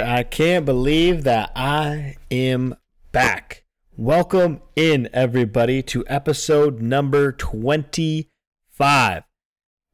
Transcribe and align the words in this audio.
I 0.00 0.22
can't 0.22 0.64
believe 0.64 1.24
that 1.24 1.50
I 1.56 2.16
am 2.30 2.74
back. 3.12 3.64
Welcome 3.96 4.60
in, 4.76 5.08
everybody, 5.12 5.82
to 5.84 6.04
episode 6.06 6.80
number 6.80 7.32
25. 7.32 9.22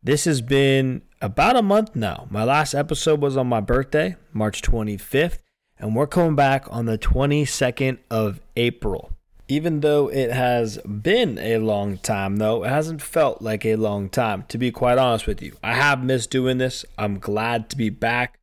This 0.03 0.25
has 0.27 0.43
been 0.43 1.03
about 1.23 1.57
a 1.57 1.63
month 1.63 1.97
now. 1.97 2.27
My 2.31 2.45
last 2.45 2.75
episode 2.75 3.23
was 3.23 3.37
on 3.37 3.47
my 3.47 3.61
birthday, 3.61 4.17
March 4.33 4.61
25th, 4.61 5.39
and 5.79 5.97
we're 5.97 6.07
coming 6.07 6.37
back 6.37 6.67
on 6.71 6.85
the 6.85 6.99
22nd 6.99 7.99
of 8.11 8.41
April. 8.57 9.13
Even 9.49 9.81
though 9.81 10.09
it 10.09 10.33
has 10.33 10.79
been 10.79 11.39
a 11.39 11.59
long 11.59 11.99
time, 11.99 12.37
though, 12.37 12.65
it 12.65 12.69
hasn't 12.69 13.01
felt 13.01 13.41
like 13.41 13.65
a 13.65 13.77
long 13.77 14.09
time, 14.09 14.45
to 14.49 14.59
be 14.59 14.71
quite 14.71 14.99
honest 14.99 15.27
with 15.27 15.41
you. 15.43 15.57
I 15.63 15.75
have 15.75 16.05
missed 16.05 16.31
doing 16.31 16.59
this. 16.59 16.85
I'm 16.99 17.19
glad 17.19 17.71
to 17.71 17.77
be 17.77 17.91
back 17.91 18.39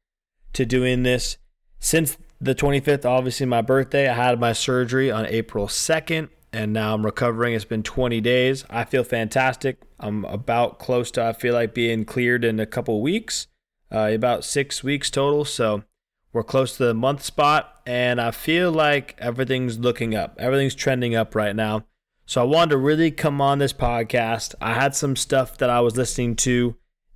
to 0.53 0.65
doing 0.65 1.03
this. 1.03 1.37
Since 1.83 2.17
the 2.39 2.53
25th, 2.53 3.05
obviously 3.05 3.47
my 3.47 3.61
birthday, 3.61 4.07
I 4.07 4.13
had 4.13 4.39
my 4.39 4.53
surgery 4.53 5.11
on 5.11 5.25
April 5.25 5.67
2nd, 5.67 6.29
and 6.53 6.71
now 6.71 6.93
I'm 6.93 7.03
recovering. 7.03 7.55
It's 7.55 7.65
been 7.65 7.81
20 7.81 8.21
days. 8.21 8.63
I 8.69 8.85
feel 8.85 9.03
fantastic. 9.03 9.81
I'm 9.99 10.23
about 10.25 10.77
close 10.77 11.09
to, 11.11 11.25
I 11.25 11.33
feel 11.33 11.55
like, 11.55 11.73
being 11.73 12.05
cleared 12.05 12.45
in 12.45 12.59
a 12.59 12.67
couple 12.67 13.01
weeks, 13.01 13.47
uh, 13.91 14.11
about 14.13 14.45
six 14.45 14.83
weeks 14.83 15.09
total. 15.09 15.43
So, 15.43 15.83
we're 16.31 16.43
close 16.43 16.77
to 16.77 16.85
the 16.85 16.93
month 16.93 17.23
spot, 17.23 17.81
and 17.85 18.21
I 18.21 18.29
feel 18.29 18.71
like 18.71 19.15
everything's 19.17 19.79
looking 19.79 20.15
up. 20.15 20.35
Everything's 20.39 20.75
trending 20.75 21.15
up 21.15 21.35
right 21.35 21.55
now. 21.55 21.85
So 22.25 22.41
I 22.41 22.45
wanted 22.45 22.69
to 22.69 22.77
really 22.77 23.11
come 23.11 23.41
on 23.41 23.59
this 23.59 23.73
podcast. 23.73 24.55
I 24.61 24.75
had 24.75 24.95
some 24.95 25.17
stuff 25.17 25.57
that 25.57 25.69
I 25.69 25.81
was 25.81 25.97
listening 25.97 26.37
to 26.37 26.75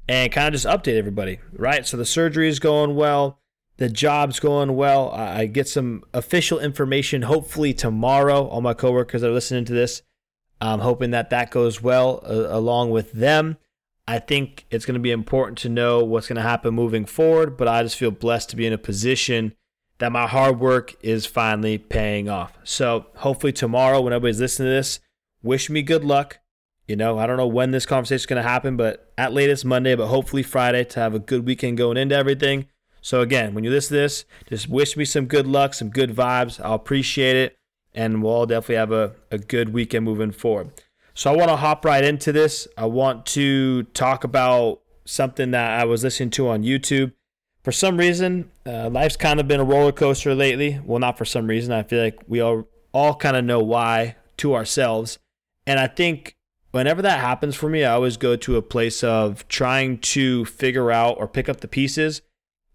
and 0.09 0.31
kind 0.31 0.53
of 0.53 0.61
just 0.61 0.65
update 0.65 0.97
everybody, 0.97 1.39
right? 1.53 1.87
So 1.87 1.95
the 1.95 2.03
surgery 2.03 2.49
is 2.49 2.59
going 2.59 2.95
well, 2.95 3.39
the 3.77 3.89
job's 3.89 4.39
going 4.39 4.75
well. 4.75 5.11
I 5.11 5.45
get 5.47 5.67
some 5.67 6.03
official 6.13 6.59
information 6.59 7.23
hopefully 7.23 7.73
tomorrow. 7.73 8.47
All 8.47 8.61
my 8.61 8.73
coworkers 8.73 9.23
are 9.23 9.31
listening 9.31 9.65
to 9.65 9.73
this. 9.73 10.01
I'm 10.61 10.79
hoping 10.79 11.11
that 11.11 11.29
that 11.31 11.51
goes 11.51 11.81
well 11.81 12.21
uh, 12.25 12.47
along 12.55 12.91
with 12.91 13.11
them. 13.11 13.57
I 14.07 14.19
think 14.19 14.65
it's 14.69 14.85
going 14.85 14.95
to 14.95 15.01
be 15.01 15.11
important 15.11 15.57
to 15.59 15.69
know 15.69 16.03
what's 16.03 16.27
going 16.27 16.37
to 16.37 16.41
happen 16.41 16.73
moving 16.73 17.05
forward, 17.05 17.57
but 17.57 17.67
I 17.67 17.83
just 17.83 17.97
feel 17.97 18.11
blessed 18.11 18.51
to 18.51 18.55
be 18.55 18.65
in 18.65 18.73
a 18.73 18.77
position 18.77 19.53
that 19.97 20.11
my 20.11 20.27
hard 20.27 20.59
work 20.59 20.95
is 21.01 21.25
finally 21.25 21.77
paying 21.77 22.29
off. 22.29 22.57
So 22.63 23.07
hopefully 23.15 23.51
tomorrow, 23.51 24.01
when 24.01 24.13
everybody's 24.13 24.39
listening 24.39 24.67
to 24.67 24.75
this, 24.75 24.99
wish 25.41 25.69
me 25.69 25.81
good 25.81 26.03
luck. 26.03 26.39
You 26.87 26.95
know, 26.95 27.17
I 27.17 27.25
don't 27.25 27.37
know 27.37 27.47
when 27.47 27.71
this 27.71 27.85
conversation 27.85 28.17
is 28.17 28.25
going 28.25 28.43
to 28.43 28.47
happen, 28.47 28.77
but 28.77 29.11
at 29.17 29.33
latest 29.33 29.65
Monday, 29.65 29.95
but 29.95 30.07
hopefully 30.07 30.43
Friday 30.43 30.83
to 30.83 30.99
have 30.99 31.15
a 31.15 31.19
good 31.19 31.45
weekend 31.45 31.77
going 31.77 31.97
into 31.97 32.15
everything. 32.15 32.67
So 33.05 33.21
again, 33.21 33.53
when 33.53 33.63
you 33.63 33.69
listen 33.69 33.97
to 33.97 34.01
this, 34.01 34.25
just 34.49 34.67
wish 34.67 34.97
me 34.97 35.05
some 35.05 35.27
good 35.27 35.45
luck, 35.45 35.75
some 35.75 35.91
good 35.91 36.09
vibes. 36.09 36.59
I'll 36.59 36.73
appreciate 36.73 37.35
it, 37.35 37.55
and 37.93 38.23
we'll 38.23 38.33
all 38.33 38.45
definitely 38.47 38.77
have 38.77 38.91
a, 38.91 39.13
a 39.29 39.37
good 39.37 39.75
weekend 39.75 40.05
moving 40.05 40.31
forward. 40.31 40.71
So 41.13 41.31
I 41.31 41.37
want 41.37 41.49
to 41.49 41.55
hop 41.55 41.85
right 41.85 42.03
into 42.03 42.31
this. 42.31 42.67
I 42.75 42.87
want 42.87 43.27
to 43.27 43.83
talk 43.83 44.23
about 44.23 44.81
something 45.05 45.51
that 45.51 45.79
I 45.79 45.85
was 45.85 46.03
listening 46.03 46.31
to 46.31 46.49
on 46.49 46.63
YouTube. 46.63 47.11
For 47.63 47.71
some 47.71 47.97
reason, 47.97 48.49
uh, 48.65 48.89
life's 48.89 49.17
kind 49.17 49.39
of 49.39 49.47
been 49.47 49.59
a 49.59 49.63
roller 49.63 49.91
coaster 49.91 50.33
lately. 50.33 50.81
Well, 50.83 50.97
not 50.97 51.15
for 51.15 51.25
some 51.25 51.45
reason. 51.45 51.73
I 51.73 51.83
feel 51.83 52.01
like 52.01 52.17
we 52.27 52.41
all 52.41 52.67
all 52.91 53.13
kind 53.13 53.37
of 53.37 53.45
know 53.45 53.59
why 53.59 54.15
to 54.37 54.55
ourselves. 54.55 55.19
And 55.67 55.79
I 55.79 55.85
think 55.85 56.37
whenever 56.71 57.03
that 57.03 57.19
happens 57.19 57.55
for 57.55 57.69
me, 57.69 57.83
I 57.83 57.93
always 57.93 58.17
go 58.17 58.35
to 58.35 58.57
a 58.57 58.63
place 58.63 59.03
of 59.03 59.47
trying 59.47 59.99
to 59.99 60.43
figure 60.45 60.89
out 60.89 61.17
or 61.19 61.27
pick 61.27 61.47
up 61.47 61.61
the 61.61 61.67
pieces. 61.67 62.23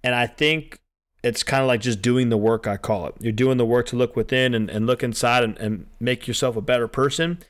And 0.03 0.15
I 0.15 0.27
think 0.27 0.81
it's 1.23 1.43
kind 1.43 1.63
of 1.63 1.69
like 1.69 1.81
just 1.81 2.01
doing 2.01 2.31
the 2.31 2.37
work, 2.37 2.67
I 2.67 2.77
call 2.77 3.07
it. 3.07 3.15
You're 3.21 3.33
doing 3.33 3.59
the 3.59 3.67
work 3.67 3.87
to 3.87 3.97
look 3.97 4.17
within 4.17 4.55
and, 4.55 4.71
and 4.71 4.87
look 4.87 5.03
inside 5.03 5.45
and, 5.45 5.59
and 5.59 5.87
make 5.99 6.27
yourself 6.27 6.57
a 6.57 6.63
better 6.63 6.89
person. 6.89 7.41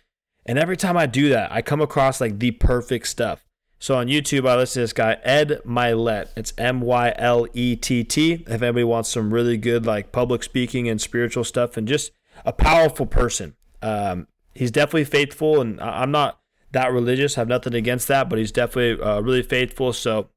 And 0.45 0.59
every 0.59 0.77
time 0.77 0.97
I 0.97 1.07
do 1.07 1.29
that, 1.29 1.53
I 1.53 1.63
come 1.63 1.81
across 1.81 2.21
like 2.21 2.39
the 2.39 2.51
perfect 2.51 3.07
stuff. 3.07 3.45
So 3.79 3.97
on 3.97 4.09
YouTube, 4.09 4.47
I 4.47 4.57
listen 4.57 4.81
to 4.81 4.85
this 4.85 4.93
guy, 4.93 5.17
Ed 5.23 5.61
Mylett. 5.67 6.29
It's 6.37 6.53
M 6.59 6.81
Y 6.83 7.15
L 7.17 7.47
E 7.55 7.77
T 7.77 8.05
T. 8.05 8.45
If 8.47 8.63
anybody 8.63 8.85
wants 8.85 9.09
some 9.09 9.33
really 9.33 9.57
good 9.57 9.87
like 9.87 10.13
public 10.13 10.43
speaking 10.43 10.89
and 10.89 11.01
spiritual 11.01 11.45
stuff 11.45 11.77
and 11.77 11.89
just 11.89 12.13
a 12.45 12.53
powerful 12.53 13.07
person. 13.07 13.57
Um, 13.81 14.27
he's 14.55 14.71
definitely 14.71 15.05
faithful, 15.05 15.61
and 15.61 15.81
I'm 15.81 16.11
not 16.11 16.41
that 16.73 16.93
religious. 16.93 17.37
I 17.37 17.41
have 17.41 17.49
nothing 17.49 17.75
against 17.75 18.09
that, 18.09 18.29
but 18.29 18.39
he's 18.39 18.53
definitely 18.53 19.03
uh, 19.03 19.21
really 19.21 19.43
faithful. 19.43 19.93
So 19.93 20.29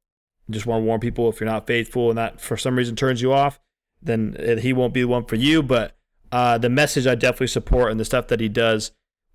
just 0.49 0.65
want 0.65 0.81
to 0.81 0.85
warn 0.85 0.99
people 0.99 1.29
if 1.29 1.39
you're 1.39 1.49
not 1.49 1.67
faithful 1.67 2.09
and 2.09 2.17
that 2.17 2.41
for 2.41 2.57
some 2.57 2.77
reason 2.77 2.95
turns 2.95 3.21
you 3.21 3.33
off, 3.33 3.59
then 4.01 4.35
he 4.61 4.73
won't 4.73 4.93
be 4.93 5.01
the 5.01 5.07
one 5.07 5.25
for 5.25 5.35
you. 5.35 5.63
But 5.63 5.95
uh, 6.31 6.57
the 6.57 6.69
message 6.69 7.07
I 7.07 7.15
definitely 7.15 7.47
support 7.47 7.91
and 7.91 7.99
the 7.99 8.05
stuff 8.05 8.27
that 8.27 8.39
he 8.39 8.49
does 8.49 8.91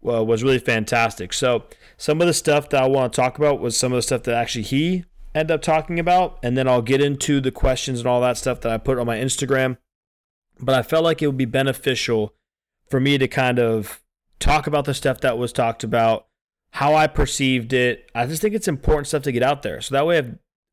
uh, 0.07 0.23
was 0.23 0.43
really 0.43 0.59
fantastic. 0.59 1.33
So 1.33 1.65
some 1.97 2.21
of 2.21 2.27
the 2.27 2.35
stuff 2.35 2.69
that 2.71 2.83
I 2.83 2.87
want 2.87 3.13
to 3.13 3.21
talk 3.21 3.39
about 3.39 3.61
was 3.61 3.77
some 3.77 3.93
of 3.93 3.97
the 3.97 4.03
stuff 4.03 4.25
that 4.25 4.35
actually 4.35 4.63
he 4.63 5.05
ended 5.35 5.55
up 5.55 5.63
talking 5.63 5.99
about, 5.99 6.39
and 6.43 6.57
then 6.57 6.69
I'll 6.69 6.83
get 6.83 7.01
into 7.01 7.41
the 7.41 7.51
questions 7.51 8.01
and 8.01 8.09
all 8.09 8.21
that 8.21 8.37
stuff 8.37 8.61
that 8.61 8.73
I 8.73 8.79
put 8.79 8.99
on 8.99 9.07
my 9.07 9.19
Instagram. 9.19 9.77
But 10.61 10.75
I 10.75 10.83
felt 10.83 11.05
like 11.05 11.23
it 11.23 11.27
would 11.27 11.37
be 11.37 11.45
beneficial 11.45 12.35
for 12.89 13.01
me 13.01 13.19
to 13.19 13.29
kind 13.29 13.59
of 13.59 14.03
talk 14.41 14.67
about 14.67 14.85
the 14.85 14.95
stuff 14.95 15.21
that 15.21 15.39
was 15.39 15.53
talked 15.53 15.85
about, 15.85 16.27
how 16.73 16.95
I 16.95 17.07
perceived 17.07 17.73
it. 17.73 18.11
I 18.15 18.27
just 18.27 18.43
think 18.43 18.55
it's 18.55 18.69
important 18.69 19.07
stuff 19.07 19.23
to 19.23 19.33
get 19.33 19.43
out 19.43 19.63
there. 19.63 19.81
So 19.81 19.95
that 19.95 20.07
way, 20.07 20.19
if 20.19 20.27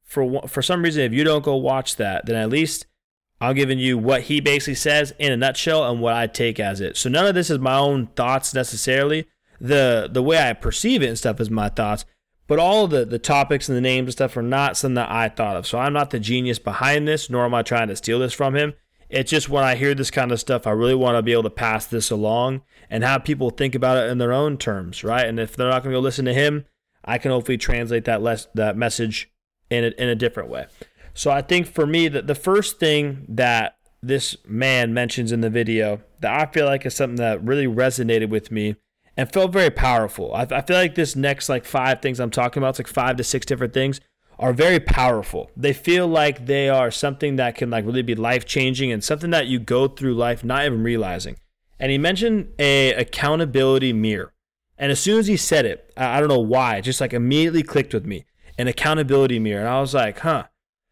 for 0.05 0.47
for 0.47 0.61
some 0.61 0.83
reason, 0.83 1.03
if 1.03 1.13
you 1.13 1.23
don't 1.23 1.43
go 1.43 1.55
watch 1.55 1.97
that, 1.97 2.25
then 2.25 2.35
at 2.35 2.49
least 2.49 2.85
I'm 3.41 3.55
giving 3.55 3.79
you 3.79 3.97
what 3.97 4.23
he 4.23 4.39
basically 4.39 4.75
says 4.75 5.13
in 5.19 5.31
a 5.31 5.37
nutshell 5.37 5.89
and 5.89 5.99
what 5.99 6.13
I 6.13 6.27
take 6.27 6.59
as 6.59 6.79
it. 6.79 6.95
So 6.95 7.09
none 7.09 7.25
of 7.25 7.35
this 7.35 7.49
is 7.49 7.59
my 7.59 7.75
own 7.75 8.07
thoughts 8.07 8.53
necessarily. 8.53 9.27
The 9.59 10.09
the 10.11 10.23
way 10.23 10.37
I 10.37 10.53
perceive 10.53 11.01
it 11.01 11.07
and 11.07 11.17
stuff 11.17 11.39
is 11.39 11.49
my 11.49 11.69
thoughts, 11.69 12.05
but 12.47 12.59
all 12.59 12.87
the 12.87 13.03
the 13.03 13.19
topics 13.19 13.67
and 13.67 13.77
the 13.77 13.81
names 13.81 14.05
and 14.07 14.13
stuff 14.13 14.37
are 14.37 14.41
not 14.41 14.77
something 14.77 14.95
that 14.95 15.11
I 15.11 15.29
thought 15.29 15.57
of. 15.57 15.67
So 15.67 15.79
I'm 15.79 15.93
not 15.93 16.11
the 16.11 16.19
genius 16.19 16.59
behind 16.59 17.07
this, 17.07 17.29
nor 17.29 17.45
am 17.45 17.53
I 17.53 17.63
trying 17.63 17.87
to 17.87 17.95
steal 17.95 18.19
this 18.19 18.33
from 18.33 18.55
him. 18.55 18.73
It's 19.09 19.31
just 19.31 19.49
when 19.49 19.63
I 19.63 19.75
hear 19.75 19.93
this 19.93 20.11
kind 20.11 20.31
of 20.31 20.39
stuff, 20.39 20.65
I 20.65 20.71
really 20.71 20.95
want 20.95 21.15
to 21.17 21.21
be 21.21 21.31
able 21.31 21.43
to 21.43 21.49
pass 21.49 21.85
this 21.85 22.09
along 22.09 22.63
and 22.89 23.03
have 23.03 23.23
people 23.23 23.49
think 23.49 23.75
about 23.75 23.97
it 23.97 24.09
in 24.09 24.17
their 24.17 24.33
own 24.33 24.57
terms, 24.57 25.03
right? 25.03 25.25
And 25.25 25.39
if 25.39 25.55
they're 25.55 25.69
not 25.69 25.83
going 25.83 25.93
to 25.93 25.97
go 25.97 26.01
listen 26.01 26.25
to 26.25 26.33
him, 26.33 26.65
I 27.03 27.17
can 27.19 27.31
hopefully 27.31 27.57
translate 27.57 28.05
that 28.05 28.21
less 28.21 28.47
that 28.55 28.75
message 28.75 29.31
in 29.69 29.83
a, 29.85 29.87
in 29.97 30.09
a 30.09 30.15
different 30.15 30.49
way. 30.49 30.67
So 31.13 31.31
I 31.31 31.41
think 31.41 31.67
for 31.67 31.85
me 31.85 32.07
that 32.09 32.27
the 32.27 32.35
first 32.35 32.79
thing 32.79 33.25
that 33.29 33.77
this 34.03 34.37
man 34.47 34.93
mentions 34.93 35.31
in 35.31 35.41
the 35.41 35.49
video 35.49 36.01
that 36.19 36.39
I 36.39 36.51
feel 36.51 36.65
like 36.65 36.85
is 36.85 36.95
something 36.95 37.15
that 37.17 37.43
really 37.43 37.67
resonated 37.67 38.29
with 38.29 38.51
me 38.51 38.75
and 39.17 39.31
felt 39.31 39.51
very 39.51 39.69
powerful. 39.69 40.33
I, 40.33 40.41
I 40.51 40.61
feel 40.61 40.77
like 40.77 40.95
this 40.95 41.15
next 41.15 41.49
like 41.49 41.65
five 41.65 42.01
things 42.01 42.19
I'm 42.19 42.29
talking 42.29 42.61
about, 42.61 42.69
it's 42.69 42.79
like 42.79 42.87
five 42.87 43.15
to 43.17 43.23
six 43.23 43.45
different 43.45 43.73
things, 43.73 44.01
are 44.37 44.53
very 44.53 44.79
powerful. 44.79 45.49
They 45.55 45.73
feel 45.73 46.07
like 46.07 46.45
they 46.45 46.69
are 46.69 46.91
something 46.91 47.37
that 47.37 47.55
can 47.55 47.69
like 47.69 47.85
really 47.85 48.01
be 48.01 48.15
life 48.15 48.45
changing 48.45 48.91
and 48.91 49.03
something 49.03 49.31
that 49.31 49.47
you 49.47 49.59
go 49.59 49.87
through 49.87 50.15
life 50.15 50.43
not 50.43 50.65
even 50.65 50.83
realizing. 50.83 51.37
And 51.79 51.91
he 51.91 51.97
mentioned 51.97 52.53
a 52.59 52.93
accountability 52.93 53.93
mirror. 53.93 54.33
And 54.77 54.91
as 54.91 54.99
soon 54.99 55.19
as 55.19 55.27
he 55.27 55.37
said 55.37 55.65
it, 55.65 55.93
I, 55.95 56.19
don't 56.19 56.29
know 56.29 56.39
why, 56.39 56.77
it 56.77 56.81
just 56.81 56.99
like 56.99 57.13
immediately 57.13 57.63
clicked 57.63 57.93
with 57.93 58.05
me. 58.05 58.25
An 58.57 58.67
accountability 58.67 59.39
mirror. 59.39 59.61
And 59.61 59.69
I 59.69 59.81
was 59.81 59.93
like, 59.93 60.19
huh 60.19 60.45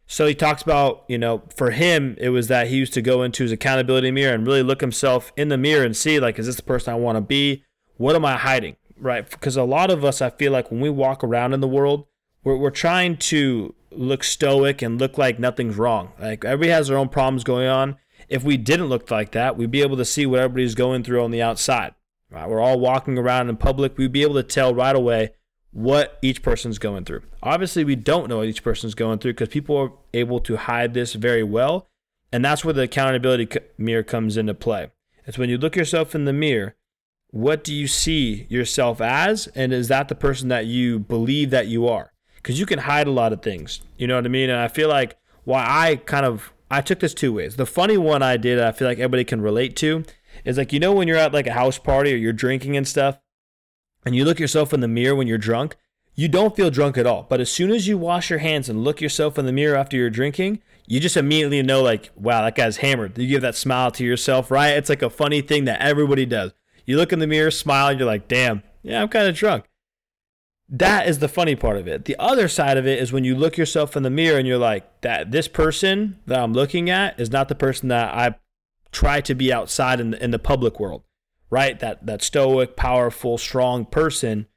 so 0.05 0.27
he 0.27 0.35
talks 0.35 0.61
about, 0.61 1.05
you 1.07 1.17
know, 1.17 1.43
for 1.55 1.71
him, 1.71 2.15
it 2.19 2.29
was 2.29 2.47
that 2.47 2.67
he 2.67 2.75
used 2.75 2.93
to 2.93 3.01
go 3.01 3.23
into 3.23 3.43
his 3.43 3.51
accountability 3.51 4.11
mirror 4.11 4.35
and 4.35 4.45
really 4.45 4.63
look 4.63 4.81
himself 4.81 5.31
in 5.35 5.47
the 5.47 5.57
mirror 5.57 5.83
and 5.85 5.95
see, 5.95 6.19
like, 6.19 6.37
is 6.37 6.45
this 6.45 6.57
the 6.57 6.63
person 6.63 6.93
I 6.93 6.97
want 6.97 7.15
to 7.15 7.21
be? 7.21 7.63
What 7.97 8.15
am 8.15 8.25
I 8.25 8.37
hiding? 8.37 8.75
Right? 8.97 9.27
Because 9.27 9.57
a 9.57 9.63
lot 9.63 9.89
of 9.89 10.03
us, 10.03 10.21
I 10.21 10.29
feel 10.29 10.51
like 10.51 10.69
when 10.69 10.81
we 10.81 10.89
walk 10.89 11.23
around 11.23 11.53
in 11.53 11.61
the 11.61 11.67
world, 11.67 12.05
we're, 12.43 12.57
we're 12.57 12.69
trying 12.69 13.17
to 13.17 13.73
look 13.91 14.23
stoic 14.23 14.81
and 14.81 14.99
look 14.99 15.17
like 15.17 15.39
nothing's 15.39 15.77
wrong. 15.77 16.11
Like, 16.19 16.43
everybody 16.43 16.71
has 16.71 16.89
their 16.89 16.97
own 16.97 17.09
problems 17.09 17.43
going 17.43 17.67
on. 17.67 17.97
If 18.29 18.43
we 18.43 18.57
didn't 18.57 18.87
look 18.87 19.09
like 19.09 19.31
that, 19.31 19.57
we'd 19.57 19.71
be 19.71 19.81
able 19.81 19.97
to 19.97 20.05
see 20.05 20.25
what 20.25 20.41
everybody's 20.41 20.75
going 20.75 21.03
through 21.03 21.23
on 21.23 21.31
the 21.31 21.41
outside. 21.41 21.93
Right? 22.29 22.47
We're 22.47 22.61
all 22.61 22.79
walking 22.79 23.17
around 23.17 23.49
in 23.49 23.57
public. 23.57 23.97
We'd 23.97 24.11
be 24.11 24.23
able 24.23 24.35
to 24.35 24.43
tell 24.43 24.75
right 24.75 24.95
away 24.95 25.31
what 25.73 26.19
each 26.21 26.41
person's 26.41 26.77
going 26.77 27.03
through. 27.03 27.23
Obviously, 27.41 27.83
we 27.83 27.95
don't 27.95 28.29
know 28.29 28.37
what 28.37 28.47
each 28.47 28.63
person's 28.63 28.95
going 28.95 29.19
through 29.19 29.33
because 29.33 29.49
people 29.49 29.75
are 29.75 29.91
able 30.13 30.39
to 30.39 30.55
hide 30.55 30.93
this 30.93 31.13
very 31.13 31.43
well. 31.43 31.87
And 32.31 32.45
that's 32.45 32.63
where 32.63 32.73
the 32.73 32.83
accountability 32.83 33.47
mirror 33.77 34.03
comes 34.03 34.37
into 34.37 34.53
play. 34.53 34.91
It's 35.25 35.37
when 35.37 35.49
you 35.49 35.57
look 35.57 35.75
yourself 35.75 36.15
in 36.15 36.25
the 36.25 36.33
mirror, 36.33 36.75
what 37.29 37.63
do 37.63 37.73
you 37.73 37.87
see 37.87 38.45
yourself 38.49 39.01
as? 39.01 39.47
And 39.55 39.73
is 39.73 39.87
that 39.87 40.07
the 40.07 40.15
person 40.15 40.49
that 40.49 40.67
you 40.67 40.99
believe 40.99 41.49
that 41.49 41.67
you 41.67 41.87
are? 41.87 42.13
Because 42.35 42.59
you 42.59 42.65
can 42.65 42.79
hide 42.79 43.07
a 43.07 43.11
lot 43.11 43.33
of 43.33 43.41
things. 43.41 43.81
You 43.97 44.07
know 44.07 44.15
what 44.15 44.25
I 44.25 44.29
mean? 44.29 44.49
And 44.49 44.59
I 44.59 44.67
feel 44.67 44.89
like 44.89 45.17
why 45.43 45.65
I 45.67 45.95
kind 45.95 46.25
of 46.25 46.53
I 46.69 46.81
took 46.81 46.99
this 46.99 47.13
two 47.13 47.33
ways. 47.33 47.55
The 47.55 47.65
funny 47.65 47.97
one 47.97 48.21
I 48.23 48.37
did, 48.37 48.59
I 48.59 48.71
feel 48.71 48.87
like 48.87 48.97
everybody 48.97 49.23
can 49.23 49.41
relate 49.41 49.75
to, 49.77 50.03
is 50.43 50.57
like 50.57 50.73
you 50.73 50.79
know 50.79 50.93
when 50.93 51.07
you're 51.07 51.17
at 51.17 51.33
like 51.33 51.47
a 51.47 51.53
house 51.53 51.77
party 51.77 52.13
or 52.13 52.17
you're 52.17 52.33
drinking 52.33 52.75
and 52.75 52.87
stuff, 52.87 53.19
and 54.05 54.15
you 54.15 54.25
look 54.25 54.39
yourself 54.39 54.73
in 54.73 54.79
the 54.79 54.87
mirror 54.87 55.15
when 55.15 55.27
you're 55.27 55.37
drunk, 55.37 55.75
you 56.15 56.27
don't 56.27 56.55
feel 56.55 56.69
drunk 56.69 56.97
at 56.97 57.07
all. 57.07 57.25
But 57.27 57.39
as 57.39 57.51
soon 57.51 57.71
as 57.71 57.87
you 57.87 57.97
wash 57.97 58.29
your 58.29 58.39
hands 58.39 58.69
and 58.69 58.83
look 58.83 59.01
yourself 59.01 59.37
in 59.37 59.45
the 59.45 59.51
mirror 59.51 59.75
after 59.75 59.97
you're 59.97 60.09
drinking, 60.09 60.61
you 60.85 60.99
just 60.99 61.17
immediately 61.17 61.61
know, 61.63 61.81
like, 61.81 62.11
wow, 62.15 62.43
that 62.43 62.55
guy's 62.55 62.77
hammered. 62.77 63.17
You 63.17 63.27
give 63.27 63.41
that 63.41 63.55
smile 63.55 63.91
to 63.91 64.03
yourself, 64.03 64.51
right? 64.51 64.71
It's 64.71 64.89
like 64.89 65.01
a 65.01 65.09
funny 65.09 65.41
thing 65.41 65.65
that 65.65 65.81
everybody 65.81 66.25
does. 66.25 66.51
You 66.85 66.97
look 66.97 67.13
in 67.13 67.19
the 67.19 67.27
mirror, 67.27 67.51
smile, 67.51 67.87
and 67.87 67.99
you're 67.99 68.07
like, 68.07 68.27
damn, 68.27 68.63
yeah, 68.81 69.01
I'm 69.01 69.07
kind 69.07 69.27
of 69.27 69.35
drunk. 69.35 69.65
That 70.69 71.07
is 71.07 71.19
the 71.19 71.27
funny 71.27 71.55
part 71.55 71.77
of 71.77 71.87
it. 71.87 72.05
The 72.05 72.15
other 72.19 72.47
side 72.47 72.77
of 72.77 72.87
it 72.87 72.99
is 72.99 73.13
when 73.13 73.23
you 73.23 73.35
look 73.35 73.57
yourself 73.57 73.95
in 73.95 74.03
the 74.03 74.09
mirror 74.09 74.37
and 74.37 74.47
you're 74.47 74.57
like, 74.57 75.01
that 75.01 75.31
this 75.31 75.47
person 75.47 76.19
that 76.25 76.39
I'm 76.39 76.53
looking 76.53 76.89
at 76.89 77.19
is 77.19 77.31
not 77.31 77.47
the 77.47 77.55
person 77.55 77.89
that 77.89 78.13
I 78.13 78.35
try 78.91 79.21
to 79.21 79.35
be 79.35 79.53
outside 79.53 79.99
in 79.99 80.11
the, 80.11 80.23
in 80.23 80.31
the 80.31 80.39
public 80.39 80.79
world, 80.79 81.03
right? 81.49 81.79
That 81.79 82.05
that 82.05 82.21
stoic, 82.21 82.75
powerful, 82.75 83.37
strong 83.37 83.85
person 83.85 84.47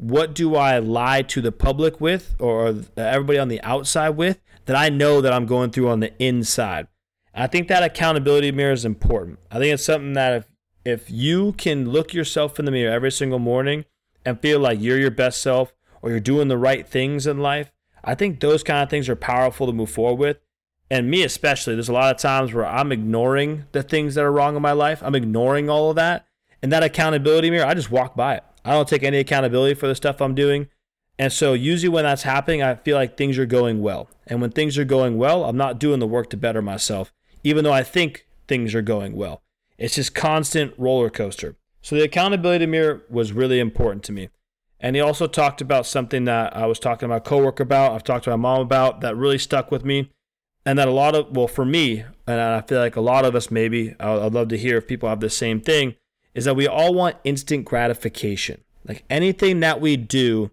what 0.00 0.34
do 0.34 0.56
I 0.56 0.78
lie 0.78 1.20
to 1.22 1.42
the 1.42 1.52
public 1.52 2.00
with 2.00 2.34
or 2.38 2.74
everybody 2.96 3.38
on 3.38 3.48
the 3.48 3.60
outside 3.60 4.10
with 4.10 4.40
that 4.64 4.74
I 4.74 4.88
know 4.88 5.20
that 5.20 5.32
I'm 5.32 5.44
going 5.44 5.70
through 5.70 5.90
on 5.90 6.00
the 6.00 6.12
inside? 6.18 6.88
I 7.34 7.46
think 7.46 7.68
that 7.68 7.82
accountability 7.82 8.50
mirror 8.50 8.72
is 8.72 8.86
important. 8.86 9.40
I 9.50 9.58
think 9.58 9.74
it's 9.74 9.84
something 9.84 10.14
that 10.14 10.32
if 10.32 10.46
if 10.82 11.10
you 11.10 11.52
can 11.52 11.90
look 11.90 12.14
yourself 12.14 12.58
in 12.58 12.64
the 12.64 12.70
mirror 12.70 12.90
every 12.90 13.12
single 13.12 13.38
morning 13.38 13.84
and 14.24 14.40
feel 14.40 14.58
like 14.58 14.80
you're 14.80 14.98
your 14.98 15.10
best 15.10 15.42
self 15.42 15.74
or 16.00 16.08
you're 16.08 16.18
doing 16.18 16.48
the 16.48 16.56
right 16.56 16.88
things 16.88 17.26
in 17.26 17.38
life, 17.38 17.70
I 18.02 18.14
think 18.14 18.40
those 18.40 18.62
kind 18.62 18.82
of 18.82 18.88
things 18.88 19.06
are 19.10 19.16
powerful 19.16 19.66
to 19.66 19.72
move 19.74 19.90
forward 19.90 20.18
with. 20.18 20.38
And 20.90 21.10
me 21.10 21.22
especially, 21.22 21.74
there's 21.74 21.90
a 21.90 21.92
lot 21.92 22.14
of 22.14 22.20
times 22.20 22.54
where 22.54 22.66
I'm 22.66 22.90
ignoring 22.90 23.66
the 23.72 23.82
things 23.82 24.14
that 24.14 24.24
are 24.24 24.32
wrong 24.32 24.56
in 24.56 24.62
my 24.62 24.72
life. 24.72 25.02
I'm 25.04 25.14
ignoring 25.14 25.68
all 25.68 25.90
of 25.90 25.96
that. 25.96 26.26
And 26.62 26.70
that 26.72 26.82
accountability 26.82 27.50
mirror, 27.50 27.66
I 27.66 27.74
just 27.74 27.90
walk 27.90 28.16
by 28.16 28.36
it. 28.36 28.44
I 28.64 28.72
don't 28.72 28.88
take 28.88 29.02
any 29.02 29.18
accountability 29.18 29.74
for 29.74 29.88
the 29.88 29.94
stuff 29.94 30.20
I'm 30.20 30.34
doing. 30.34 30.68
And 31.18 31.32
so 31.32 31.52
usually 31.52 31.88
when 31.88 32.04
that's 32.04 32.22
happening, 32.22 32.62
I 32.62 32.74
feel 32.76 32.96
like 32.96 33.16
things 33.16 33.38
are 33.38 33.46
going 33.46 33.82
well. 33.82 34.08
And 34.26 34.40
when 34.40 34.50
things 34.50 34.78
are 34.78 34.84
going 34.84 35.18
well, 35.18 35.44
I'm 35.44 35.56
not 35.56 35.78
doing 35.78 36.00
the 36.00 36.06
work 36.06 36.30
to 36.30 36.36
better 36.36 36.62
myself, 36.62 37.12
even 37.44 37.64
though 37.64 37.72
I 37.72 37.82
think 37.82 38.26
things 38.48 38.74
are 38.74 38.82
going 38.82 39.14
well. 39.14 39.42
It's 39.78 39.94
just 39.94 40.14
constant 40.14 40.74
roller 40.78 41.10
coaster. 41.10 41.56
So 41.82 41.96
the 41.96 42.04
accountability 42.04 42.66
mirror 42.66 43.02
was 43.08 43.32
really 43.32 43.60
important 43.60 44.02
to 44.04 44.12
me. 44.12 44.28
And 44.78 44.96
he 44.96 45.02
also 45.02 45.26
talked 45.26 45.60
about 45.60 45.86
something 45.86 46.24
that 46.24 46.56
I 46.56 46.66
was 46.66 46.78
talking 46.78 47.00
to 47.00 47.08
my 47.08 47.20
coworker 47.20 47.62
about, 47.62 47.92
I've 47.92 48.04
talked 48.04 48.24
to 48.24 48.30
my 48.30 48.36
mom 48.36 48.60
about 48.60 49.02
that 49.02 49.16
really 49.16 49.38
stuck 49.38 49.70
with 49.70 49.84
me. 49.84 50.10
And 50.64 50.78
that 50.78 50.88
a 50.88 50.92
lot 50.92 51.14
of, 51.14 51.34
well, 51.34 51.48
for 51.48 51.64
me, 51.64 52.04
and 52.26 52.40
I 52.40 52.60
feel 52.60 52.78
like 52.78 52.96
a 52.96 53.00
lot 53.00 53.24
of 53.24 53.34
us 53.34 53.50
maybe, 53.50 53.94
I'd 53.98 54.32
love 54.32 54.48
to 54.48 54.58
hear 54.58 54.76
if 54.76 54.86
people 54.86 55.08
have 55.08 55.20
the 55.20 55.30
same 55.30 55.60
thing, 55.60 55.96
is 56.34 56.44
that 56.44 56.56
we 56.56 56.66
all 56.66 56.94
want 56.94 57.16
instant 57.24 57.64
gratification. 57.64 58.62
Like 58.86 59.04
anything 59.10 59.60
that 59.60 59.80
we 59.80 59.96
do, 59.96 60.50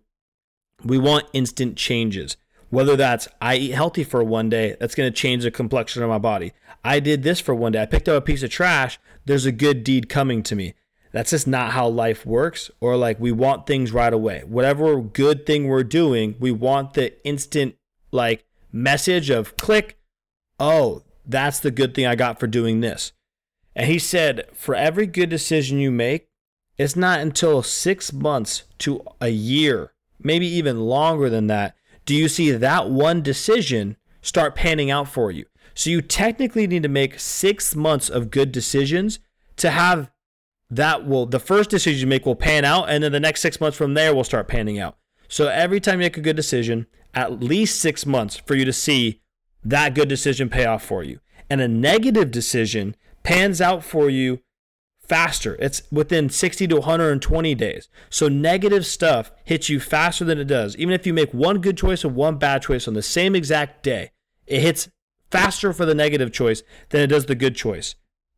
we 0.84 0.98
want 0.98 1.26
instant 1.34 1.78
changes. 1.78 2.38
Whether 2.70 2.96
that's 2.96 3.28
I 3.42 3.56
eat 3.56 3.72
healthy 3.72 4.04
for 4.04 4.24
one 4.24 4.50
day, 4.50 4.76
that's 4.80 4.96
going 4.96 5.12
to 5.12 5.18
change 5.18 5.44
the 5.44 5.52
complexion 5.52 6.04
of 6.04 6.10
my 6.10 6.18
body. 6.18 6.54
I 6.84 7.00
did 7.00 7.24
this 7.24 7.40
for 7.40 7.56
one 7.56 7.72
day. 7.72 7.82
I 7.82 7.86
picked 7.86 8.10
up 8.10 8.22
a 8.22 8.26
piece 8.26 8.44
of 8.44 8.50
trash. 8.50 9.00
There's 9.26 9.46
a 9.46 9.52
good 9.52 9.84
deed 9.84 10.10
coming 10.10 10.44
to 10.44 10.56
me. 10.56 10.74
That's 11.14 11.32
just 11.32 11.48
not 11.48 11.72
how 11.72 11.88
life 11.88 12.26
works. 12.26 12.70
Or 12.82 12.98
like 12.98 13.20
we 13.20 13.32
want 13.32 13.66
things 13.66 13.92
right 13.92 14.14
away. 14.14 14.44
Whatever 14.46 15.02
good 15.02 15.46
thing 15.46 15.68
we're 15.68 15.84
doing, 15.84 16.36
we 16.40 16.52
want 16.52 16.94
the 16.94 17.14
instant 17.26 17.76
like 18.12 18.46
message 18.72 19.30
of 19.30 19.56
click. 19.58 19.98
Oh, 20.60 21.04
that's 21.26 21.60
the 21.60 21.72
good 21.72 21.94
thing 21.94 22.06
I 22.06 22.16
got 22.16 22.40
for 22.40 22.48
doing 22.48 22.82
this. 22.82 23.14
And 23.78 23.86
he 23.86 24.00
said, 24.00 24.48
for 24.54 24.74
every 24.74 25.06
good 25.06 25.30
decision 25.30 25.78
you 25.78 25.92
make, 25.92 26.30
it's 26.80 26.96
not 26.96 27.20
until 27.20 27.62
six 27.62 28.12
months 28.12 28.64
to 28.80 29.04
a 29.22 29.30
year, 29.30 29.94
maybe 30.20 30.48
even 30.48 30.82
longer 30.82 31.30
than 31.30 31.46
that, 31.48 31.76
do 32.04 32.16
you 32.16 32.28
see 32.28 32.50
that 32.50 32.90
one 32.90 33.22
decision 33.22 33.96
start 34.22 34.56
panning 34.56 34.90
out 34.90 35.08
for 35.08 35.32
you. 35.32 35.46
So 35.76 35.92
you 35.92 36.02
technically 36.02 36.66
need 36.66 36.82
to 36.84 36.90
make 36.90 37.20
six 37.20 37.76
months 37.76 38.10
of 38.10 38.32
good 38.32 38.52
decisions 38.52 39.20
to 39.58 39.70
have 39.70 40.10
that 40.72 41.08
will 41.08 41.28
the 41.28 41.40
first 41.40 41.70
decision 41.70 42.02
you 42.02 42.08
make 42.08 42.26
will 42.26 42.36
pan 42.36 42.66
out 42.66 42.90
and 42.90 43.04
then 43.04 43.12
the 43.12 43.20
next 43.20 43.42
six 43.42 43.62
months 43.62 43.78
from 43.78 43.94
there 43.94 44.14
will 44.14 44.24
start 44.24 44.48
panning 44.48 44.80
out. 44.80 44.98
So 45.28 45.48
every 45.48 45.80
time 45.80 46.00
you 46.00 46.06
make 46.06 46.18
a 46.18 46.22
good 46.22 46.36
decision, 46.36 46.88
at 47.14 47.42
least 47.44 47.80
six 47.80 48.08
months 48.08 48.38
for 48.38 48.56
you 48.56 48.66
to 48.66 48.74
see 48.74 49.22
that 49.64 49.94
good 49.94 50.10
decision 50.10 50.50
pay 50.50 50.66
off 50.66 50.84
for 50.84 51.04
you. 51.04 51.20
And 51.48 51.62
a 51.62 51.68
negative 51.68 52.32
decision 52.32 52.96
pans 53.28 53.60
out 53.60 53.84
for 53.84 54.10
you 54.10 54.40
faster. 55.02 55.58
It's 55.60 55.84
within 55.92 56.30
60 56.30 56.66
to 56.68 56.76
120 56.76 57.56
days. 57.56 57.90
So 58.10 58.30
negative 58.30 58.86
stuff 58.86 59.32
hits 59.44 59.68
you 59.68 59.82
faster 59.82 60.24
than 60.24 60.40
it 60.40 60.46
does. 60.46 60.78
Even 60.78 60.94
if 60.94 61.06
you 61.06 61.14
make 61.14 61.34
one 61.34 61.60
good 61.60 61.76
choice 61.76 62.06
and 62.06 62.16
one 62.16 62.38
bad 62.38 62.62
choice 62.62 62.88
on 62.88 62.94
the 62.94 63.02
same 63.02 63.36
exact 63.36 63.84
day, 63.84 64.12
it 64.46 64.62
hits 64.62 64.88
faster 65.30 65.74
for 65.74 65.86
the 65.86 65.94
negative 65.94 66.32
choice 66.32 66.64
than 66.88 67.02
it 67.02 67.08
does 67.08 67.26
the 67.26 67.36
good 67.36 67.58
choice. 67.58 67.96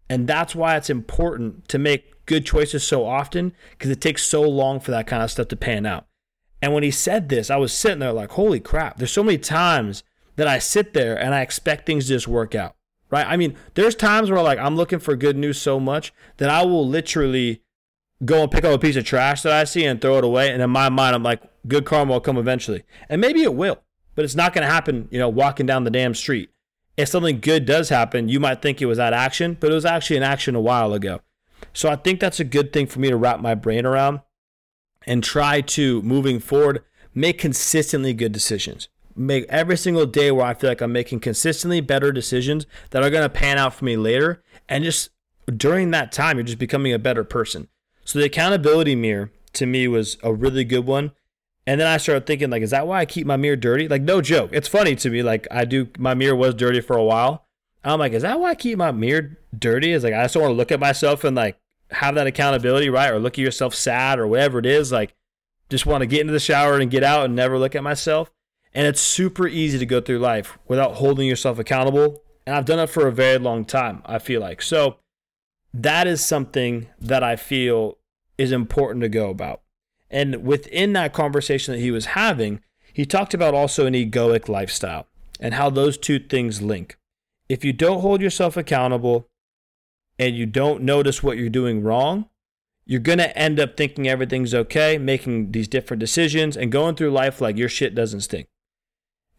And 0.09 0.27
that's 0.27 0.55
why 0.55 0.75
it's 0.75 0.89
important 0.89 1.67
to 1.67 1.77
make 1.77 2.25
good 2.25 2.43
choices 2.43 2.83
so 2.83 3.05
often 3.05 3.53
because 3.71 3.91
it 3.91 4.01
takes 4.01 4.23
so 4.23 4.41
long 4.41 4.79
for 4.79 4.89
that 4.89 5.05
kind 5.05 5.21
of 5.21 5.29
stuff 5.29 5.49
to 5.49 5.55
pan 5.55 5.85
out. 5.85 6.07
And 6.63 6.73
when 6.73 6.81
he 6.81 6.89
said 6.89 7.29
this, 7.29 7.51
I 7.51 7.57
was 7.57 7.73
sitting 7.73 7.99
there 7.99 8.11
like, 8.11 8.31
holy 8.31 8.59
crap, 8.59 8.97
there's 8.97 9.11
so 9.11 9.23
many 9.23 9.37
times 9.37 10.03
that 10.35 10.47
I 10.47 10.57
sit 10.57 10.95
there 10.95 11.15
and 11.15 11.35
I 11.35 11.41
expect 11.41 11.85
things 11.85 12.07
to 12.07 12.13
just 12.13 12.27
work 12.27 12.55
out 12.55 12.75
right? 13.09 13.25
I 13.27 13.37
mean, 13.37 13.55
there's 13.73 13.95
times 13.95 14.29
where 14.29 14.41
like 14.41 14.59
I'm 14.59 14.75
looking 14.75 14.99
for 14.99 15.15
good 15.15 15.37
news 15.37 15.59
so 15.59 15.79
much 15.79 16.13
that 16.37 16.49
I 16.49 16.63
will 16.63 16.87
literally 16.87 17.61
go 18.25 18.43
and 18.43 18.51
pick 18.51 18.65
up 18.65 18.73
a 18.73 18.79
piece 18.79 18.95
of 18.95 19.05
trash 19.05 19.41
that 19.43 19.53
I 19.53 19.63
see 19.63 19.85
and 19.85 20.01
throw 20.01 20.17
it 20.17 20.23
away. 20.23 20.51
And 20.51 20.61
in 20.61 20.69
my 20.69 20.89
mind, 20.89 21.15
I'm 21.15 21.23
like, 21.23 21.41
good 21.67 21.85
karma 21.85 22.13
will 22.13 22.19
come 22.19 22.37
eventually. 22.37 22.83
And 23.07 23.21
maybe 23.21 23.43
it 23.43 23.55
will, 23.55 23.79
but 24.15 24.25
it's 24.25 24.35
not 24.35 24.53
going 24.53 24.65
to 24.65 24.71
happen, 24.71 25.07
you 25.11 25.19
know, 25.19 25.29
walking 25.29 25.65
down 25.65 25.83
the 25.83 25.91
damn 25.91 26.13
street. 26.13 26.49
If 26.97 27.07
something 27.07 27.39
good 27.39 27.65
does 27.65 27.89
happen, 27.89 28.27
you 28.27 28.39
might 28.39 28.61
think 28.61 28.81
it 28.81 28.85
was 28.85 28.97
that 28.97 29.13
action, 29.13 29.55
but 29.59 29.71
it 29.71 29.75
was 29.75 29.85
actually 29.85 30.17
an 30.17 30.23
action 30.23 30.53
a 30.53 30.61
while 30.61 30.93
ago. 30.93 31.21
So 31.71 31.89
I 31.89 31.95
think 31.95 32.19
that's 32.19 32.39
a 32.39 32.45
good 32.45 32.73
thing 32.73 32.87
for 32.87 32.99
me 32.99 33.09
to 33.09 33.15
wrap 33.15 33.39
my 33.39 33.55
brain 33.55 33.85
around 33.85 34.19
and 35.07 35.23
try 35.23 35.61
to, 35.61 36.01
moving 36.01 36.39
forward, 36.39 36.83
make 37.13 37.37
consistently 37.37 38.13
good 38.13 38.33
decisions 38.33 38.89
make 39.19 39.45
every 39.49 39.77
single 39.77 40.05
day 40.05 40.31
where 40.31 40.45
I 40.45 40.53
feel 40.53 40.69
like 40.69 40.81
I'm 40.81 40.93
making 40.93 41.19
consistently 41.19 41.81
better 41.81 42.11
decisions 42.11 42.65
that 42.91 43.03
are 43.03 43.09
going 43.09 43.23
to 43.23 43.29
pan 43.29 43.57
out 43.57 43.73
for 43.73 43.85
me 43.85 43.97
later. 43.97 44.41
And 44.67 44.83
just 44.83 45.09
during 45.45 45.91
that 45.91 46.11
time, 46.11 46.37
you're 46.37 46.45
just 46.45 46.57
becoming 46.57 46.93
a 46.93 46.99
better 46.99 47.23
person. 47.23 47.67
So 48.05 48.17
the 48.17 48.25
accountability 48.25 48.95
mirror 48.95 49.31
to 49.53 49.65
me 49.65 49.87
was 49.87 50.17
a 50.23 50.33
really 50.33 50.63
good 50.63 50.85
one. 50.85 51.11
And 51.67 51.79
then 51.79 51.87
I 51.87 51.97
started 51.97 52.25
thinking, 52.25 52.49
like, 52.49 52.63
is 52.63 52.71
that 52.71 52.87
why 52.87 52.99
I 52.99 53.05
keep 53.05 53.27
my 53.27 53.37
mirror 53.37 53.55
dirty? 53.55 53.87
Like, 53.87 54.01
no 54.01 54.21
joke. 54.21 54.51
It's 54.53 54.67
funny 54.67 54.95
to 54.95 55.09
me. 55.09 55.21
Like, 55.21 55.47
I 55.51 55.65
do, 55.65 55.89
my 55.97 56.13
mirror 56.13 56.35
was 56.35 56.55
dirty 56.55 56.81
for 56.81 56.97
a 56.97 57.03
while. 57.03 57.45
I'm 57.83 57.99
like, 57.99 58.13
is 58.13 58.23
that 58.23 58.39
why 58.39 58.51
I 58.51 58.55
keep 58.55 58.77
my 58.77 58.91
mirror 58.91 59.37
dirty? 59.57 59.91
Is 59.91 60.03
like, 60.03 60.13
I 60.13 60.23
just 60.23 60.33
don't 60.33 60.43
want 60.43 60.53
to 60.53 60.57
look 60.57 60.71
at 60.71 60.79
myself 60.79 61.23
and 61.23 61.35
like 61.35 61.59
have 61.91 62.15
that 62.15 62.27
accountability, 62.27 62.89
right? 62.89 63.11
Or 63.11 63.19
look 63.19 63.33
at 63.33 63.43
yourself 63.43 63.75
sad 63.75 64.19
or 64.19 64.27
whatever 64.27 64.59
it 64.59 64.65
is. 64.65 64.91
Like, 64.91 65.13
just 65.69 65.85
want 65.85 66.01
to 66.01 66.07
get 66.07 66.21
into 66.21 66.33
the 66.33 66.39
shower 66.39 66.77
and 66.79 66.89
get 66.89 67.03
out 67.03 67.25
and 67.25 67.35
never 67.35 67.59
look 67.59 67.75
at 67.75 67.83
myself. 67.83 68.31
And 68.73 68.85
it's 68.85 69.01
super 69.01 69.47
easy 69.47 69.79
to 69.79 69.85
go 69.85 69.99
through 69.99 70.19
life 70.19 70.57
without 70.67 70.95
holding 70.95 71.27
yourself 71.27 71.57
accountable. 71.57 72.23
And 72.45 72.55
I've 72.55 72.65
done 72.65 72.79
it 72.79 72.89
for 72.89 73.07
a 73.07 73.11
very 73.11 73.37
long 73.39 73.65
time, 73.65 74.01
I 74.05 74.19
feel 74.19 74.41
like. 74.41 74.61
So 74.61 74.97
that 75.73 76.07
is 76.07 76.23
something 76.23 76.87
that 76.99 77.23
I 77.23 77.35
feel 77.35 77.97
is 78.37 78.51
important 78.51 79.01
to 79.01 79.09
go 79.09 79.29
about. 79.29 79.61
And 80.09 80.43
within 80.43 80.93
that 80.93 81.13
conversation 81.13 81.73
that 81.73 81.81
he 81.81 81.91
was 81.91 82.07
having, 82.07 82.61
he 82.93 83.05
talked 83.05 83.33
about 83.33 83.53
also 83.53 83.85
an 83.85 83.93
egoic 83.93 84.49
lifestyle 84.49 85.07
and 85.39 85.53
how 85.53 85.69
those 85.69 85.97
two 85.97 86.19
things 86.19 86.61
link. 86.61 86.97
If 87.47 87.63
you 87.63 87.73
don't 87.73 88.01
hold 88.01 88.21
yourself 88.21 88.57
accountable 88.57 89.27
and 90.17 90.35
you 90.35 90.45
don't 90.45 90.83
notice 90.83 91.23
what 91.23 91.37
you're 91.37 91.49
doing 91.49 91.83
wrong, 91.83 92.27
you're 92.85 92.99
going 92.99 93.19
to 93.19 93.37
end 93.37 93.59
up 93.59 93.77
thinking 93.77 94.07
everything's 94.07 94.53
okay, 94.53 94.97
making 94.97 95.51
these 95.51 95.67
different 95.67 95.99
decisions, 95.99 96.57
and 96.57 96.71
going 96.71 96.95
through 96.95 97.11
life 97.11 97.39
like 97.39 97.55
your 97.57 97.69
shit 97.69 97.93
doesn't 97.93 98.21
stink. 98.21 98.47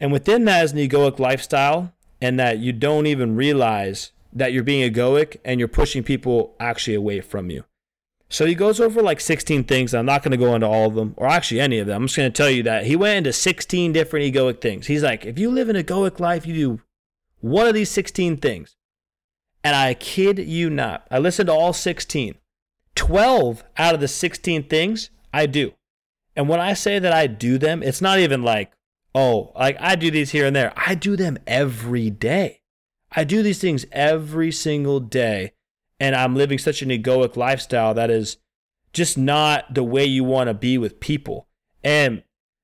And 0.01 0.11
within 0.11 0.45
that 0.47 0.65
is 0.65 0.73
an 0.73 0.79
egoic 0.79 1.19
lifestyle, 1.19 1.93
and 2.21 2.39
that 2.39 2.59
you 2.59 2.73
don't 2.73 3.07
even 3.07 3.37
realize 3.37 4.13
that 4.33 4.53
you're 4.53 4.63
being 4.63 4.91
egoic 4.91 5.37
and 5.45 5.59
you're 5.59 5.69
pushing 5.69 6.03
people 6.03 6.55
actually 6.61 6.95
away 6.95 7.21
from 7.21 7.51
you. 7.51 7.65
So 8.29 8.47
he 8.47 8.55
goes 8.55 8.81
over 8.81 9.03
like 9.03 9.21
16 9.21 9.65
things. 9.65 9.93
I'm 9.93 10.07
not 10.07 10.23
going 10.23 10.31
to 10.31 10.37
go 10.37 10.55
into 10.55 10.67
all 10.67 10.87
of 10.87 10.95
them, 10.95 11.15
or 11.17 11.27
actually 11.27 11.61
any 11.61 11.79
of 11.79 11.87
them. 11.87 12.03
I'm 12.03 12.07
just 12.07 12.17
going 12.17 12.31
to 12.31 12.37
tell 12.37 12.51
you 12.51 12.63
that 12.63 12.87
he 12.87 12.95
went 12.95 13.19
into 13.19 13.33
16 13.33 13.93
different 13.93 14.33
egoic 14.33 14.61
things. 14.61 14.87
He's 14.87 15.03
like, 15.03 15.27
if 15.27 15.39
you 15.39 15.51
live 15.51 15.69
an 15.69 15.77
egoic 15.77 16.21
life, 16.21 16.47
you 16.47 16.55
do 16.55 16.81
one 17.41 17.67
of 17.67 17.75
these 17.75 17.91
16 17.91 18.37
things. 18.37 18.77
And 19.65 19.75
I 19.75 19.95
kid 19.95 20.39
you 20.39 20.71
not, 20.71 21.07
I 21.11 21.19
listened 21.19 21.49
to 21.49 21.53
all 21.53 21.73
16. 21.73 22.37
12 22.95 23.65
out 23.77 23.95
of 23.95 24.01
the 24.01 24.09
16 24.09 24.65
things 24.65 25.11
I 25.33 25.47
do. 25.47 25.73
And 26.37 26.49
when 26.49 26.61
I 26.61 26.75
say 26.75 26.99
that 26.99 27.13
I 27.13 27.27
do 27.27 27.59
them, 27.59 27.83
it's 27.83 28.01
not 28.01 28.21
even 28.21 28.43
like, 28.43 28.73
oh, 29.15 29.53
like 29.55 29.77
I 29.81 29.97
do 29.97 30.11
these 30.11 30.31
here 30.31 30.47
and 30.47 30.55
there. 30.55 30.73
I 30.77 30.95
do 30.95 31.17
them 31.17 31.39
every 31.47 32.11
day. 32.11 32.63
I 33.13 33.25
do 33.25 33.43
these 33.43 33.61
things 33.61 33.87
every 33.93 34.53
single 34.53 35.01
day. 35.01 35.53
And 35.99 36.15
I'm 36.15 36.35
living 36.35 36.59
such 36.59 36.83
an 36.83 36.89
egoic 36.89 37.37
lifestyle 37.37 37.93
that 37.95 38.11
is 38.11 38.39
just 38.93 39.19
not 39.19 39.75
the 39.75 39.85
way 39.85 40.05
you 40.05 40.25
want 40.25 40.49
to 40.49 40.55
be 40.55 40.79
with 40.79 41.01
people. 41.01 41.47
And 41.85 42.23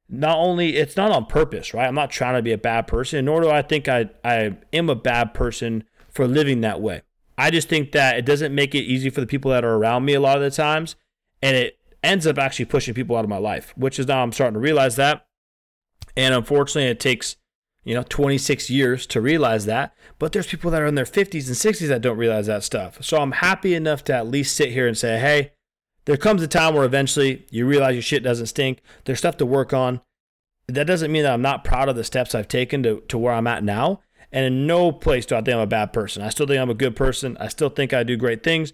not 0.08 0.38
only 0.38 0.76
it's 0.76 0.96
not 0.96 1.10
on 1.10 1.26
purpose, 1.26 1.74
right? 1.74 1.86
I'm 1.86 1.94
not 1.94 2.10
trying 2.10 2.36
to 2.36 2.42
be 2.42 2.52
a 2.52 2.58
bad 2.58 2.86
person, 2.86 3.24
nor 3.24 3.42
do 3.42 3.50
I 3.50 3.62
think 3.62 3.88
I, 3.88 4.10
I 4.24 4.56
am 4.72 4.88
a 4.88 4.94
bad 4.94 5.34
person 5.34 5.84
for 6.10 6.26
living 6.26 6.60
that 6.62 6.80
way. 6.80 7.02
I 7.36 7.50
just 7.50 7.68
think 7.68 7.92
that 7.92 8.16
it 8.16 8.24
doesn't 8.24 8.54
make 8.54 8.74
it 8.74 8.84
easy 8.84 9.10
for 9.10 9.20
the 9.20 9.26
people 9.26 9.50
that 9.50 9.64
are 9.64 9.74
around 9.74 10.04
me 10.04 10.14
a 10.14 10.20
lot 10.20 10.36
of 10.36 10.42
the 10.42 10.50
times. 10.50 10.96
And 11.42 11.56
it 11.56 11.78
ends 12.02 12.26
up 12.26 12.38
actually 12.38 12.64
pushing 12.64 12.94
people 12.94 13.16
out 13.16 13.24
of 13.24 13.30
my 13.30 13.38
life, 13.38 13.74
which 13.76 13.98
is 13.98 14.06
now 14.06 14.22
I'm 14.22 14.32
starting 14.32 14.54
to 14.54 14.60
realize 14.60 14.96
that. 14.96 15.25
And 16.16 16.34
unfortunately, 16.34 16.90
it 16.90 17.00
takes, 17.00 17.36
you 17.84 17.94
know, 17.94 18.04
26 18.08 18.70
years 18.70 19.06
to 19.08 19.20
realize 19.20 19.66
that. 19.66 19.94
But 20.18 20.32
there's 20.32 20.46
people 20.46 20.70
that 20.70 20.80
are 20.80 20.86
in 20.86 20.94
their 20.94 21.04
50s 21.04 21.46
and 21.46 21.76
60s 21.76 21.88
that 21.88 22.00
don't 22.00 22.16
realize 22.16 22.46
that 22.46 22.64
stuff. 22.64 22.98
So 23.02 23.18
I'm 23.18 23.32
happy 23.32 23.74
enough 23.74 24.02
to 24.04 24.14
at 24.14 24.28
least 24.28 24.56
sit 24.56 24.72
here 24.72 24.88
and 24.88 24.96
say, 24.96 25.18
hey, 25.18 25.52
there 26.06 26.16
comes 26.16 26.42
a 26.42 26.48
time 26.48 26.74
where 26.74 26.84
eventually 26.84 27.46
you 27.50 27.66
realize 27.66 27.94
your 27.94 28.02
shit 28.02 28.22
doesn't 28.22 28.46
stink. 28.46 28.80
There's 29.04 29.18
stuff 29.18 29.36
to 29.38 29.46
work 29.46 29.72
on. 29.72 30.00
That 30.68 30.86
doesn't 30.86 31.12
mean 31.12 31.24
that 31.24 31.32
I'm 31.32 31.42
not 31.42 31.64
proud 31.64 31.88
of 31.88 31.96
the 31.96 32.04
steps 32.04 32.34
I've 32.34 32.48
taken 32.48 32.82
to, 32.84 33.00
to 33.08 33.18
where 33.18 33.34
I'm 33.34 33.46
at 33.46 33.62
now. 33.62 34.00
And 34.32 34.44
in 34.44 34.66
no 34.66 34.90
place 34.92 35.26
do 35.26 35.36
I 35.36 35.40
think 35.40 35.54
I'm 35.54 35.60
a 35.60 35.66
bad 35.66 35.92
person. 35.92 36.22
I 36.22 36.30
still 36.30 36.46
think 36.46 36.60
I'm 36.60 36.70
a 36.70 36.74
good 36.74 36.96
person. 36.96 37.36
I 37.38 37.48
still 37.48 37.68
think 37.68 37.92
I 37.92 38.02
do 38.02 38.16
great 38.16 38.42
things. 38.42 38.72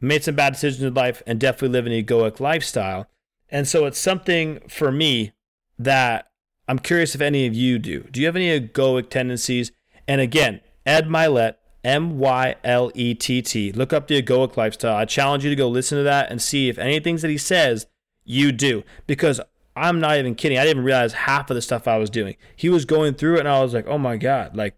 Made 0.00 0.24
some 0.24 0.36
bad 0.36 0.54
decisions 0.54 0.82
in 0.82 0.94
life 0.94 1.22
and 1.26 1.40
definitely 1.40 1.68
live 1.70 1.86
an 1.86 1.92
egoic 1.92 2.40
lifestyle. 2.40 3.08
And 3.50 3.66
so 3.66 3.86
it's 3.86 3.98
something 3.98 4.60
for 4.68 4.92
me 4.92 5.32
that 5.78 6.27
I'm 6.68 6.78
curious 6.78 7.14
if 7.14 7.20
any 7.22 7.46
of 7.46 7.54
you 7.54 7.78
do. 7.78 8.04
Do 8.10 8.20
you 8.20 8.26
have 8.26 8.36
any 8.36 8.60
egoic 8.60 9.08
tendencies? 9.08 9.72
And 10.06 10.20
again, 10.20 10.60
Ed 10.84 11.08
Mylett, 11.08 11.54
M 11.82 12.18
Y 12.18 12.56
L 12.62 12.92
E 12.94 13.14
T 13.14 13.40
T. 13.40 13.72
Look 13.72 13.92
up 13.92 14.06
the 14.06 14.22
egoic 14.22 14.56
lifestyle. 14.56 14.96
I 14.96 15.06
challenge 15.06 15.44
you 15.44 15.50
to 15.50 15.56
go 15.56 15.68
listen 15.68 15.96
to 15.96 16.04
that 16.04 16.30
and 16.30 16.42
see 16.42 16.68
if 16.68 16.78
any 16.78 17.00
things 17.00 17.22
that 17.22 17.30
he 17.30 17.38
says 17.38 17.86
you 18.24 18.52
do. 18.52 18.84
Because 19.06 19.40
I'm 19.74 19.98
not 19.98 20.18
even 20.18 20.34
kidding. 20.34 20.58
I 20.58 20.62
didn't 20.62 20.78
even 20.78 20.84
realize 20.84 21.12
half 21.14 21.50
of 21.50 21.54
the 21.54 21.62
stuff 21.62 21.88
I 21.88 21.96
was 21.96 22.10
doing. 22.10 22.36
He 22.54 22.68
was 22.68 22.84
going 22.84 23.14
through 23.14 23.36
it 23.36 23.40
and 23.40 23.48
I 23.48 23.62
was 23.62 23.72
like, 23.72 23.86
oh 23.86 23.98
my 23.98 24.16
God, 24.16 24.56
like 24.56 24.76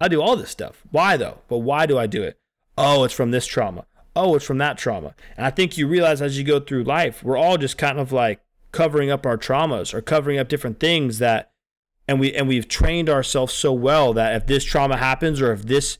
I 0.00 0.08
do 0.08 0.20
all 0.20 0.36
this 0.36 0.50
stuff. 0.50 0.82
Why 0.90 1.16
though? 1.16 1.38
But 1.48 1.58
why 1.58 1.86
do 1.86 1.96
I 1.96 2.06
do 2.06 2.22
it? 2.22 2.38
Oh, 2.76 3.04
it's 3.04 3.14
from 3.14 3.30
this 3.30 3.46
trauma. 3.46 3.86
Oh, 4.14 4.34
it's 4.34 4.44
from 4.44 4.58
that 4.58 4.78
trauma. 4.78 5.14
And 5.36 5.46
I 5.46 5.50
think 5.50 5.78
you 5.78 5.86
realize 5.86 6.20
as 6.20 6.36
you 6.36 6.44
go 6.44 6.60
through 6.60 6.84
life, 6.84 7.22
we're 7.22 7.36
all 7.36 7.56
just 7.56 7.78
kind 7.78 7.98
of 7.98 8.12
like 8.12 8.40
covering 8.72 9.10
up 9.10 9.24
our 9.26 9.38
traumas 9.38 9.94
or 9.94 10.00
covering 10.00 10.38
up 10.38 10.48
different 10.48 10.80
things 10.80 11.18
that 11.18 11.50
and 12.08 12.20
we 12.20 12.32
and 12.34 12.46
we've 12.46 12.68
trained 12.68 13.08
ourselves 13.08 13.52
so 13.52 13.72
well 13.72 14.12
that 14.12 14.34
if 14.36 14.46
this 14.46 14.64
trauma 14.64 14.96
happens 14.96 15.40
or 15.40 15.52
if 15.52 15.62
this 15.62 15.98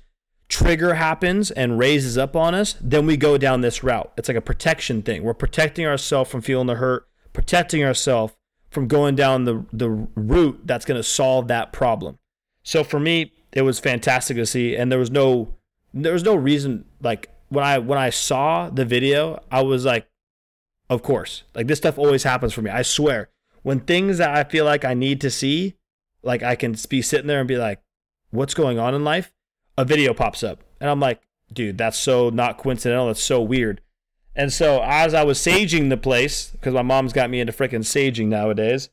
trigger 0.49 0.94
happens 0.94 1.50
and 1.50 1.78
raises 1.78 2.16
up 2.16 2.37
on 2.37 2.54
us, 2.54 2.76
then 2.80 3.06
we 3.06 3.16
go 3.16 3.37
down 3.37 3.61
this 3.61 3.82
route. 3.82 4.12
It's 4.16 4.28
like 4.28 4.37
a 4.37 4.42
protection 4.42 5.02
thing. 5.02 5.23
We're 5.23 5.35
protecting 5.35 5.87
ourselves 5.87 6.30
from 6.30 6.40
feeling 6.40 6.68
the 6.68 6.76
hurt, 6.76 7.08
protecting 7.32 7.82
ourselves 7.82 8.35
from 8.70 8.87
going 8.87 9.16
down 9.16 9.44
the, 9.44 9.64
the 9.73 9.90
route 9.90 10.61
that's 10.64 10.85
going 10.85 10.99
to 10.99 11.02
solve 11.02 11.49
that 11.49 11.73
problem. 11.73 12.18
So 12.62 12.85
for 12.85 13.00
me, 13.00 13.32
it 13.52 13.62
was 13.62 13.78
fantastic 13.78 14.37
to 14.37 14.46
see, 14.46 14.76
and 14.76 14.90
there 14.92 14.99
was 14.99 15.11
no 15.11 15.54
there 15.94 16.12
was 16.12 16.25
no 16.25 16.35
reason 16.35 16.85
like 17.00 17.30
when 17.49 17.64
I 17.64 17.78
when 17.78 17.99
I 17.99 18.11
saw 18.11 18.68
the 18.68 18.85
video, 18.85 19.42
I 19.50 19.62
was 19.62 19.85
like, 19.85 20.06
of 20.88 21.02
course, 21.02 21.43
like 21.55 21.66
this 21.66 21.78
stuff 21.78 21.99
always 21.99 22.23
happens 22.23 22.52
for 22.52 22.62
me. 22.62 22.71
I 22.71 22.83
swear, 22.83 23.28
when 23.62 23.81
things 23.81 24.19
that 24.19 24.35
I 24.35 24.45
feel 24.45 24.64
like 24.64 24.85
I 24.85 24.95
need 24.95 25.21
to 25.23 25.31
see, 25.31 25.75
like 26.23 26.43
I 26.43 26.55
can 26.55 26.76
be 26.88 27.02
sitting 27.02 27.26
there 27.26 27.40
and 27.40 27.49
be 27.49 27.57
like, 27.57 27.81
what's 28.31 28.55
going 28.55 28.78
on 28.78 28.95
in 28.95 29.05
life? 29.05 29.33
a 29.76 29.85
video 29.85 30.14
pops 30.14 30.43
up. 30.43 30.62
And 30.81 30.90
I'm 30.90 31.00
like, 31.00 31.21
dude, 31.52 31.78
that's 31.78 31.99
so 31.99 32.31
not 32.31 32.59
coincidental. 32.59 33.07
That's 33.07 33.23
so 33.23 33.40
weird. 33.40 33.81
And 34.35 34.52
so 34.52 34.83
as 34.85 35.14
I 35.14 35.25
was 35.25 35.38
saging 35.38 35.88
the 35.88 35.97
place, 35.97 36.50
because 36.50 36.75
my 36.75 36.83
mom's 36.83 37.12
got 37.12 37.31
me 37.31 37.40
into 37.40 37.52
freaking 37.52 37.81
saging 37.81 38.26
nowadays, 38.26 38.90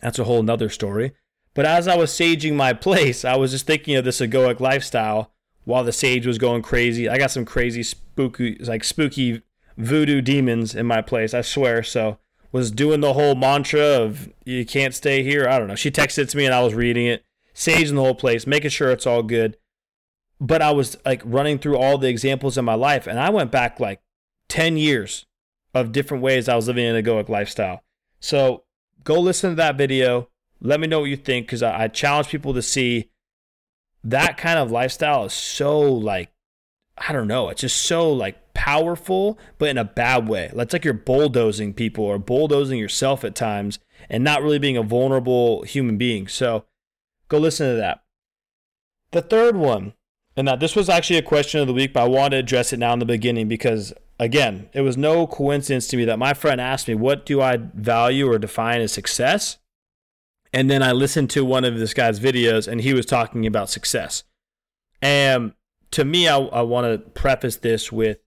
that's 0.00 0.18
a 0.18 0.24
whole 0.24 0.42
nother 0.42 0.68
story. 0.68 1.12
But 1.54 1.66
as 1.66 1.88
I 1.88 1.96
was 1.96 2.10
saging 2.10 2.54
my 2.54 2.72
place, 2.72 3.24
I 3.24 3.36
was 3.36 3.50
just 3.50 3.66
thinking 3.66 3.96
of 3.96 4.04
this 4.04 4.20
egoic 4.20 4.60
lifestyle 4.60 5.32
while 5.64 5.84
the 5.84 5.92
sage 5.92 6.26
was 6.26 6.38
going 6.38 6.62
crazy. 6.62 7.08
I 7.08 7.18
got 7.18 7.30
some 7.30 7.44
crazy 7.44 7.82
spooky, 7.82 8.56
like 8.60 8.84
spooky 8.84 9.42
voodoo 9.76 10.20
demons 10.20 10.74
in 10.74 10.86
my 10.86 11.02
place, 11.02 11.34
I 11.34 11.42
swear. 11.42 11.82
So 11.82 12.18
was 12.52 12.70
doing 12.70 13.00
the 13.00 13.12
whole 13.12 13.34
mantra 13.34 13.80
of 13.80 14.32
you 14.44 14.64
can't 14.64 14.94
stay 14.94 15.22
here. 15.22 15.46
I 15.48 15.58
don't 15.58 15.68
know. 15.68 15.74
She 15.74 15.90
texted 15.90 16.28
to 16.30 16.36
me 16.36 16.46
and 16.46 16.54
I 16.54 16.62
was 16.62 16.74
reading 16.74 17.06
it, 17.06 17.24
saging 17.54 17.94
the 17.94 18.02
whole 18.02 18.14
place, 18.14 18.46
making 18.46 18.70
sure 18.70 18.90
it's 18.90 19.06
all 19.06 19.22
good 19.22 19.56
but 20.40 20.62
I 20.62 20.70
was 20.70 20.96
like 21.04 21.22
running 21.24 21.58
through 21.58 21.78
all 21.78 21.98
the 21.98 22.08
examples 22.08 22.58
in 22.58 22.64
my 22.64 22.74
life, 22.74 23.06
and 23.06 23.18
I 23.18 23.30
went 23.30 23.50
back 23.50 23.80
like 23.80 24.00
10 24.48 24.76
years 24.76 25.26
of 25.74 25.92
different 25.92 26.22
ways 26.22 26.48
I 26.48 26.56
was 26.56 26.68
living 26.68 26.86
an 26.86 27.02
egoic 27.02 27.28
lifestyle. 27.28 27.82
So 28.20 28.64
go 29.04 29.18
listen 29.20 29.50
to 29.50 29.56
that 29.56 29.76
video. 29.76 30.28
Let 30.60 30.80
me 30.80 30.86
know 30.86 31.00
what 31.00 31.10
you 31.10 31.16
think 31.16 31.46
because 31.46 31.62
I, 31.62 31.84
I 31.84 31.88
challenge 31.88 32.28
people 32.28 32.54
to 32.54 32.62
see 32.62 33.10
that 34.04 34.36
kind 34.36 34.58
of 34.58 34.70
lifestyle 34.70 35.24
is 35.24 35.32
so 35.32 35.80
like, 35.80 36.30
I 36.98 37.12
don't 37.12 37.28
know, 37.28 37.48
it's 37.50 37.60
just 37.60 37.82
so 37.82 38.10
like 38.10 38.54
powerful, 38.54 39.38
but 39.58 39.68
in 39.68 39.78
a 39.78 39.84
bad 39.84 40.28
way. 40.28 40.50
It's 40.54 40.72
like 40.72 40.84
you're 40.84 40.94
bulldozing 40.94 41.74
people 41.74 42.04
or 42.04 42.18
bulldozing 42.18 42.78
yourself 42.78 43.24
at 43.24 43.34
times 43.34 43.78
and 44.08 44.24
not 44.24 44.42
really 44.42 44.58
being 44.58 44.76
a 44.76 44.82
vulnerable 44.82 45.62
human 45.62 45.98
being. 45.98 46.26
So 46.26 46.64
go 47.28 47.38
listen 47.38 47.68
to 47.68 47.76
that. 47.76 48.02
The 49.10 49.22
third 49.22 49.56
one 49.56 49.92
and 50.36 50.46
that 50.46 50.60
this 50.60 50.76
was 50.76 50.88
actually 50.88 51.16
a 51.16 51.22
question 51.22 51.60
of 51.60 51.66
the 51.66 51.72
week, 51.72 51.94
but 51.94 52.02
I 52.02 52.08
wanted 52.08 52.30
to 52.30 52.40
address 52.40 52.72
it 52.72 52.78
now 52.78 52.92
in 52.92 52.98
the 52.98 53.06
beginning 53.06 53.48
because, 53.48 53.94
again, 54.20 54.68
it 54.74 54.82
was 54.82 54.96
no 54.96 55.26
coincidence 55.26 55.86
to 55.88 55.96
me 55.96 56.04
that 56.04 56.18
my 56.18 56.34
friend 56.34 56.60
asked 56.60 56.88
me, 56.88 56.94
What 56.94 57.24
do 57.24 57.40
I 57.40 57.56
value 57.56 58.30
or 58.30 58.38
define 58.38 58.82
as 58.82 58.92
success? 58.92 59.56
And 60.52 60.70
then 60.70 60.82
I 60.82 60.92
listened 60.92 61.30
to 61.30 61.44
one 61.44 61.64
of 61.64 61.78
this 61.78 61.94
guy's 61.94 62.20
videos 62.20 62.68
and 62.68 62.80
he 62.80 62.92
was 62.92 63.06
talking 63.06 63.46
about 63.46 63.70
success. 63.70 64.24
And 65.00 65.52
to 65.92 66.04
me, 66.04 66.28
I, 66.28 66.36
I 66.38 66.62
want 66.62 66.86
to 66.86 67.10
preface 67.10 67.56
this 67.56 67.90
with 67.90 68.18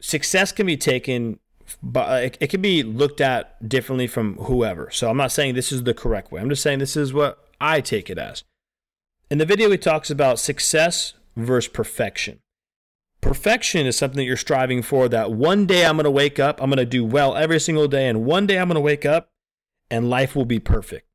success 0.00 0.52
can 0.52 0.66
be 0.66 0.76
taken, 0.76 1.38
but 1.82 2.24
it, 2.24 2.38
it 2.40 2.46
can 2.48 2.60
be 2.60 2.82
looked 2.82 3.20
at 3.20 3.68
differently 3.68 4.06
from 4.06 4.36
whoever. 4.36 4.90
So 4.90 5.10
I'm 5.10 5.16
not 5.16 5.32
saying 5.32 5.54
this 5.54 5.72
is 5.72 5.84
the 5.84 5.94
correct 5.94 6.32
way. 6.32 6.40
I'm 6.40 6.48
just 6.48 6.62
saying 6.62 6.78
this 6.78 6.96
is 6.96 7.12
what 7.12 7.44
I 7.60 7.80
take 7.80 8.10
it 8.10 8.18
as. 8.18 8.44
In 9.30 9.38
the 9.38 9.46
video, 9.46 9.70
he 9.70 9.78
talks 9.78 10.10
about 10.10 10.38
success 10.38 11.14
versus 11.36 11.68
perfection. 11.68 12.40
Perfection 13.20 13.86
is 13.86 13.96
something 13.98 14.18
that 14.18 14.24
you're 14.24 14.36
striving 14.36 14.82
for 14.82 15.08
that 15.08 15.32
one 15.32 15.66
day 15.66 15.84
I'm 15.84 15.96
going 15.96 16.04
to 16.04 16.10
wake 16.10 16.38
up, 16.38 16.62
I'm 16.62 16.70
going 16.70 16.78
to 16.78 16.84
do 16.84 17.04
well 17.04 17.34
every 17.34 17.58
single 17.58 17.88
day, 17.88 18.08
and 18.08 18.24
one 18.24 18.46
day 18.46 18.58
I'm 18.58 18.68
going 18.68 18.76
to 18.76 18.80
wake 18.80 19.04
up 19.04 19.30
and 19.90 20.10
life 20.10 20.36
will 20.36 20.44
be 20.44 20.60
perfect. 20.60 21.08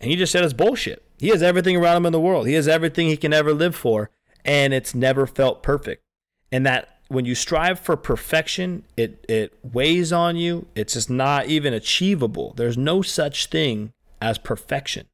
And 0.00 0.10
he 0.10 0.16
just 0.16 0.32
said 0.32 0.44
it's 0.44 0.52
bullshit. 0.52 1.04
He 1.18 1.28
has 1.28 1.42
everything 1.42 1.76
around 1.76 1.98
him 1.98 2.06
in 2.06 2.12
the 2.12 2.20
world, 2.20 2.46
he 2.46 2.54
has 2.54 2.68
everything 2.68 3.08
he 3.08 3.16
can 3.16 3.32
ever 3.32 3.52
live 3.52 3.74
for, 3.74 4.10
and 4.48 4.72
it's 4.72 4.94
never 4.94 5.26
felt 5.26 5.62
perfect. 5.62 6.02
And 6.50 6.64
that 6.64 7.00
when 7.08 7.26
you 7.26 7.34
strive 7.34 7.78
for 7.78 7.96
perfection, 7.98 8.84
it, 8.96 9.24
it 9.28 9.52
weighs 9.62 10.10
on 10.10 10.36
you. 10.36 10.66
It's 10.74 10.94
just 10.94 11.10
not 11.10 11.46
even 11.46 11.74
achievable. 11.74 12.54
There's 12.56 12.78
no 12.78 13.02
such 13.02 13.46
thing 13.46 13.92
as 14.22 14.38
perfection. 14.38 15.06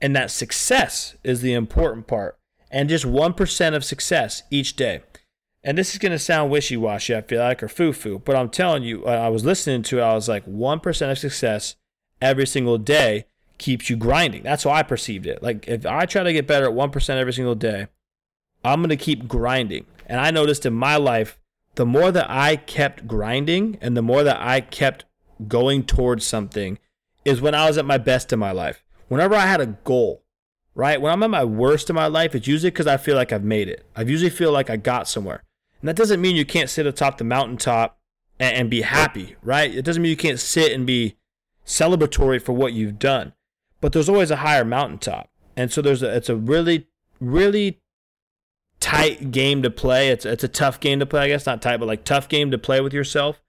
And 0.00 0.14
that 0.14 0.30
success 0.30 1.16
is 1.24 1.42
the 1.42 1.54
important 1.54 2.06
part 2.06 2.38
and 2.70 2.88
just 2.88 3.04
1% 3.04 3.74
of 3.74 3.84
success 3.84 4.44
each 4.48 4.76
day. 4.76 5.02
And 5.64 5.76
this 5.76 5.92
is 5.92 5.98
going 5.98 6.12
to 6.12 6.18
sound 6.18 6.50
wishy 6.50 6.76
washy, 6.76 7.16
I 7.16 7.20
feel 7.20 7.40
like, 7.40 7.62
or 7.62 7.68
foo 7.68 7.92
foo, 7.92 8.20
but 8.24 8.36
I'm 8.36 8.48
telling 8.48 8.84
you, 8.84 9.04
I 9.06 9.28
was 9.28 9.44
listening 9.44 9.82
to 9.84 9.98
it, 9.98 10.02
I 10.02 10.14
was 10.14 10.28
like, 10.28 10.46
1% 10.46 11.10
of 11.10 11.18
success 11.18 11.76
every 12.20 12.46
single 12.46 12.78
day 12.78 13.26
keeps 13.58 13.90
you 13.90 13.96
grinding. 13.96 14.42
That's 14.42 14.64
how 14.64 14.70
I 14.70 14.82
perceived 14.82 15.26
it. 15.26 15.42
Like, 15.42 15.68
if 15.68 15.84
I 15.84 16.06
try 16.06 16.22
to 16.22 16.32
get 16.32 16.48
better 16.48 16.66
at 16.66 16.72
1% 16.72 17.10
every 17.10 17.32
single 17.32 17.54
day, 17.54 17.86
I'm 18.64 18.80
going 18.80 18.90
to 18.90 18.96
keep 18.96 19.28
grinding. 19.28 19.86
And 20.06 20.20
I 20.20 20.30
noticed 20.30 20.66
in 20.66 20.74
my 20.74 20.96
life, 20.96 21.38
the 21.74 21.86
more 21.86 22.12
that 22.12 22.30
I 22.30 22.56
kept 22.56 23.06
grinding 23.06 23.78
and 23.80 23.96
the 23.96 24.02
more 24.02 24.22
that 24.22 24.40
I 24.40 24.60
kept 24.60 25.04
going 25.48 25.84
towards 25.84 26.26
something 26.26 26.78
is 27.24 27.40
when 27.40 27.54
I 27.54 27.66
was 27.66 27.78
at 27.78 27.84
my 27.84 27.98
best 27.98 28.32
in 28.32 28.38
my 28.38 28.52
life. 28.52 28.82
Whenever 29.08 29.34
I 29.34 29.46
had 29.46 29.60
a 29.60 29.66
goal, 29.66 30.22
right? 30.74 31.00
When 31.00 31.12
I'm 31.12 31.22
at 31.22 31.30
my 31.30 31.44
worst 31.44 31.90
in 31.90 31.96
my 31.96 32.06
life, 32.06 32.34
it's 32.34 32.46
usually 32.46 32.70
because 32.70 32.86
I 32.86 32.96
feel 32.96 33.16
like 33.16 33.32
I've 33.32 33.44
made 33.44 33.68
it. 33.68 33.86
I 33.96 34.02
usually 34.02 34.30
feel 34.30 34.52
like 34.52 34.70
I 34.70 34.76
got 34.76 35.08
somewhere. 35.08 35.42
And 35.80 35.88
that 35.88 35.96
doesn't 35.96 36.20
mean 36.20 36.36
you 36.36 36.44
can't 36.44 36.70
sit 36.70 36.86
atop 36.86 37.18
the 37.18 37.24
mountaintop 37.24 37.98
and, 38.38 38.56
and 38.56 38.70
be 38.70 38.82
happy, 38.82 39.36
right? 39.42 39.74
It 39.74 39.84
doesn't 39.84 40.02
mean 40.02 40.10
you 40.10 40.16
can't 40.16 40.40
sit 40.40 40.72
and 40.72 40.86
be 40.86 41.16
celebratory 41.66 42.40
for 42.40 42.52
what 42.52 42.72
you've 42.72 42.98
done. 42.98 43.32
But 43.80 43.92
there's 43.92 44.08
always 44.08 44.30
a 44.30 44.36
higher 44.36 44.64
mountaintop. 44.64 45.28
And 45.56 45.72
so 45.72 45.82
there's 45.82 46.02
a, 46.02 46.16
it's 46.16 46.28
a 46.28 46.36
really, 46.36 46.86
really 47.20 47.80
tight 48.92 49.30
game 49.30 49.62
to 49.62 49.70
play. 49.70 50.08
It's, 50.08 50.24
it's 50.24 50.44
a 50.44 50.48
tough 50.48 50.80
game 50.80 51.00
to 51.00 51.06
play, 51.06 51.22
I 51.22 51.28
guess. 51.28 51.46
Not 51.46 51.62
tight, 51.62 51.78
but 51.78 51.86
like 51.86 52.04
tough 52.04 52.28
game 52.28 52.50
to 52.50 52.58
play 52.58 52.80
with 52.80 52.92
yourself 52.92 53.40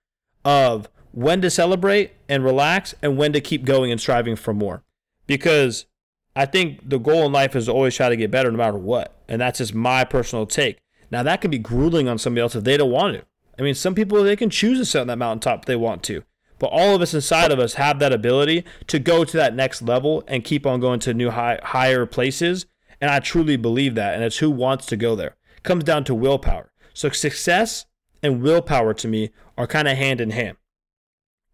of 0.45 0.89
when 1.11 1.41
to 1.41 1.49
celebrate 1.49 2.11
and 2.27 2.43
relax 2.43 2.95
and 3.01 3.17
when 3.17 3.33
to 3.33 3.41
keep 3.41 3.65
going 3.65 3.91
and 3.91 3.99
striving 3.99 4.35
for 4.35 4.53
more. 4.53 4.83
Because 5.27 5.85
I 6.35 6.45
think 6.45 6.89
the 6.89 6.99
goal 6.99 7.25
in 7.25 7.31
life 7.31 7.55
is 7.55 7.65
to 7.65 7.71
always 7.71 7.95
try 7.95 8.09
to 8.09 8.15
get 8.15 8.31
better 8.31 8.51
no 8.51 8.57
matter 8.57 8.77
what. 8.77 9.15
And 9.27 9.41
that's 9.41 9.59
just 9.59 9.73
my 9.73 10.03
personal 10.03 10.45
take. 10.45 10.79
Now, 11.11 11.23
that 11.23 11.41
can 11.41 11.51
be 11.51 11.59
grueling 11.59 12.07
on 12.07 12.17
somebody 12.17 12.41
else 12.41 12.55
if 12.55 12.63
they 12.63 12.77
don't 12.77 12.91
want 12.91 13.15
to. 13.15 13.25
I 13.57 13.61
mean, 13.61 13.75
some 13.75 13.93
people, 13.93 14.23
they 14.23 14.35
can 14.35 14.49
choose 14.49 14.79
to 14.79 14.85
sit 14.85 15.01
on 15.01 15.07
that 15.07 15.17
mountaintop 15.17 15.59
if 15.59 15.65
they 15.65 15.75
want 15.75 16.01
to. 16.03 16.23
But 16.57 16.67
all 16.67 16.95
of 16.95 17.01
us 17.01 17.13
inside 17.13 17.51
of 17.51 17.59
us 17.59 17.73
have 17.73 17.99
that 17.99 18.13
ability 18.13 18.63
to 18.87 18.97
go 18.97 19.23
to 19.23 19.37
that 19.37 19.55
next 19.55 19.81
level 19.81 20.23
and 20.27 20.43
keep 20.43 20.65
on 20.65 20.79
going 20.79 20.99
to 21.01 21.13
new 21.13 21.29
high, 21.29 21.59
higher 21.61 22.05
places. 22.05 22.65
And 23.03 23.11
I 23.11 23.19
truly 23.19 23.57
believe 23.57 23.95
that. 23.95 24.13
And 24.13 24.23
it's 24.23 24.37
who 24.37 24.49
wants 24.49 24.85
to 24.85 24.95
go 24.95 25.13
there. 25.13 25.35
It 25.57 25.63
comes 25.63 25.83
down 25.83 26.05
to 26.05 26.15
willpower. 26.15 26.71
So 26.93 27.09
success 27.09 27.85
and 28.21 28.41
willpower 28.41 28.93
to 28.93 29.09
me 29.09 29.31
are 29.57 29.67
kind 29.67 29.89
of 29.89 29.97
hand 29.97 30.21
in 30.21 30.29
hand. 30.29 30.55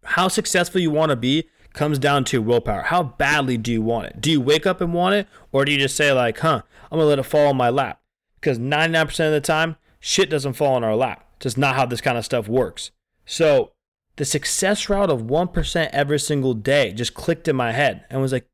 How 0.04 0.28
successful 0.28 0.80
you 0.80 0.92
want 0.92 1.10
to 1.10 1.16
be 1.16 1.48
comes 1.72 1.98
down 1.98 2.22
to 2.26 2.40
willpower. 2.40 2.82
How 2.82 3.02
badly 3.02 3.56
do 3.56 3.72
you 3.72 3.82
want 3.82 4.06
it? 4.06 4.20
Do 4.20 4.30
you 4.30 4.40
wake 4.40 4.64
up 4.64 4.80
and 4.80 4.94
want 4.94 5.16
it? 5.16 5.26
Or 5.50 5.64
do 5.64 5.72
you 5.72 5.78
just 5.78 5.96
say, 5.96 6.12
like, 6.12 6.38
huh, 6.38 6.62
I'm 6.84 6.98
going 6.98 7.06
to 7.06 7.08
let 7.08 7.18
it 7.18 7.24
fall 7.24 7.48
on 7.48 7.56
my 7.56 7.68
lap? 7.68 8.00
Because 8.36 8.60
99% 8.60 9.08
of 9.26 9.32
the 9.32 9.40
time, 9.40 9.74
shit 9.98 10.30
doesn't 10.30 10.52
fall 10.52 10.76
on 10.76 10.84
our 10.84 10.94
lap. 10.94 11.26
It's 11.38 11.42
just 11.42 11.58
not 11.58 11.74
how 11.74 11.84
this 11.84 12.00
kind 12.00 12.16
of 12.16 12.24
stuff 12.24 12.46
works. 12.46 12.92
So 13.26 13.72
the 14.14 14.24
success 14.24 14.88
route 14.88 15.10
of 15.10 15.22
1% 15.22 15.90
every 15.92 16.20
single 16.20 16.54
day 16.54 16.92
just 16.92 17.14
clicked 17.14 17.48
in 17.48 17.56
my 17.56 17.72
head 17.72 18.04
and 18.08 18.22
was 18.22 18.30
like, 18.30 18.46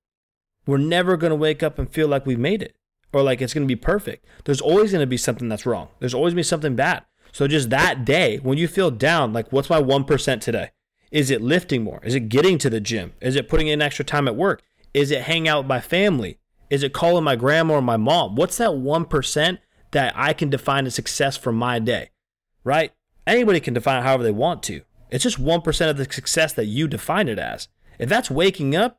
we're 0.67 0.79
never 0.79 1.19
going 1.19 1.31
to 1.31 1.37
wake 1.37 1.63
up 1.63 1.79
and 1.79 1.91
feel 1.93 2.09
like 2.09 2.25
we've 2.25 2.39
made 2.39 2.63
it 2.63 2.75
or 3.13 3.23
like 3.23 3.41
it's 3.41 3.55
going 3.55 3.67
to 3.67 3.73
be 3.73 3.77
perfect. 3.77 4.27
There's 4.45 4.61
always 4.61 4.93
going 4.93 5.03
to 5.03 5.07
be 5.07 5.17
something 5.17 5.49
that's 5.49 5.67
wrong. 5.67 5.89
There's 6.01 6.15
always 6.15 6.33
going 6.33 6.43
to 6.43 6.47
be 6.47 6.51
something 6.51 6.77
bad. 6.77 7.05
So 7.33 7.47
just 7.47 7.71
that 7.71 8.05
day, 8.05 8.39
when 8.39 8.59
you 8.59 8.69
feel 8.69 8.91
down, 8.91 9.33
like 9.33 9.53
what's 9.53 9.71
my 9.71 9.81
1% 9.81 10.41
today? 10.41 10.71
Is 11.11 11.31
it 11.31 11.41
lifting 11.41 11.83
more? 11.83 12.01
Is 12.03 12.15
it 12.15 12.29
getting 12.29 12.59
to 12.59 12.71
the 12.71 12.81
gym? 12.81 13.13
Is 13.21 13.37
it 13.37 13.49
putting 13.49 13.69
in 13.69 13.83
extra 13.83 14.05
time 14.05 14.27
at 14.27 14.37
work? 14.37 14.63
Is 14.93 15.11
it 15.11 15.23
hanging 15.23 15.49
out 15.49 15.61
with 15.61 15.69
my 15.69 15.81
family? 15.81 16.39
Is 16.71 16.83
it 16.83 16.93
calling 16.93 17.25
my 17.25 17.37
grandma 17.37 17.75
or 17.75 17.83
my 17.83 17.97
mom? 17.97 18.35
What's 18.35 18.57
that 18.57 18.71
1% 18.71 19.59
that 19.93 20.13
I 20.17 20.33
can 20.33 20.51
define 20.51 20.87
as 20.87 20.95
success 20.95 21.37
for 21.37 21.53
my 21.53 21.79
day? 21.79 22.11
Right? 22.65 22.93
Anybody 23.27 23.61
can 23.61 23.75
define 23.75 24.01
it 24.01 24.05
however 24.05 24.23
they 24.23 24.31
want 24.31 24.63
to. 24.65 24.83
It's 25.11 25.23
just 25.23 25.43
1% 25.43 25.91
of 25.91 25.97
the 25.97 26.05
success 26.05 26.53
that 26.55 26.67
you 26.67 26.89
define 26.89 27.29
it 27.29 27.39
as. 27.39 27.69
If 27.99 28.09
that's 28.09 28.31
waking 28.31 28.75
up, 28.75 28.99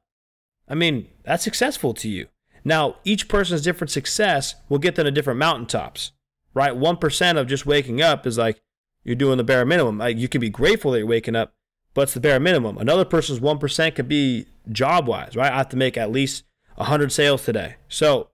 I 0.67 0.75
mean, 0.75 1.07
that's 1.23 1.43
successful 1.43 1.93
to 1.95 2.09
you. 2.09 2.27
Now, 2.63 2.97
each 3.03 3.27
person's 3.27 3.61
different 3.61 3.91
success 3.91 4.55
will 4.69 4.79
get 4.79 4.95
them 4.95 5.05
to 5.05 5.11
different 5.11 5.39
mountaintops, 5.39 6.11
right? 6.53 6.73
1% 6.73 7.37
of 7.37 7.47
just 7.47 7.65
waking 7.65 8.01
up 8.01 8.27
is 8.27 8.37
like 8.37 8.61
you're 9.03 9.15
doing 9.15 9.37
the 9.37 9.43
bare 9.43 9.65
minimum. 9.65 9.97
Like 9.97 10.17
you 10.17 10.27
can 10.27 10.41
be 10.41 10.49
grateful 10.49 10.91
that 10.91 10.99
you're 10.99 11.07
waking 11.07 11.35
up, 11.35 11.53
but 11.93 12.03
it's 12.03 12.13
the 12.13 12.19
bare 12.19 12.39
minimum. 12.39 12.77
Another 12.77 13.05
person's 13.05 13.39
1% 13.39 13.95
could 13.95 14.07
be 14.07 14.47
job 14.71 15.07
wise, 15.07 15.35
right? 15.35 15.51
I 15.51 15.57
have 15.57 15.69
to 15.69 15.77
make 15.77 15.97
at 15.97 16.11
least 16.11 16.43
100 16.75 17.11
sales 17.11 17.43
today. 17.43 17.75
So, 17.87 18.29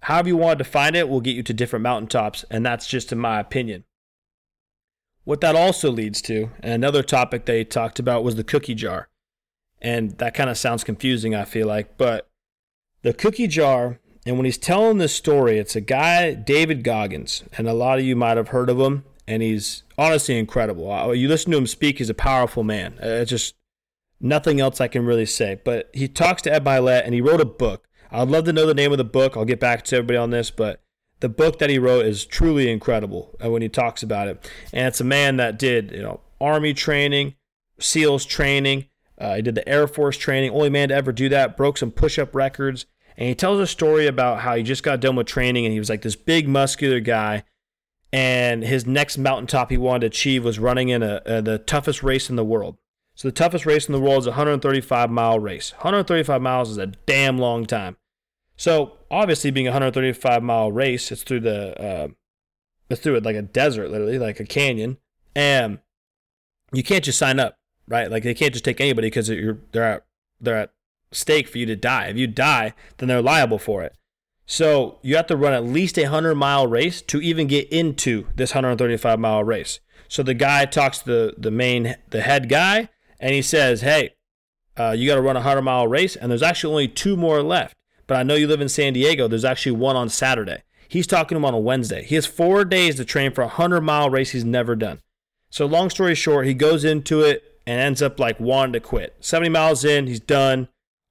however 0.00 0.28
you 0.28 0.36
want 0.36 0.58
to 0.58 0.64
define 0.64 0.94
it 0.94 1.08
will 1.08 1.20
get 1.20 1.36
you 1.36 1.42
to 1.42 1.52
different 1.52 1.82
mountaintops. 1.82 2.44
And 2.50 2.64
that's 2.64 2.86
just 2.86 3.12
in 3.12 3.18
my 3.18 3.38
opinion. 3.38 3.84
What 5.24 5.42
that 5.42 5.54
also 5.54 5.90
leads 5.90 6.22
to, 6.22 6.50
and 6.60 6.72
another 6.72 7.02
topic 7.02 7.44
they 7.44 7.62
talked 7.62 7.98
about 7.98 8.24
was 8.24 8.36
the 8.36 8.44
cookie 8.44 8.74
jar. 8.74 9.08
And 9.78 10.12
that 10.12 10.32
kind 10.32 10.48
of 10.48 10.56
sounds 10.56 10.84
confusing, 10.84 11.34
I 11.34 11.44
feel 11.44 11.66
like. 11.66 11.98
But 11.98 12.28
the 13.08 13.14
cookie 13.14 13.46
jar, 13.46 14.00
and 14.26 14.36
when 14.36 14.44
he's 14.44 14.58
telling 14.58 14.98
this 14.98 15.14
story, 15.14 15.58
it's 15.58 15.74
a 15.74 15.80
guy, 15.80 16.34
David 16.34 16.84
Goggins. 16.84 17.42
And 17.56 17.66
a 17.66 17.72
lot 17.72 17.98
of 17.98 18.04
you 18.04 18.14
might 18.14 18.36
have 18.36 18.48
heard 18.48 18.68
of 18.68 18.78
him 18.78 19.04
and 19.28 19.42
he's 19.42 19.82
honestly 19.98 20.38
incredible. 20.38 20.90
Uh, 20.90 21.12
you 21.12 21.28
listen 21.28 21.52
to 21.52 21.58
him 21.58 21.66
speak; 21.66 21.98
he's 21.98 22.10
a 22.10 22.14
powerful 22.14 22.64
man. 22.64 22.98
Uh, 23.00 23.08
it's 23.08 23.30
just 23.30 23.54
nothing 24.20 24.58
else 24.58 24.80
I 24.80 24.88
can 24.88 25.04
really 25.04 25.26
say. 25.26 25.60
But 25.62 25.90
he 25.92 26.08
talks 26.08 26.42
to 26.42 26.52
Ed 26.52 26.64
Mylett, 26.64 27.04
and 27.04 27.14
he 27.14 27.20
wrote 27.20 27.40
a 27.40 27.44
book. 27.44 27.86
I'd 28.10 28.28
love 28.28 28.44
to 28.44 28.52
know 28.54 28.64
the 28.64 28.74
name 28.74 28.90
of 28.90 28.98
the 28.98 29.04
book. 29.04 29.36
I'll 29.36 29.44
get 29.44 29.60
back 29.60 29.84
to 29.84 29.96
everybody 29.96 30.16
on 30.16 30.30
this, 30.30 30.50
but 30.50 30.80
the 31.20 31.28
book 31.28 31.58
that 31.58 31.68
he 31.68 31.78
wrote 31.78 32.06
is 32.06 32.24
truly 32.24 32.70
incredible 32.70 33.36
uh, 33.44 33.50
when 33.50 33.60
he 33.60 33.68
talks 33.68 34.02
about 34.02 34.28
it. 34.28 34.50
And 34.72 34.88
it's 34.88 35.00
a 35.00 35.04
man 35.04 35.36
that 35.36 35.58
did, 35.58 35.92
you 35.92 36.02
know, 36.02 36.20
army 36.40 36.72
training, 36.72 37.34
SEALs 37.78 38.24
training. 38.24 38.86
Uh, 39.18 39.34
he 39.34 39.42
did 39.42 39.56
the 39.56 39.68
Air 39.68 39.86
Force 39.86 40.16
training. 40.16 40.52
Only 40.52 40.70
man 40.70 40.88
to 40.88 40.94
ever 40.94 41.12
do 41.12 41.28
that. 41.28 41.56
Broke 41.56 41.76
some 41.76 41.90
push-up 41.90 42.34
records. 42.34 42.86
And 43.18 43.28
he 43.28 43.34
tells 43.34 43.60
a 43.60 43.66
story 43.66 44.06
about 44.06 44.40
how 44.40 44.54
he 44.54 44.62
just 44.62 44.82
got 44.82 45.00
done 45.00 45.16
with 45.16 45.26
training, 45.26 45.66
and 45.66 45.72
he 45.72 45.78
was 45.78 45.90
like 45.90 46.00
this 46.02 46.16
big 46.16 46.48
muscular 46.48 47.00
guy 47.00 47.44
and 48.12 48.62
his 48.64 48.86
next 48.86 49.18
mountaintop 49.18 49.70
he 49.70 49.76
wanted 49.76 50.00
to 50.00 50.06
achieve 50.06 50.44
was 50.44 50.58
running 50.58 50.88
in 50.88 51.02
a, 51.02 51.20
a, 51.26 51.42
the 51.42 51.58
toughest 51.58 52.02
race 52.02 52.30
in 52.30 52.36
the 52.36 52.44
world. 52.44 52.76
So 53.14 53.28
the 53.28 53.32
toughest 53.32 53.66
race 53.66 53.86
in 53.86 53.92
the 53.92 54.00
world 54.00 54.20
is 54.20 54.26
a 54.26 54.30
135 54.30 55.10
mile 55.10 55.38
race. 55.38 55.72
135 55.72 56.40
miles 56.40 56.70
is 56.70 56.78
a 56.78 56.86
damn 56.86 57.36
long 57.36 57.66
time. 57.66 57.96
So 58.56 58.92
obviously, 59.10 59.50
being 59.50 59.66
a 59.66 59.70
135 59.70 60.42
mile 60.42 60.72
race, 60.72 61.12
it's 61.12 61.22
through 61.22 61.40
the 61.40 61.80
uh, 61.80 62.08
it's 62.88 63.00
through 63.00 63.16
it 63.16 63.24
like 63.24 63.36
a 63.36 63.42
desert, 63.42 63.90
literally 63.90 64.18
like 64.18 64.40
a 64.40 64.44
canyon, 64.44 64.98
and 65.34 65.80
you 66.72 66.82
can't 66.82 67.04
just 67.04 67.18
sign 67.18 67.38
up, 67.38 67.56
right? 67.86 68.10
Like 68.10 68.22
they 68.22 68.34
can't 68.34 68.52
just 68.52 68.64
take 68.64 68.80
anybody 68.80 69.08
because 69.08 69.28
they're 69.28 69.84
at 69.84 70.06
they're 70.40 70.56
at 70.56 70.72
stake 71.10 71.48
for 71.48 71.58
you 71.58 71.66
to 71.66 71.76
die. 71.76 72.06
If 72.06 72.16
you 72.16 72.26
die, 72.26 72.74
then 72.98 73.08
they're 73.08 73.22
liable 73.22 73.58
for 73.58 73.82
it. 73.82 73.94
So 74.46 74.98
you 75.02 75.16
have 75.16 75.26
to 75.26 75.36
run 75.36 75.52
at 75.52 75.64
least 75.64 75.98
a 75.98 76.04
100 76.04 76.34
mile 76.34 76.66
race 76.66 77.02
to 77.02 77.20
even 77.20 77.46
get 77.46 77.68
into 77.68 78.28
this 78.34 78.54
135 78.54 79.18
mile 79.18 79.44
race. 79.44 79.80
So 80.08 80.22
the 80.22 80.34
guy 80.34 80.64
talks 80.64 81.00
to 81.00 81.04
the, 81.04 81.34
the 81.36 81.50
main, 81.50 81.96
the 82.08 82.22
head 82.22 82.48
guy, 82.48 82.88
and 83.20 83.34
he 83.34 83.42
says, 83.42 83.82
Hey, 83.82 84.14
uh, 84.78 84.92
you 84.92 85.06
got 85.06 85.16
to 85.16 85.20
run 85.20 85.36
a 85.36 85.40
100 85.40 85.62
mile 85.62 85.86
race, 85.86 86.16
and 86.16 86.30
there's 86.30 86.42
actually 86.42 86.72
only 86.72 86.88
two 86.88 87.16
more 87.16 87.42
left. 87.42 87.76
But 88.06 88.16
I 88.16 88.22
know 88.22 88.34
you 88.34 88.46
live 88.46 88.62
in 88.62 88.70
San 88.70 88.94
Diego. 88.94 89.28
There's 89.28 89.44
actually 89.44 89.72
one 89.72 89.96
on 89.96 90.08
Saturday. 90.08 90.62
He's 90.88 91.06
talking 91.06 91.36
to 91.36 91.40
him 91.40 91.44
on 91.44 91.52
a 91.52 91.58
Wednesday. 91.58 92.02
He 92.04 92.14
has 92.14 92.24
four 92.24 92.64
days 92.64 92.96
to 92.96 93.04
train 93.04 93.32
for 93.32 93.42
a 93.42 93.48
100 93.48 93.82
mile 93.82 94.08
race 94.08 94.30
he's 94.30 94.46
never 94.46 94.74
done. 94.74 95.00
So, 95.50 95.66
long 95.66 95.90
story 95.90 96.14
short, 96.14 96.46
he 96.46 96.54
goes 96.54 96.84
into 96.84 97.20
it 97.20 97.60
and 97.66 97.78
ends 97.78 98.00
up 98.00 98.18
like 98.18 98.40
wanting 98.40 98.72
to 98.74 98.80
quit. 98.80 99.16
70 99.20 99.50
miles 99.50 99.84
in, 99.84 100.06
he's 100.06 100.20
done 100.20 100.68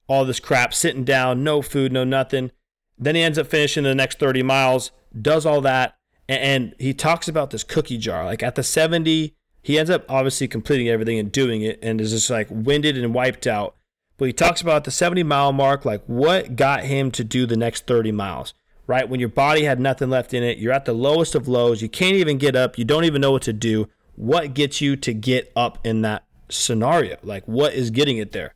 all 0.08 0.24
this 0.24 0.40
crap, 0.40 0.74
sitting 0.74 1.04
down, 1.04 1.44
no 1.44 1.62
food, 1.62 1.92
no 1.92 2.02
nothing. 2.02 2.50
Then 2.98 3.14
he 3.14 3.22
ends 3.22 3.38
up 3.38 3.46
finishing 3.46 3.84
the 3.84 3.94
next 3.94 4.18
30 4.18 4.42
miles, 4.42 4.90
does 5.20 5.46
all 5.46 5.60
that, 5.60 5.94
and 6.28 6.74
he 6.78 6.92
talks 6.92 7.28
about 7.28 7.50
this 7.50 7.62
cookie 7.62 7.98
jar. 7.98 8.24
Like 8.24 8.42
at 8.42 8.56
the 8.56 8.62
70, 8.62 9.36
he 9.62 9.78
ends 9.78 9.90
up 9.90 10.04
obviously 10.08 10.48
completing 10.48 10.88
everything 10.88 11.18
and 11.18 11.30
doing 11.30 11.62
it 11.62 11.78
and 11.82 12.00
is 12.00 12.10
just 12.10 12.30
like 12.30 12.48
winded 12.50 12.98
and 12.98 13.14
wiped 13.14 13.46
out. 13.46 13.76
But 14.16 14.26
he 14.26 14.32
talks 14.32 14.60
about 14.60 14.84
the 14.84 14.90
70 14.90 15.22
mile 15.22 15.52
mark, 15.52 15.84
like 15.84 16.02
what 16.06 16.56
got 16.56 16.84
him 16.84 17.10
to 17.12 17.22
do 17.22 17.46
the 17.46 17.56
next 17.56 17.86
30 17.86 18.10
miles, 18.10 18.52
right? 18.86 19.08
When 19.08 19.20
your 19.20 19.28
body 19.28 19.62
had 19.62 19.78
nothing 19.78 20.10
left 20.10 20.34
in 20.34 20.42
it, 20.42 20.58
you're 20.58 20.72
at 20.72 20.86
the 20.86 20.92
lowest 20.92 21.34
of 21.34 21.46
lows, 21.46 21.82
you 21.82 21.88
can't 21.88 22.16
even 22.16 22.36
get 22.36 22.56
up, 22.56 22.78
you 22.78 22.84
don't 22.84 23.04
even 23.04 23.20
know 23.20 23.30
what 23.30 23.42
to 23.42 23.52
do. 23.52 23.88
What 24.16 24.54
gets 24.54 24.80
you 24.80 24.96
to 24.96 25.14
get 25.14 25.52
up 25.54 25.78
in 25.86 26.02
that 26.02 26.24
scenario? 26.48 27.16
Like 27.22 27.46
what 27.46 27.74
is 27.74 27.90
getting 27.90 28.16
it 28.16 28.32
there? 28.32 28.54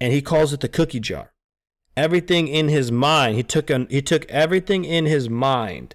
And 0.00 0.12
he 0.12 0.20
calls 0.20 0.52
it 0.52 0.60
the 0.60 0.68
cookie 0.68 1.00
jar 1.00 1.32
everything 1.96 2.46
in 2.48 2.68
his 2.68 2.92
mind. 2.92 3.36
He 3.36 3.42
took 3.42 3.70
an, 3.70 3.86
he 3.90 4.02
took 4.02 4.26
everything 4.26 4.84
in 4.84 5.06
his 5.06 5.30
mind 5.30 5.94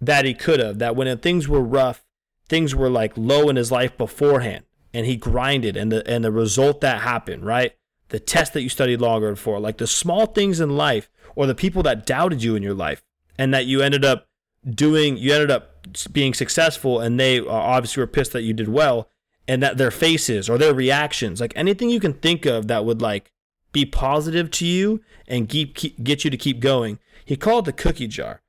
that 0.00 0.24
he 0.24 0.34
could 0.34 0.60
have. 0.60 0.78
That 0.78 0.96
when 0.96 1.16
things 1.18 1.46
were 1.48 1.60
rough, 1.60 2.04
things 2.48 2.74
were 2.74 2.90
like 2.90 3.12
low 3.16 3.48
in 3.48 3.56
his 3.56 3.70
life 3.70 3.96
beforehand, 3.96 4.64
and 4.94 5.06
he 5.06 5.16
grinded, 5.16 5.76
and 5.76 5.92
the 5.92 6.08
and 6.08 6.24
the 6.24 6.32
result 6.32 6.80
that 6.80 7.02
happened, 7.02 7.44
right? 7.44 7.74
The 8.08 8.20
test 8.20 8.52
that 8.54 8.62
you 8.62 8.68
studied 8.68 9.00
longer 9.00 9.34
for, 9.36 9.60
like 9.60 9.78
the 9.78 9.86
small 9.86 10.26
things 10.26 10.60
in 10.60 10.76
life, 10.76 11.08
or 11.34 11.46
the 11.46 11.54
people 11.54 11.82
that 11.84 12.06
doubted 12.06 12.42
you 12.42 12.56
in 12.56 12.62
your 12.62 12.74
life, 12.74 13.02
and 13.38 13.52
that 13.54 13.66
you 13.66 13.82
ended 13.82 14.04
up 14.04 14.28
doing, 14.68 15.16
you 15.16 15.32
ended 15.32 15.50
up 15.50 15.68
being 16.12 16.34
successful, 16.34 17.00
and 17.00 17.18
they 17.18 17.40
uh, 17.40 17.46
obviously 17.48 18.00
were 18.00 18.06
pissed 18.06 18.32
that 18.32 18.42
you 18.42 18.52
did 18.52 18.68
well, 18.68 19.08
and 19.48 19.62
that 19.62 19.78
their 19.78 19.90
faces 19.90 20.48
or 20.48 20.58
their 20.58 20.74
reactions, 20.74 21.40
like 21.40 21.52
anything 21.56 21.90
you 21.90 22.00
can 22.00 22.12
think 22.12 22.44
of 22.44 22.68
that 22.68 22.84
would 22.84 23.00
like 23.00 23.32
be 23.72 23.84
positive 23.84 24.50
to 24.52 24.66
you 24.66 25.02
and 25.26 25.48
keep, 25.48 25.74
keep, 25.74 26.02
get 26.02 26.24
you 26.24 26.30
to 26.30 26.36
keep 26.36 26.60
going. 26.60 26.98
He 27.24 27.36
called 27.36 27.66
it 27.66 27.76
the 27.76 27.82
cookie 27.82 28.06
jar. 28.06 28.42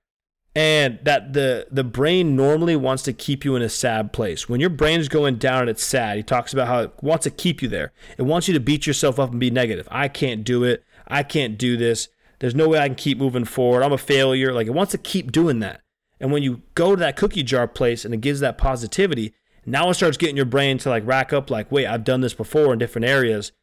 And 0.56 1.00
that 1.02 1.34
the 1.34 1.66
the 1.72 1.84
brain 1.84 2.36
normally 2.36 2.76
wants 2.76 3.02
to 3.04 3.14
keep 3.14 3.44
you 3.44 3.56
in 3.56 3.64
a 3.64 3.70
sad 3.70 4.14
place. 4.14 4.48
When 4.48 4.60
your 4.60 4.70
brain 4.70 5.00
is 5.00 5.10
going 5.10 5.38
down 5.38 5.62
and 5.62 5.70
it's 5.70 5.84
sad, 5.84 6.18
he 6.18 6.22
talks 6.22 6.54
about 6.54 6.68
how 6.68 6.80
it 6.82 6.94
wants 7.02 7.24
to 7.24 7.32
keep 7.32 7.64
you 7.64 7.68
there. 7.68 7.92
It 8.20 8.24
wants 8.24 8.48
you 8.48 8.54
to 8.54 8.60
beat 8.60 8.86
yourself 8.86 9.18
up 9.18 9.32
and 9.32 9.40
be 9.40 9.50
negative. 9.50 9.88
I 9.90 10.10
can't 10.10 10.44
do 10.44 10.64
it. 10.64 10.84
I 11.08 11.24
can't 11.24 11.58
do 11.58 11.76
this. 11.76 12.08
There's 12.38 12.54
no 12.54 12.70
way 12.70 12.78
I 12.78 12.88
can 12.88 12.96
keep 12.96 13.18
moving 13.18 13.46
forward. 13.46 13.82
I'm 13.82 13.94
a 13.94 13.98
failure. 13.98 14.54
Like 14.54 14.68
it 14.68 14.76
wants 14.76 14.92
to 14.92 15.00
keep 15.00 15.32
doing 15.32 15.58
that. 15.60 15.82
And 16.20 16.32
when 16.32 16.44
you 16.44 16.62
go 16.76 16.96
to 16.96 17.00
that 17.00 17.16
cookie 17.16 17.42
jar 17.42 17.68
place 17.68 18.06
and 18.06 18.14
it 18.14 18.22
gives 18.22 18.40
that 18.42 18.60
positivity, 18.60 19.34
now 19.66 19.90
it 19.90 19.96
starts 19.96 20.18
getting 20.18 20.38
your 20.38 20.46
brain 20.46 20.78
to 20.80 20.90
like 20.90 21.08
rack 21.08 21.34
up 21.34 21.50
like, 21.50 21.72
wait, 21.72 21.88
I've 21.88 22.04
done 22.04 22.22
this 22.22 22.36
before 22.36 22.74
in 22.74 22.80
different 22.80 23.06
areas 23.06 23.54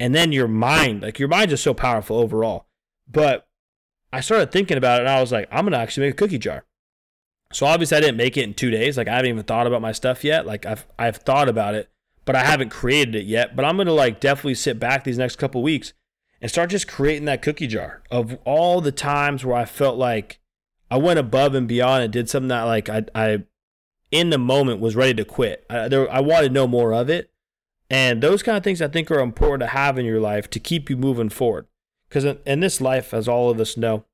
and 0.00 0.14
then 0.14 0.32
your 0.32 0.48
mind, 0.48 1.02
like 1.02 1.18
your 1.18 1.28
mind 1.28 1.52
is 1.52 1.62
so 1.62 1.74
powerful 1.74 2.18
overall. 2.18 2.66
But 3.06 3.46
I 4.12 4.20
started 4.20 4.50
thinking 4.50 4.78
about 4.78 5.00
it 5.00 5.06
and 5.06 5.10
I 5.10 5.20
was 5.20 5.30
like, 5.30 5.46
I'm 5.52 5.64
gonna 5.66 5.76
actually 5.76 6.06
make 6.06 6.14
a 6.14 6.16
cookie 6.16 6.38
jar. 6.38 6.64
So 7.52 7.66
obviously 7.66 7.98
I 7.98 8.00
didn't 8.00 8.16
make 8.16 8.36
it 8.36 8.44
in 8.44 8.54
two 8.54 8.70
days. 8.70 8.96
Like 8.96 9.08
I 9.08 9.16
haven't 9.16 9.30
even 9.30 9.44
thought 9.44 9.66
about 9.66 9.82
my 9.82 9.92
stuff 9.92 10.24
yet. 10.24 10.46
Like 10.46 10.64
I've 10.64 10.86
I've 10.98 11.18
thought 11.18 11.48
about 11.48 11.74
it, 11.74 11.90
but 12.24 12.34
I 12.34 12.44
haven't 12.44 12.70
created 12.70 13.14
it 13.14 13.26
yet. 13.26 13.54
But 13.54 13.66
I'm 13.66 13.76
gonna 13.76 13.92
like 13.92 14.20
definitely 14.20 14.54
sit 14.54 14.80
back 14.80 15.04
these 15.04 15.18
next 15.18 15.36
couple 15.36 15.62
weeks 15.62 15.92
and 16.40 16.50
start 16.50 16.70
just 16.70 16.88
creating 16.88 17.26
that 17.26 17.42
cookie 17.42 17.66
jar 17.66 18.02
of 18.10 18.38
all 18.44 18.80
the 18.80 18.92
times 18.92 19.44
where 19.44 19.56
I 19.56 19.66
felt 19.66 19.98
like 19.98 20.40
I 20.90 20.96
went 20.96 21.18
above 21.18 21.54
and 21.54 21.68
beyond 21.68 22.04
and 22.04 22.12
did 22.12 22.30
something 22.30 22.48
that 22.48 22.62
like 22.62 22.88
I 22.88 23.04
I 23.14 23.44
in 24.10 24.30
the 24.30 24.38
moment 24.38 24.80
was 24.80 24.96
ready 24.96 25.14
to 25.14 25.24
quit. 25.24 25.66
I, 25.68 25.88
there, 25.88 26.10
I 26.10 26.20
wanted 26.20 26.52
no 26.52 26.66
more 26.66 26.94
of 26.94 27.10
it, 27.10 27.29
And 27.90 28.22
those 28.22 28.42
kind 28.42 28.56
of 28.56 28.62
things 28.62 28.80
I 28.80 28.88
think 28.88 29.10
are 29.10 29.18
important 29.18 29.68
to 29.68 29.76
have 29.76 29.98
in 29.98 30.06
your 30.06 30.20
life 30.20 30.48
to 30.50 30.60
keep 30.60 30.88
you 30.88 30.96
moving 30.96 31.28
forward. 31.28 31.66
Because 32.08 32.24
in 32.46 32.60
this 32.60 32.80
life, 32.80 33.12
as 33.12 33.28
all 33.28 33.50
of 33.50 33.60
us 33.60 33.76
know, 33.76 34.04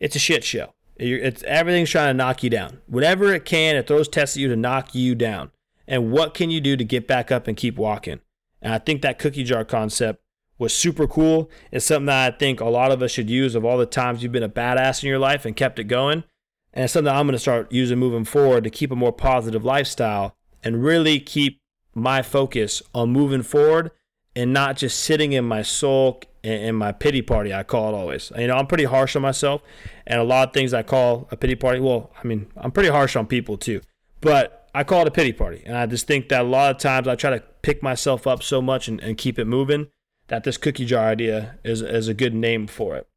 it's 0.00 0.16
a 0.16 0.20
shit 0.20 0.44
show. 0.44 0.74
It's 0.96 1.42
everything's 1.44 1.90
trying 1.90 2.10
to 2.10 2.14
knock 2.14 2.42
you 2.42 2.50
down. 2.50 2.80
Whatever 2.86 3.32
it 3.32 3.44
can, 3.44 3.76
it 3.76 3.86
throws 3.86 4.08
tests 4.08 4.36
at 4.36 4.40
you 4.40 4.48
to 4.48 4.56
knock 4.56 4.94
you 4.94 5.14
down. 5.14 5.50
And 5.88 6.12
what 6.12 6.34
can 6.34 6.50
you 6.50 6.60
do 6.60 6.76
to 6.76 6.84
get 6.84 7.08
back 7.08 7.32
up 7.32 7.48
and 7.48 7.56
keep 7.56 7.76
walking? 7.76 8.20
And 8.60 8.74
I 8.74 8.78
think 8.78 9.02
that 9.02 9.18
cookie 9.18 9.44
jar 9.44 9.64
concept 9.64 10.22
was 10.58 10.76
super 10.76 11.06
cool. 11.06 11.50
It's 11.72 11.86
something 11.86 12.06
that 12.06 12.34
I 12.34 12.36
think 12.36 12.60
a 12.60 12.66
lot 12.66 12.92
of 12.92 13.02
us 13.02 13.10
should 13.10 13.30
use 13.30 13.54
of 13.54 13.64
all 13.64 13.78
the 13.78 13.86
times 13.86 14.22
you've 14.22 14.32
been 14.32 14.42
a 14.42 14.48
badass 14.48 15.02
in 15.02 15.08
your 15.08 15.18
life 15.18 15.44
and 15.44 15.56
kept 15.56 15.78
it 15.78 15.84
going. 15.84 16.24
And 16.72 16.84
it's 16.84 16.92
something 16.92 17.12
I'm 17.12 17.26
going 17.26 17.32
to 17.32 17.38
start 17.38 17.72
using 17.72 17.98
moving 17.98 18.24
forward 18.24 18.64
to 18.64 18.70
keep 18.70 18.92
a 18.92 18.96
more 18.96 19.12
positive 19.12 19.64
lifestyle 19.64 20.36
and 20.62 20.84
really 20.84 21.18
keep 21.18 21.59
my 22.00 22.22
focus 22.22 22.82
on 22.94 23.10
moving 23.10 23.42
forward 23.42 23.90
and 24.34 24.52
not 24.52 24.76
just 24.76 24.98
sitting 24.98 25.32
in 25.32 25.44
my 25.44 25.62
sulk 25.62 26.26
and 26.42 26.76
my 26.76 26.92
pity 26.92 27.20
party, 27.20 27.52
I 27.52 27.62
call 27.62 27.92
it 27.92 27.96
always. 27.96 28.32
You 28.36 28.46
know, 28.46 28.56
I'm 28.56 28.66
pretty 28.66 28.84
harsh 28.84 29.14
on 29.14 29.22
myself, 29.22 29.62
and 30.06 30.20
a 30.20 30.24
lot 30.24 30.48
of 30.48 30.54
things 30.54 30.72
I 30.72 30.82
call 30.82 31.28
a 31.30 31.36
pity 31.36 31.54
party. 31.54 31.80
Well, 31.80 32.10
I 32.22 32.26
mean, 32.26 32.46
I'm 32.56 32.72
pretty 32.72 32.88
harsh 32.88 33.16
on 33.16 33.26
people 33.26 33.58
too, 33.58 33.82
but 34.20 34.68
I 34.74 34.84
call 34.84 35.02
it 35.02 35.08
a 35.08 35.10
pity 35.10 35.32
party. 35.32 35.62
And 35.66 35.76
I 35.76 35.86
just 35.86 36.06
think 36.06 36.28
that 36.28 36.42
a 36.42 36.48
lot 36.48 36.70
of 36.70 36.78
times 36.78 37.08
I 37.08 37.14
try 37.14 37.30
to 37.30 37.40
pick 37.62 37.82
myself 37.82 38.26
up 38.26 38.42
so 38.42 38.62
much 38.62 38.88
and, 38.88 39.00
and 39.00 39.18
keep 39.18 39.38
it 39.38 39.46
moving 39.46 39.88
that 40.28 40.44
this 40.44 40.56
cookie 40.56 40.86
jar 40.86 41.08
idea 41.08 41.58
is, 41.64 41.82
is 41.82 42.08
a 42.08 42.14
good 42.14 42.34
name 42.34 42.66
for 42.66 42.96
it. 42.96 43.08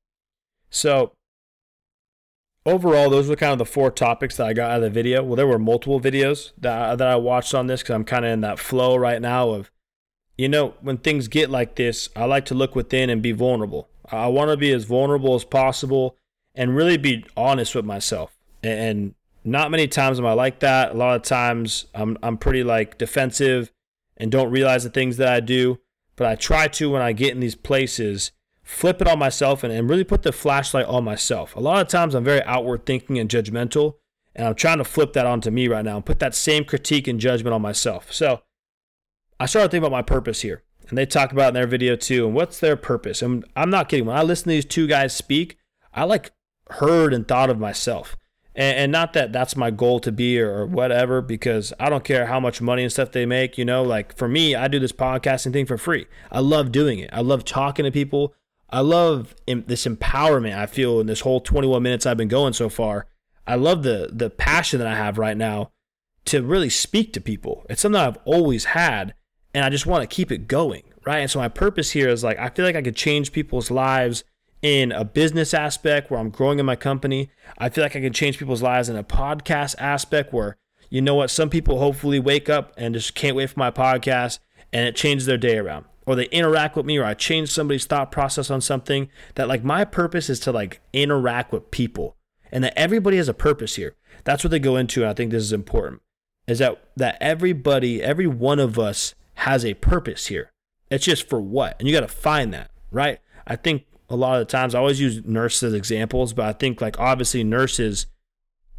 So, 0.70 1.14
overall, 2.66 3.10
those 3.10 3.30
were 3.30 3.36
kind 3.36 3.52
of 3.52 3.58
the 3.58 3.66
four 3.66 3.92
topics 3.92 4.38
that 4.38 4.48
I 4.48 4.54
got 4.54 4.72
out 4.72 4.78
of 4.78 4.84
the 4.84 4.90
video. 4.90 5.24
Well, 5.24 5.36
there 5.36 5.48
were 5.48 5.60
multiple 5.60 6.00
videos 6.00 6.52
that, 6.58 6.98
that 6.98 7.08
I 7.08 7.16
watched 7.16 7.54
on 7.54 7.68
this 7.68 7.82
because 7.82 7.96
I'm 7.96 8.06
kind 8.06 8.26
of 8.26 8.32
in 8.32 8.42
that 8.42 8.60
flow 8.60 8.96
right 8.96 9.22
now 9.22 9.50
of, 9.50 9.72
you 10.38 10.50
know, 10.50 10.74
when 10.82 10.98
things 10.98 11.28
get 11.28 11.50
like 11.50 11.76
this, 11.76 12.10
I 12.16 12.26
like 12.26 12.46
to 12.46 12.56
look 12.56 12.76
within 12.76 13.10
and 13.10 13.22
be 13.22 13.32
vulnerable. 13.32 13.90
I 14.12 14.28
want 14.28 14.52
to 14.52 14.58
be 14.58 14.72
as 14.72 14.86
vulnerable 14.86 15.36
as 15.36 15.44
possible 15.44 16.18
and 16.56 16.76
really 16.76 16.98
be 16.98 17.26
honest 17.36 17.76
with 17.76 17.86
myself. 17.86 18.36
And 18.62 19.16
not 19.44 19.72
many 19.72 19.88
times 19.88 20.20
am 20.20 20.26
I 20.26 20.34
like 20.34 20.60
that. 20.60 20.92
A 20.92 20.98
lot 20.98 21.16
of 21.16 21.24
times 21.24 21.86
I'm 21.94 22.18
I'm 22.24 22.38
pretty 22.38 22.64
like 22.64 22.98
defensive 22.98 23.72
and 24.18 24.32
don't 24.32 24.52
realize 24.52 24.84
the 24.84 24.90
things 24.90 25.18
that 25.18 25.34
I 25.34 25.40
do. 25.40 25.80
But 26.16 26.28
I 26.28 26.36
try 26.36 26.68
to 26.68 26.92
when 26.92 27.02
I 27.02 27.12
get 27.12 27.34
in 27.34 27.40
these 27.40 27.56
places 27.56 28.32
flip 28.64 29.02
it 29.02 29.08
on 29.08 29.20
myself 29.20 29.64
and, 29.64 29.72
and 29.72 29.90
really 29.90 30.04
put 30.04 30.24
the 30.24 30.32
flashlight 30.32 30.86
on 30.86 31.04
myself. 31.04 31.56
A 31.56 31.60
lot 31.60 31.82
of 31.82 31.88
times 31.88 32.16
I'm 32.16 32.24
very 32.24 32.44
outward 32.44 32.86
thinking 32.86 33.20
and 33.20 33.30
judgmental, 33.30 33.96
and 34.36 34.48
I'm 34.48 34.56
trying 34.56 34.80
to 34.80 34.84
flip 34.84 35.14
that 35.14 35.26
onto 35.26 35.52
me 35.52 35.68
right 35.68 35.86
now 35.86 35.98
and 35.98 36.06
put 36.06 36.20
that 36.20 36.34
same 36.34 36.64
critique 36.64 37.08
and 37.08 37.20
judgment 37.20 37.54
on 37.54 37.62
myself. 37.62 38.12
So 38.12 38.42
I 39.40 39.46
started 39.46 39.70
thinking 39.70 39.86
about 39.86 39.96
my 39.96 40.02
purpose 40.02 40.42
here. 40.42 40.64
And 40.90 40.98
they 40.98 41.06
talk 41.06 41.32
about 41.32 41.50
in 41.50 41.54
their 41.54 41.68
video 41.68 41.96
too, 41.96 42.26
and 42.26 42.36
what's 42.36 42.60
their 42.60 42.76
purpose? 42.76 43.22
And 43.22 43.46
I'm 43.56 43.70
not 43.70 43.88
kidding. 43.88 44.06
When 44.06 44.18
I 44.18 44.24
listen 44.24 44.46
to 44.46 44.50
these 44.50 44.66
two 44.66 44.86
guys 44.86 45.16
speak, 45.16 45.58
I 45.94 46.04
like 46.04 46.32
heard 46.72 47.14
and 47.14 47.28
thought 47.28 47.50
of 47.50 47.58
myself. 47.58 48.18
And, 48.56 48.78
and 48.78 48.92
not 48.92 49.14
that 49.14 49.32
that's 49.32 49.56
my 49.56 49.72
goal 49.72 50.00
to 50.02 50.12
be 50.12 50.40
or, 50.40 50.52
or 50.54 50.66
whatever, 50.66 51.22
because 51.22 51.74
I 51.80 51.90
don't 51.90 52.04
care 52.04 52.26
how 52.26 52.40
much 52.40 52.62
money 52.62 52.84
and 52.84 52.92
stuff 52.92 53.12
they 53.12 53.26
make. 53.26 53.58
You 53.58 53.66
know, 53.66 53.82
like 53.82 54.16
for 54.18 54.28
me, 54.28 54.56
I 54.56 54.68
do 54.68 54.78
this 54.78 54.92
podcasting 54.92 55.54
thing 55.54 55.66
for 55.66 55.78
free. 55.78 56.06
I 56.32 56.40
love 56.40 56.72
doing 56.72 57.00
it. 57.00 57.10
I 57.14 57.22
love 57.22 57.46
talking 57.46 57.86
to 57.86 57.92
people. 57.92 58.36
I 58.74 58.80
love 58.80 59.36
this 59.46 59.86
empowerment 59.86 60.58
I 60.58 60.66
feel 60.66 61.00
in 61.00 61.06
this 61.06 61.20
whole 61.20 61.40
21 61.40 61.84
minutes 61.84 62.08
I've 62.08 62.18
been 62.18 62.28
going 62.28 62.54
so 62.54 62.70
far. 62.70 63.06
I 63.46 63.54
love 63.54 63.84
the 63.84 64.10
the 64.12 64.32
passion 64.32 64.80
that 64.80 64.88
I 64.88 64.96
have 64.96 65.20
right 65.20 65.38
now 65.38 65.70
to 66.26 66.42
really 66.42 66.72
speak 66.72 67.14
to 67.14 67.22
people. 67.22 67.68
It's 67.70 67.84
something 67.84 68.02
I've 68.02 68.18
always 68.26 68.66
had, 68.66 69.14
and 69.54 69.64
I 69.64 69.70
just 69.70 69.86
want 69.86 70.02
to 70.02 70.14
keep 70.14 70.32
it 70.32 70.48
going, 70.48 70.82
right? 71.06 71.20
And 71.20 71.30
so 71.30 71.38
my 71.38 71.50
purpose 71.50 71.92
here 71.92 72.10
is 72.10 72.24
like 72.24 72.40
I 72.40 72.50
feel 72.50 72.66
like 72.66 72.76
I 72.76 72.82
could 72.82 72.96
change 72.96 73.32
people's 73.32 73.70
lives 73.70 74.24
in 74.64 74.92
a 74.92 75.06
business 75.06 75.54
aspect 75.54 76.10
where 76.10 76.20
I'm 76.20 76.32
growing 76.32 76.58
in 76.58 76.66
my 76.66 76.76
company. 76.76 77.30
I 77.60 77.70
feel 77.70 77.84
like 77.84 77.96
I 77.96 78.02
can 78.02 78.14
change 78.14 78.40
people's 78.40 78.64
lives 78.64 78.90
in 78.90 78.96
a 78.96 79.04
podcast 79.04 79.76
aspect 79.78 80.34
where 80.34 80.58
you 80.90 81.00
know 81.00 81.14
what, 81.14 81.30
some 81.30 81.52
people 81.52 81.78
hopefully 81.78 82.20
wake 82.20 82.50
up 82.50 82.74
and 82.76 82.96
just 82.96 83.14
can't 83.14 83.36
wait 83.36 83.52
for 83.52 83.60
my 83.60 83.70
podcast 83.70 84.40
and 84.72 84.88
it 84.88 84.96
changes 84.96 85.28
their 85.28 85.38
day 85.38 85.60
around 85.60 85.86
or 86.06 86.16
they 86.16 86.26
interact 86.26 86.76
with 86.76 86.86
me 86.86 86.98
or 86.98 87.06
I 87.06 87.14
change 87.14 87.52
somebody's 87.52 87.86
thought 87.86 88.12
process 88.12 88.50
on 88.50 88.62
something 88.62 89.10
that 89.36 89.48
like 89.48 89.64
my 89.64 89.86
purpose 89.86 90.30
is 90.30 90.40
to 90.42 90.52
like 90.52 90.82
interact 90.92 91.52
with 91.52 91.72
people 91.72 92.18
and 92.52 92.64
that 92.64 92.78
everybody 92.78 93.18
has 93.18 93.30
a 93.30 93.34
purpose 93.34 93.76
here. 93.76 93.96
That's 94.24 94.44
what 94.44 94.52
they 94.52 94.60
go 94.60 94.76
into 94.76 95.02
and 95.02 95.10
I 95.10 95.14
think 95.14 95.32
this 95.32 95.44
is 95.44 95.54
important 95.54 96.02
is 96.48 96.60
that 96.60 96.84
that 96.98 97.18
everybody 97.22 98.02
every 98.02 98.28
one 98.28 98.60
of 98.60 98.78
us 98.78 99.16
has 99.36 99.66
a 99.66 99.74
purpose 99.76 100.28
here. 100.28 100.52
It's 100.90 101.06
just 101.06 101.28
for 101.30 101.42
what? 101.42 101.76
And 101.80 101.88
you 101.88 101.94
got 101.94 102.02
to 102.02 102.08
find 102.08 102.54
that, 102.54 102.72
right? 102.92 103.20
I 103.48 103.56
think 103.56 103.86
a 104.10 104.16
lot 104.16 104.40
of 104.40 104.48
the 104.48 104.52
times 104.52 104.76
I 104.76 104.80
always 104.80 105.00
use 105.00 105.22
nurses 105.26 105.64
as 105.64 105.74
examples, 105.74 106.34
but 106.34 106.46
I 106.46 106.54
think 106.54 106.82
like 106.82 107.00
obviously 107.00 107.44
nurses 107.44 108.08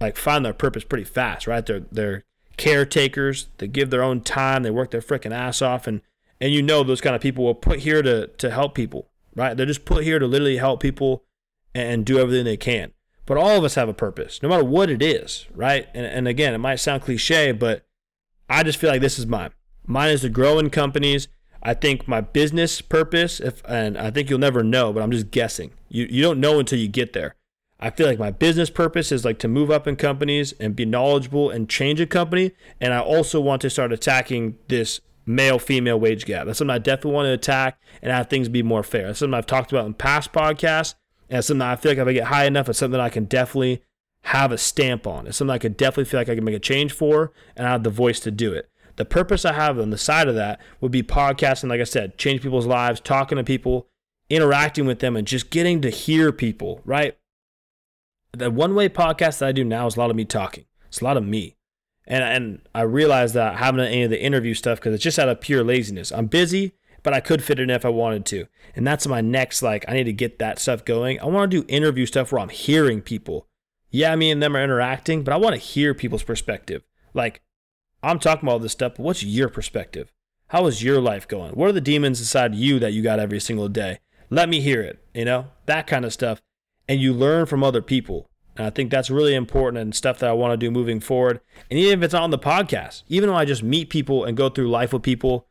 like 0.00 0.16
find 0.16 0.44
their 0.44 0.52
purpose 0.52 0.84
pretty 0.84 1.04
fast, 1.04 1.46
right? 1.46 1.64
They're 1.64 1.87
they're 1.90 2.24
caretakers, 2.56 3.48
they 3.58 3.66
give 3.66 3.90
their 3.90 4.02
own 4.02 4.20
time, 4.20 4.62
they 4.62 4.70
work 4.70 4.90
their 4.90 5.00
freaking 5.00 5.32
ass 5.34 5.60
off 5.60 5.87
and 5.87 6.02
and 6.40 6.53
you 6.53 6.62
know 6.62 6.83
those 6.83 7.01
kind 7.01 7.16
of 7.16 7.23
people 7.23 7.44
will 7.44 7.55
put 7.55 7.81
here 7.81 8.03
to 8.03 8.27
to 8.27 8.51
help 8.51 8.75
people, 8.75 9.11
right? 9.35 9.57
They're 9.57 9.66
just 9.66 9.85
put 9.85 10.05
here 10.05 10.18
to 10.18 10.27
literally 10.27 10.59
help 10.59 10.81
people 10.81 11.25
and 11.75 12.05
do 12.05 12.18
everything 12.18 12.44
they 12.44 12.57
can. 12.57 12.92
But 13.27 13.38
all 13.38 13.57
of 13.57 13.64
us 13.64 13.75
have 13.75 13.88
a 13.88 13.94
purpose, 13.94 14.42
no 14.42 14.49
matter 14.49 14.64
what 14.64 14.90
it 14.90 15.03
is, 15.03 15.47
right? 15.55 15.88
And, 15.94 16.05
and 16.05 16.29
again, 16.29 16.53
it 16.53 16.59
might 16.59 16.77
sound 16.77 17.03
cliche, 17.03 17.53
but 17.53 17.87
I 18.51 18.62
just 18.62 18.79
feel 18.79 18.90
like 18.90 19.01
this 19.01 19.18
is 19.18 19.27
mine. 19.27 19.51
Mine 19.87 20.11
is 20.11 20.20
to 20.20 20.29
grow 20.29 20.59
in 20.59 20.68
companies. 20.68 21.29
I 21.62 21.73
think 21.73 22.07
my 22.07 22.20
business 22.20 22.83
purpose, 22.83 23.40
if 23.40 23.62
and 23.66 23.97
I 23.97 24.11
think 24.11 24.29
you'll 24.29 24.38
never 24.38 24.62
know, 24.62 24.92
but 24.92 25.03
I'm 25.03 25.11
just 25.11 25.31
guessing. 25.31 25.73
You 25.88 26.07
you 26.11 26.23
don't 26.23 26.40
know 26.40 26.59
until 26.59 26.79
you 26.79 26.88
get 26.88 27.14
there. 27.14 27.37
I 27.81 27.90
feel 27.90 28.07
like 28.07 28.18
my 28.18 28.31
business 28.31 28.70
purpose 28.70 29.11
is 29.11 29.25
like 29.25 29.38
to 29.40 29.49
move 29.49 29.70
up 29.70 29.87
in 29.87 29.97
companies 29.97 30.53
and 30.61 30.77
be 30.77 30.85
knowledgeable 30.85 31.51
and 31.51 31.68
change 31.68 32.01
a 32.01 32.07
company. 32.07 32.53
And 32.81 32.94
I 32.94 33.01
also 33.01 33.40
want 33.40 33.62
to 33.62 33.70
start 33.70 33.92
attacking 33.92 34.57
this 34.68 35.01
male 35.26 35.58
female 35.58 35.98
wage 35.98 36.26
gap. 36.26 36.46
That's 36.46 36.58
something 36.58 36.74
I 36.74 36.78
definitely 36.78 37.12
want 37.12 37.26
to 37.26 37.32
attack 37.32 37.80
and 38.02 38.12
have 38.12 38.28
things 38.28 38.48
be 38.48 38.62
more 38.62 38.82
fair. 38.82 39.06
That's 39.06 39.18
something 39.18 39.34
I've 39.34 39.46
talked 39.46 39.72
about 39.72 39.87
in 39.87 39.94
past 39.94 40.32
podcasts. 40.32 40.94
And 41.28 41.38
it's 41.38 41.48
something 41.48 41.62
I 41.62 41.76
feel 41.76 41.92
like 41.92 41.98
if 41.98 42.08
I 42.08 42.12
get 42.12 42.24
high 42.24 42.44
enough, 42.44 42.68
it's 42.68 42.78
something 42.78 43.00
I 43.00 43.08
can 43.08 43.24
definitely 43.24 43.82
have 44.22 44.52
a 44.52 44.58
stamp 44.58 45.06
on. 45.06 45.26
It's 45.26 45.37
something 45.37 45.54
I 45.54 45.58
could 45.58 45.76
definitely 45.76 46.06
feel 46.06 46.20
like 46.20 46.28
I 46.28 46.34
can 46.34 46.44
make 46.44 46.54
a 46.54 46.60
change 46.60 46.92
for 46.92 47.32
and 47.56 47.66
I 47.66 47.70
have 47.70 47.84
the 47.84 47.90
voice 47.90 48.20
to 48.20 48.30
do 48.30 48.52
it. 48.52 48.70
The 48.96 49.04
purpose 49.04 49.44
I 49.44 49.52
have 49.52 49.78
on 49.78 49.90
the 49.90 49.98
side 49.98 50.28
of 50.28 50.34
that 50.37 50.60
would 50.80 50.92
be 50.92 51.02
podcasting, 51.02 51.68
like 51.68 51.80
I 51.80 51.84
said, 51.84 52.16
change 52.16 52.42
people's 52.42 52.66
lives, 52.66 53.00
talking 53.00 53.37
to 53.37 53.44
people, 53.44 53.88
interacting 54.30 54.87
with 54.87 55.00
them, 55.00 55.16
and 55.16 55.26
just 55.26 55.50
getting 55.50 55.80
to 55.80 55.90
hear 55.90 56.30
people, 56.30 56.80
right? 56.84 57.18
The 58.32 58.50
one 58.50 58.74
way 58.74 58.88
podcast 58.88 59.38
that 59.38 59.48
I 59.48 59.52
do 59.52 59.64
now 59.64 59.87
is 59.87 59.96
a 59.96 60.00
lot 60.00 60.10
of 60.10 60.16
me 60.16 60.24
talking. 60.24 60.64
It's 60.88 61.00
a 61.00 61.04
lot 61.04 61.16
of 61.16 61.24
me. 61.24 61.56
And 62.06 62.22
and 62.22 62.68
I 62.74 62.82
realized 62.82 63.34
that 63.34 63.54
I 63.54 63.56
haven't 63.56 63.78
done 63.78 63.88
any 63.88 64.02
of 64.02 64.10
the 64.10 64.22
interview 64.22 64.54
stuff 64.54 64.78
because 64.78 64.94
it's 64.94 65.04
just 65.04 65.18
out 65.18 65.28
of 65.28 65.40
pure 65.40 65.64
laziness. 65.64 66.12
I'm 66.12 66.26
busy, 66.26 66.74
but 67.02 67.14
I 67.14 67.20
could 67.20 67.42
fit 67.42 67.58
it 67.58 67.64
in 67.64 67.70
if 67.70 67.84
I 67.84 67.90
wanted 67.90 68.26
to. 68.26 68.46
And 68.76 68.86
that's 68.86 69.06
my 69.06 69.20
next 69.20 69.62
like 69.62 69.84
I 69.88 69.94
need 69.94 70.04
to 70.04 70.12
get 70.12 70.38
that 70.38 70.58
stuff 70.58 70.84
going. 70.84 71.20
I 71.20 71.26
want 71.26 71.50
to 71.50 71.60
do 71.62 71.66
interview 71.68 72.06
stuff 72.06 72.30
where 72.30 72.40
I'm 72.40 72.50
hearing 72.50 73.00
people. 73.00 73.48
Yeah, 73.90 74.14
me 74.16 74.30
and 74.30 74.42
them 74.42 74.56
are 74.56 74.64
interacting, 74.64 75.22
but 75.22 75.32
I 75.32 75.36
want 75.36 75.54
to 75.54 75.60
hear 75.60 75.94
people's 75.94 76.24
perspective. 76.24 76.82
Like 77.14 77.42
I'm 78.02 78.18
talking 78.18 78.46
about 78.46 78.54
all 78.54 78.58
this 78.58 78.72
stuff, 78.72 78.94
but 78.96 79.02
what's 79.02 79.22
your 79.22 79.48
perspective? 79.48 80.12
How 80.48 80.66
is 80.66 80.82
your 80.82 81.00
life 81.00 81.26
going? 81.26 81.52
What 81.52 81.68
are 81.68 81.72
the 81.72 81.80
demons 81.80 82.20
inside 82.20 82.54
you 82.54 82.78
that 82.78 82.92
you 82.92 83.02
got 83.02 83.18
every 83.18 83.40
single 83.40 83.68
day? 83.68 84.00
Let 84.30 84.48
me 84.48 84.60
hear 84.60 84.82
it, 84.82 85.02
you 85.14 85.24
know? 85.24 85.46
That 85.66 85.86
kind 85.86 86.04
of 86.04 86.12
stuff. 86.12 86.42
And 86.88 87.00
you 87.00 87.12
learn 87.12 87.46
from 87.46 87.64
other 87.64 87.80
people. 87.80 88.28
And 88.56 88.66
I 88.66 88.70
think 88.70 88.90
that's 88.90 89.10
really 89.10 89.34
important 89.34 89.82
and 89.82 89.94
stuff 89.94 90.18
that 90.20 90.30
I 90.30 90.32
want 90.32 90.52
to 90.52 90.56
do 90.56 90.70
moving 90.70 91.00
forward. 91.00 91.40
And 91.70 91.78
even 91.78 91.98
if 91.98 92.04
it's 92.04 92.14
on 92.14 92.30
the 92.30 92.38
podcast, 92.38 93.02
even 93.08 93.28
though 93.28 93.34
I 93.34 93.44
just 93.44 93.62
meet 93.62 93.90
people 93.90 94.24
and 94.24 94.36
go 94.36 94.48
through 94.48 94.70
life 94.70 94.92
with 94.92 95.02
people, 95.02 95.48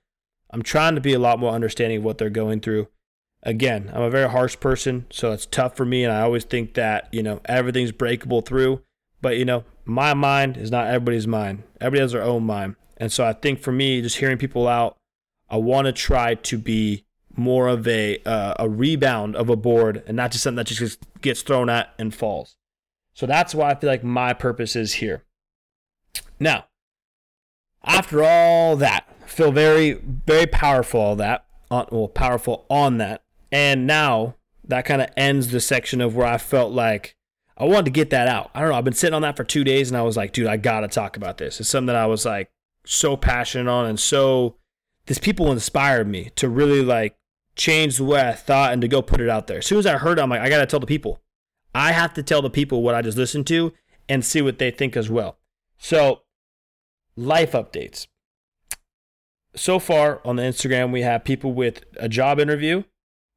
I'm 0.52 0.64
trying 0.64 0.96
to 0.96 1.02
be 1.02 1.14
a 1.14 1.20
lot 1.20 1.40
more 1.40 1.52
understanding 1.52 2.00
of 2.00 2.04
what 2.04 2.18
they're 2.18 2.30
going 2.30 2.62
through. 2.62 2.88
Again, 3.42 3.92
I'm 3.94 4.04
a 4.04 4.10
very 4.10 4.30
harsh 4.30 4.58
person, 4.60 5.06
so 5.10 5.32
it's 5.32 5.46
tough 5.46 5.76
for 5.76 5.86
me. 5.86 6.04
And 6.04 6.14
I 6.14 6.22
always 6.22 6.46
think 6.46 6.76
that, 6.76 7.10
you 7.12 7.22
know, 7.22 7.42
everything's 7.46 7.92
breakable 7.92 8.42
through. 8.42 8.82
But, 9.22 9.38
you 9.38 9.46
know, 9.46 9.66
my 9.84 10.14
mind 10.14 10.56
is 10.56 10.72
not 10.72 10.88
everybody's 10.88 11.28
mind. 11.28 11.64
Everybody 11.82 12.02
has 12.02 12.14
their 12.14 12.24
own 12.24 12.46
mind. 12.46 12.76
And 12.98 13.12
so 13.12 13.26
I 13.26 13.34
think 13.34 13.60
for 13.60 13.72
me, 13.72 14.02
just 14.02 14.18
hearing 14.18 14.38
people 14.38 14.68
out, 14.68 14.96
I 15.50 15.58
want 15.58 15.88
to 15.88 15.92
try 15.92 16.36
to 16.36 16.58
be 16.58 17.04
more 17.36 17.68
of 17.68 17.88
a 17.88 18.20
uh, 18.26 18.54
a 18.60 18.70
rebound 18.70 19.36
of 19.36 19.50
a 19.50 19.56
board 19.56 20.04
and 20.08 20.16
not 20.16 20.32
just 20.32 20.44
something 20.44 20.58
that 20.58 20.68
just 20.68 21.00
gets 21.22 21.42
thrown 21.42 21.70
at 21.70 21.94
and 21.98 22.14
falls. 22.14 22.56
So 23.14 23.26
that's 23.26 23.54
why 23.54 23.72
I 23.72 23.76
feel 23.76 23.90
like 23.90 24.04
my 24.04 24.34
purpose 24.34 24.76
is 24.76 24.96
here. 24.96 25.24
Now, 26.40 26.66
after 27.84 28.24
all 28.24 28.76
that, 28.78 29.08
feel 29.28 29.52
very, 29.52 29.94
very 29.94 30.48
powerful, 30.48 31.00
all 31.00 31.16
that, 31.18 31.46
on, 31.70 31.88
well, 31.92 32.08
powerful 32.08 32.66
on 32.70 32.98
that. 32.98 33.24
And 33.52 33.86
now 33.86 34.36
that 34.64 34.86
kind 34.86 35.02
of 35.02 35.10
ends 35.16 35.52
the 35.52 35.60
section 35.60 36.02
of 36.02 36.16
where 36.16 36.28
I 36.28 36.38
felt 36.38 36.72
like 36.72 37.16
I 37.58 37.66
wanted 37.66 37.86
to 37.86 37.92
get 37.92 38.10
that 38.10 38.28
out. 38.28 38.50
I 38.56 38.62
don't 38.62 38.70
know. 38.70 38.76
I've 38.76 38.84
been 38.84 38.94
sitting 38.94 39.14
on 39.14 39.22
that 39.22 39.38
for 39.38 39.44
two 39.44 39.64
days 39.64 39.90
and 39.90 39.98
I 39.98 40.02
was 40.02 40.18
like, 40.18 40.34
dude, 40.34 40.48
I 40.48 40.58
got 40.58 40.82
to 40.82 40.88
talk 40.88 41.18
about 41.18 41.38
this. 41.38 41.60
It's 41.60 41.70
something 41.70 41.88
that 41.88 41.96
I 41.96 42.08
was 42.08 42.26
like 42.26 42.50
so 42.86 43.16
passionate 43.16 43.70
on 43.70 43.86
and 43.86 44.00
so 44.00 44.58
these 45.06 45.20
people 45.20 45.52
inspired 45.52 46.08
me 46.08 46.32
to 46.36 46.50
really 46.50 46.82
like 46.82 47.16
change 47.56 47.98
the 47.98 48.04
way 48.04 48.22
I 48.22 48.34
thought 48.34 48.74
and 48.74 48.82
to 48.82 48.88
go 48.88 49.02
put 49.02 49.22
it 49.22 49.30
out 49.30 49.48
there. 49.48 49.60
As 49.60 49.66
soon 49.66 49.78
as 49.80 49.86
I 49.86 49.98
heard 49.98 50.18
it, 50.18 50.22
I'm 50.22 50.30
like, 50.30 50.42
I 50.42 50.50
gotta 50.50 50.66
tell 50.66 50.80
the 50.80 50.88
people. 50.88 51.22
I 51.74 51.92
have 51.92 52.14
to 52.14 52.24
tell 52.24 52.42
the 52.42 52.50
people 52.50 52.82
what 52.82 52.96
I 52.96 53.02
just 53.02 53.18
listened 53.18 53.48
to 53.48 53.74
and 54.08 54.24
see 54.24 54.42
what 54.42 54.60
they 54.60 54.72
think 54.72 54.96
as 54.96 55.10
well. 55.10 55.38
So, 55.78 56.22
life 57.16 57.54
updates. 57.54 58.08
So 59.56 59.80
far 59.80 60.22
on 60.26 60.36
the 60.36 60.44
Instagram, 60.44 60.92
we 60.92 61.02
have 61.02 61.24
people 61.24 61.54
with 61.54 61.84
a 61.98 62.10
job 62.10 62.40
interview. 62.40 62.84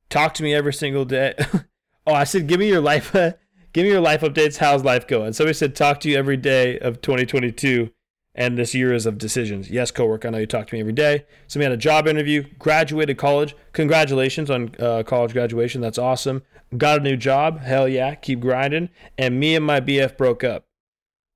Talk 0.08 0.34
to 0.34 0.42
me 0.42 0.54
every 0.54 0.72
single 0.72 1.04
day. 1.04 1.34
oh, 2.06 2.14
I 2.14 2.24
said, 2.24 2.46
give 2.46 2.60
me 2.60 2.68
your 2.68 2.80
life, 2.80 3.12
give 3.72 3.84
me 3.84 3.90
your 3.90 4.00
life 4.00 4.22
updates. 4.22 4.58
How's 4.58 4.84
life 4.84 5.06
going? 5.06 5.32
Somebody 5.32 5.54
said, 5.54 5.74
talk 5.74 6.00
to 6.00 6.10
you 6.10 6.16
every 6.16 6.36
day 6.36 6.78
of 6.78 7.02
2022 7.02 7.90
and 8.36 8.58
this 8.58 8.74
year 8.74 8.92
is 8.92 9.06
of 9.06 9.18
decisions. 9.18 9.70
Yes, 9.70 9.90
coworker, 9.90 10.28
I 10.28 10.30
know 10.30 10.38
you 10.38 10.46
talk 10.46 10.66
to 10.68 10.74
me 10.74 10.80
every 10.80 10.92
day. 10.92 11.24
Somebody 11.48 11.70
had 11.70 11.78
a 11.78 11.80
job 11.80 12.06
interview, 12.06 12.44
graduated 12.58 13.16
college. 13.16 13.56
Congratulations 13.72 14.50
on 14.50 14.74
uh, 14.78 15.02
college 15.04 15.32
graduation. 15.32 15.80
That's 15.80 15.98
awesome. 15.98 16.42
Got 16.76 17.00
a 17.00 17.02
new 17.02 17.16
job. 17.16 17.60
Hell 17.60 17.88
yeah, 17.88 18.14
keep 18.14 18.40
grinding. 18.40 18.88
And 19.16 19.38
me 19.38 19.54
and 19.54 19.64
my 19.64 19.80
BF 19.80 20.16
broke 20.16 20.42
up. 20.42 20.66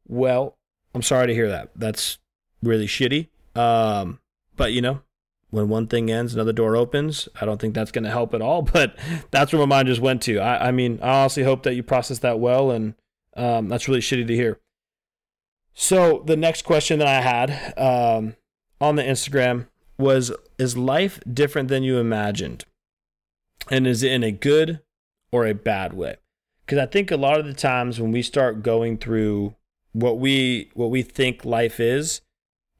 Well, 0.06 0.58
I'm 0.94 1.02
sorry 1.02 1.28
to 1.28 1.34
hear 1.34 1.48
that. 1.48 1.70
That's 1.76 2.18
really 2.62 2.86
shitty. 2.86 3.28
Um, 3.54 4.20
but 4.56 4.72
you 4.72 4.82
know, 4.82 5.02
when 5.50 5.68
one 5.68 5.86
thing 5.86 6.10
ends, 6.10 6.34
another 6.34 6.52
door 6.52 6.76
opens. 6.76 7.28
I 7.40 7.44
don't 7.44 7.60
think 7.60 7.74
that's 7.74 7.92
going 7.92 8.04
to 8.04 8.10
help 8.10 8.34
at 8.34 8.42
all. 8.42 8.62
But 8.72 8.96
that's 9.30 9.52
where 9.52 9.60
my 9.60 9.76
mind 9.76 9.88
just 9.88 10.00
went 10.00 10.22
to. 10.22 10.38
I, 10.38 10.68
I 10.68 10.70
mean, 10.70 10.98
I 11.02 11.20
honestly 11.20 11.42
hope 11.42 11.62
that 11.64 11.74
you 11.74 11.82
process 11.82 12.20
that 12.20 12.38
well, 12.38 12.70
and 12.70 12.94
um, 13.36 13.68
that's 13.68 13.88
really 13.88 14.00
shitty 14.00 14.26
to 14.26 14.34
hear. 14.34 14.60
So 15.74 16.22
the 16.26 16.36
next 16.36 16.62
question 16.62 16.98
that 16.98 17.08
I 17.08 17.20
had 17.20 17.78
um, 17.78 18.36
on 18.80 18.96
the 18.96 19.02
Instagram 19.02 19.68
was: 19.98 20.32
Is 20.58 20.76
life 20.76 21.20
different 21.32 21.68
than 21.68 21.82
you 21.82 21.98
imagined? 21.98 22.64
And 23.70 23.86
is 23.86 24.02
it 24.02 24.12
in 24.12 24.24
a 24.24 24.32
good 24.32 24.80
or 25.32 25.46
a 25.46 25.54
bad 25.54 25.92
way? 25.92 26.16
Because 26.64 26.78
I 26.78 26.86
think 26.86 27.10
a 27.10 27.16
lot 27.16 27.38
of 27.38 27.46
the 27.46 27.54
times 27.54 28.00
when 28.00 28.12
we 28.12 28.22
start 28.22 28.62
going 28.62 28.98
through 28.98 29.54
what 29.92 30.18
we 30.18 30.70
what 30.74 30.90
we 30.90 31.02
think 31.02 31.44
life 31.44 31.80
is, 31.80 32.20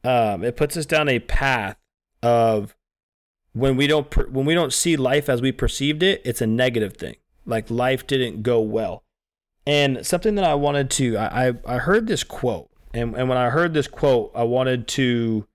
um, 0.05 0.45
it 0.45 0.57
puts 0.57 0.77
us 0.77 0.87
down 0.87 1.09
a 1.09 1.19
path 1.19 1.77
of 2.23 2.77
when 3.53 3.77
we 3.77 3.87
don't 3.87 4.15
when 4.31 4.47
we 4.47 4.55
don't 4.55 4.73
see 4.73 4.97
life 4.97 5.29
as 5.29 5.43
we 5.43 5.53
perceived 5.53 6.03
it, 6.03 6.23
it's 6.25 6.41
a 6.41 6.47
negative 6.47 6.97
thing. 6.97 7.17
Like 7.47 7.71
life 7.71 8.07
didn't 8.07 8.43
go 8.43 8.61
well. 8.61 9.05
And 9.67 10.07
something 10.07 10.37
that 10.37 10.45
I 10.45 10.55
wanted 10.55 10.91
to 10.91 11.19
I 11.19 11.55
I 11.67 11.79
heard 11.79 12.07
this 12.07 12.23
quote 12.23 12.71
and 12.95 13.15
and 13.17 13.29
when 13.29 13.39
I 13.39 13.51
heard 13.51 13.75
this 13.75 13.89
quote, 13.89 14.33
I 14.35 14.45
wanted 14.45 14.89
to 14.89 15.47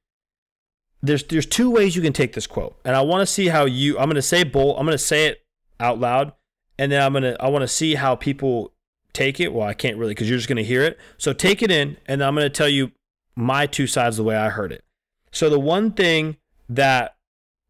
there's 1.01 1.23
there's 1.23 1.45
two 1.45 1.69
ways 1.69 1.95
you 1.95 2.01
can 2.01 2.13
take 2.13 2.33
this 2.33 2.47
quote. 2.47 2.77
And 2.83 2.95
I 2.95 3.01
want 3.01 3.21
to 3.21 3.31
see 3.31 3.47
how 3.47 3.65
you 3.65 3.97
I'm 3.97 4.05
going 4.05 4.15
to 4.15 4.21
say 4.21 4.43
bold, 4.43 4.77
I'm 4.77 4.85
going 4.85 4.97
to 4.97 5.03
say 5.03 5.27
it 5.27 5.45
out 5.79 5.99
loud 5.99 6.33
and 6.77 6.91
then 6.91 7.01
I'm 7.01 7.13
to 7.21 7.41
I 7.41 7.47
want 7.49 7.63
to 7.63 7.67
see 7.67 7.95
how 7.95 8.15
people 8.15 8.73
take 9.13 9.39
it. 9.39 9.53
Well, 9.53 9.67
I 9.67 9.73
can't 9.73 9.97
really 9.97 10.15
cuz 10.15 10.29
you're 10.29 10.37
just 10.37 10.47
to 10.49 10.63
hear 10.63 10.83
it. 10.83 10.97
So 11.17 11.33
take 11.33 11.61
it 11.61 11.71
in 11.71 11.97
and 12.05 12.23
I'm 12.23 12.35
to 12.35 12.49
tell 12.49 12.69
you 12.69 12.91
my 13.35 13.65
two 13.65 13.87
sides 13.87 14.17
the 14.17 14.23
way 14.23 14.35
I 14.35 14.49
heard 14.49 14.71
it. 14.71 14.83
So 15.31 15.49
the 15.49 15.59
one 15.59 15.91
thing 15.91 16.37
that 16.69 17.15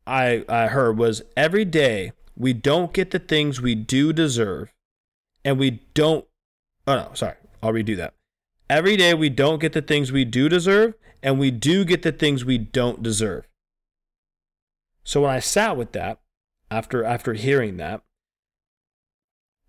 I 0.07 0.45
I 0.47 0.67
heard 0.67 0.97
was 0.97 1.21
every 1.35 1.65
day 1.65 2.11
we 2.37 2.53
don't 2.53 2.93
get 2.93 3.11
the 3.11 3.19
things 3.19 3.61
we 3.61 3.75
do 3.75 4.11
deserve 4.13 4.73
and 5.43 5.57
we 5.57 5.81
don't 5.93 6.25
Oh 6.87 6.95
no, 6.95 7.11
sorry. 7.13 7.35
I'll 7.63 7.73
redo 7.73 7.97
that. 7.97 8.13
Every 8.69 8.97
day 8.97 9.13
we 9.13 9.29
don't 9.29 9.59
get 9.59 9.73
the 9.73 9.81
things 9.81 10.11
we 10.11 10.25
do 10.25 10.49
deserve, 10.49 10.95
and 11.21 11.39
we 11.39 11.51
do 11.51 11.85
get 11.85 12.01
the 12.01 12.11
things 12.11 12.43
we 12.43 12.57
don't 12.57 13.03
deserve. 13.03 13.47
So 15.03 15.21
when 15.21 15.31
I 15.31 15.39
sat 15.39 15.77
with 15.77 15.91
that, 15.91 16.19
after 16.71 17.03
after 17.03 17.33
hearing 17.33 17.77
that, 17.77 18.01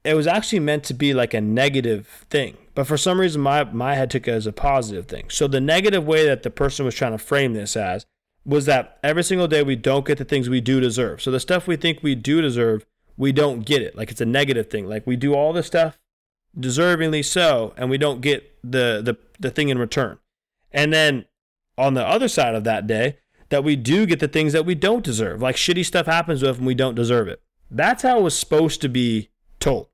it 0.07 0.15
was 0.15 0.27
actually 0.27 0.61
meant 0.61 0.85
to 0.85 0.95
be 0.95 1.13
like 1.13 1.35
a 1.35 1.41
negative 1.41 2.25
thing. 2.31 2.57
But 2.75 2.87
for 2.87 2.97
some 2.97 3.21
reason 3.21 3.41
my, 3.41 3.65
my 3.65 3.95
head 3.95 4.11
took 4.11 4.29
it 4.29 4.33
as 4.33 4.47
a 4.47 4.53
positive 4.53 5.07
thing. 5.07 5.29
So 5.29 5.49
the 5.49 5.61
negative 5.61 6.07
way 6.07 6.27
that 6.27 6.43
the 6.43 6.51
person 6.51 6.85
was 6.85 6.95
trying 6.95 7.13
to 7.13 7.19
frame 7.19 7.55
this 7.55 7.77
as 7.77 8.07
was 8.45 8.67
that 8.67 8.99
every 9.03 9.25
single 9.25 9.49
day 9.49 9.63
we 9.63 9.77
don't 9.77 10.07
get 10.07 10.19
the 10.19 10.25
things 10.25 10.49
we 10.49 10.61
do 10.61 10.81
deserve. 10.81 11.21
So 11.21 11.31
the 11.31 11.41
stuff 11.41 11.67
we 11.67 11.77
think 11.77 12.03
we 12.03 12.15
do 12.15 12.41
deserve, 12.41 12.87
we 13.17 13.33
don't 13.33 13.67
get 13.67 13.83
it. 13.83 13.97
Like 13.97 14.11
it's 14.11 14.21
a 14.21 14.27
negative 14.27 14.71
thing. 14.71 14.87
Like 14.87 15.07
we 15.07 15.17
do 15.17 15.35
all 15.35 15.53
this 15.53 15.67
stuff 15.67 15.99
deservingly 16.59 17.25
so, 17.25 17.75
and 17.77 17.91
we 17.91 17.99
don't 17.99 18.21
get 18.21 18.57
the 18.63 19.03
the 19.03 19.17
the 19.39 19.51
thing 19.51 19.69
in 19.69 19.79
return. 19.79 20.19
And 20.73 20.93
then 20.93 21.27
on 21.77 21.95
the 21.95 22.07
other 22.07 22.29
side 22.29 22.55
of 22.55 22.65
that 22.65 22.87
day, 22.87 23.19
that 23.49 23.65
we 23.65 23.77
do 23.77 24.07
get 24.07 24.21
the 24.21 24.29
things 24.29 24.53
that 24.53 24.65
we 24.65 24.75
don't 24.75 25.05
deserve, 25.05 25.43
like 25.43 25.57
shitty 25.57 25.85
stuff 25.85 26.07
happens 26.07 26.43
with 26.43 26.59
and 26.59 26.67
we 26.67 26.75
don't 26.75 26.95
deserve 26.95 27.29
it. 27.29 27.41
That's 27.71 28.03
how 28.03 28.19
it 28.19 28.23
was 28.23 28.39
supposed 28.39 28.81
to 28.83 28.89
be 28.89 29.31
told. 29.61 29.89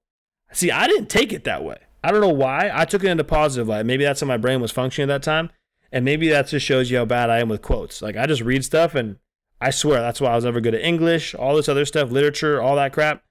See, 0.52 0.70
I 0.70 0.86
didn't 0.86 1.08
take 1.08 1.32
it 1.32 1.44
that 1.44 1.64
way. 1.64 1.78
I 2.04 2.10
don't 2.10 2.20
know 2.20 2.28
why. 2.28 2.70
I 2.72 2.84
took 2.84 3.04
it 3.04 3.10
into 3.10 3.24
positive 3.24 3.68
light. 3.68 3.86
Maybe 3.86 4.04
that's 4.04 4.20
how 4.20 4.26
my 4.26 4.36
brain 4.36 4.60
was 4.60 4.72
functioning 4.72 5.10
at 5.10 5.14
that 5.14 5.24
time. 5.24 5.50
And 5.92 6.04
maybe 6.04 6.28
that 6.30 6.48
just 6.48 6.66
shows 6.66 6.90
you 6.90 6.98
how 6.98 7.04
bad 7.04 7.30
I 7.30 7.38
am 7.38 7.48
with 7.48 7.62
quotes. 7.62 8.02
Like 8.02 8.16
I 8.16 8.26
just 8.26 8.42
read 8.42 8.64
stuff 8.64 8.94
and 8.94 9.16
I 9.60 9.70
swear 9.70 10.00
that's 10.00 10.20
why 10.20 10.32
I 10.32 10.34
was 10.34 10.44
never 10.44 10.60
good 10.60 10.74
at 10.74 10.82
English, 10.82 11.34
all 11.34 11.54
this 11.54 11.68
other 11.68 11.84
stuff, 11.84 12.10
literature, 12.10 12.60
all 12.60 12.76
that 12.76 12.92
crap 12.92 13.22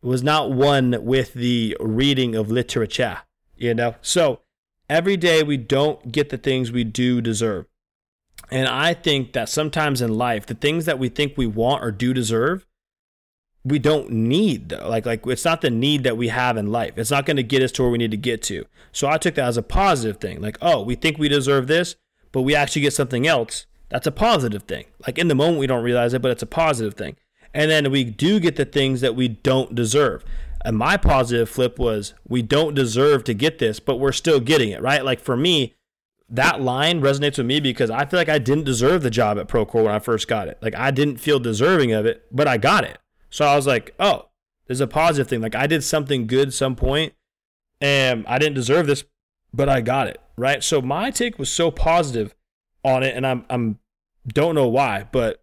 was 0.00 0.22
not 0.22 0.50
one 0.50 0.96
with 1.04 1.34
the 1.34 1.76
reading 1.80 2.34
of 2.34 2.50
literature, 2.50 3.18
you 3.56 3.74
know? 3.74 3.96
So 4.00 4.40
every 4.88 5.16
day 5.16 5.42
we 5.42 5.56
don't 5.56 6.12
get 6.12 6.30
the 6.30 6.38
things 6.38 6.70
we 6.70 6.84
do 6.84 7.20
deserve. 7.20 7.66
And 8.50 8.68
I 8.68 8.94
think 8.94 9.32
that 9.32 9.48
sometimes 9.48 10.00
in 10.00 10.16
life, 10.16 10.46
the 10.46 10.54
things 10.54 10.84
that 10.86 10.98
we 10.98 11.08
think 11.08 11.36
we 11.36 11.46
want 11.46 11.84
or 11.84 11.90
do 11.90 12.14
deserve, 12.14 12.64
we 13.70 13.78
don't 13.78 14.10
need 14.10 14.68
though. 14.70 14.88
Like 14.88 15.06
like 15.06 15.26
it's 15.26 15.44
not 15.44 15.60
the 15.60 15.70
need 15.70 16.04
that 16.04 16.16
we 16.16 16.28
have 16.28 16.56
in 16.56 16.70
life. 16.72 16.94
It's 16.96 17.10
not 17.10 17.26
going 17.26 17.36
to 17.36 17.42
get 17.42 17.62
us 17.62 17.72
to 17.72 17.82
where 17.82 17.90
we 17.90 17.98
need 17.98 18.10
to 18.10 18.16
get 18.16 18.42
to. 18.44 18.64
So 18.92 19.08
I 19.08 19.18
took 19.18 19.34
that 19.36 19.46
as 19.46 19.56
a 19.56 19.62
positive 19.62 20.18
thing. 20.18 20.40
Like, 20.40 20.58
oh, 20.60 20.82
we 20.82 20.94
think 20.94 21.18
we 21.18 21.28
deserve 21.28 21.66
this, 21.66 21.96
but 22.32 22.42
we 22.42 22.54
actually 22.54 22.82
get 22.82 22.94
something 22.94 23.26
else. 23.26 23.66
That's 23.88 24.06
a 24.06 24.12
positive 24.12 24.64
thing. 24.64 24.86
Like 25.06 25.18
in 25.18 25.28
the 25.28 25.34
moment 25.34 25.58
we 25.58 25.66
don't 25.66 25.84
realize 25.84 26.14
it, 26.14 26.22
but 26.22 26.30
it's 26.30 26.42
a 26.42 26.46
positive 26.46 26.94
thing 26.94 27.16
and 27.54 27.70
then 27.70 27.90
we 27.90 28.04
do 28.04 28.40
get 28.40 28.56
the 28.56 28.64
things 28.64 29.00
that 29.00 29.14
we 29.14 29.28
don't 29.28 29.74
deserve. 29.74 30.24
And 30.64 30.76
my 30.76 30.96
positive 30.96 31.48
flip 31.48 31.78
was 31.78 32.14
we 32.26 32.42
don't 32.42 32.74
deserve 32.74 33.24
to 33.24 33.34
get 33.34 33.58
this, 33.58 33.80
but 33.80 33.96
we're 33.96 34.12
still 34.12 34.40
getting 34.40 34.70
it, 34.70 34.82
right? 34.82 35.04
Like 35.04 35.20
for 35.20 35.36
me, 35.36 35.74
that 36.28 36.60
line 36.60 37.00
resonates 37.00 37.38
with 37.38 37.46
me 37.46 37.60
because 37.60 37.90
I 37.90 38.04
feel 38.04 38.20
like 38.20 38.28
I 38.28 38.38
didn't 38.38 38.64
deserve 38.64 39.02
the 39.02 39.10
job 39.10 39.38
at 39.38 39.48
Procore 39.48 39.84
when 39.84 39.94
I 39.94 39.98
first 39.98 40.28
got 40.28 40.48
it. 40.48 40.58
Like 40.60 40.74
I 40.74 40.90
didn't 40.90 41.18
feel 41.18 41.38
deserving 41.38 41.92
of 41.92 42.04
it, 42.06 42.26
but 42.30 42.46
I 42.46 42.58
got 42.58 42.84
it. 42.84 42.98
So 43.30 43.46
I 43.46 43.56
was 43.56 43.66
like, 43.66 43.94
oh, 43.98 44.28
there's 44.66 44.80
a 44.80 44.86
positive 44.86 45.28
thing. 45.28 45.40
Like 45.40 45.54
I 45.54 45.66
did 45.66 45.82
something 45.82 46.26
good 46.26 46.52
some 46.52 46.76
point 46.76 47.14
and 47.80 48.24
I 48.26 48.38
didn't 48.38 48.54
deserve 48.54 48.86
this, 48.86 49.04
but 49.52 49.68
I 49.68 49.80
got 49.80 50.08
it, 50.08 50.20
right? 50.36 50.62
So 50.62 50.80
my 50.80 51.10
take 51.10 51.38
was 51.38 51.50
so 51.50 51.70
positive 51.70 52.34
on 52.84 53.02
it 53.02 53.16
and 53.16 53.26
I'm 53.26 53.44
I'm 53.50 53.78
don't 54.26 54.54
know 54.54 54.68
why, 54.68 55.06
but 55.10 55.42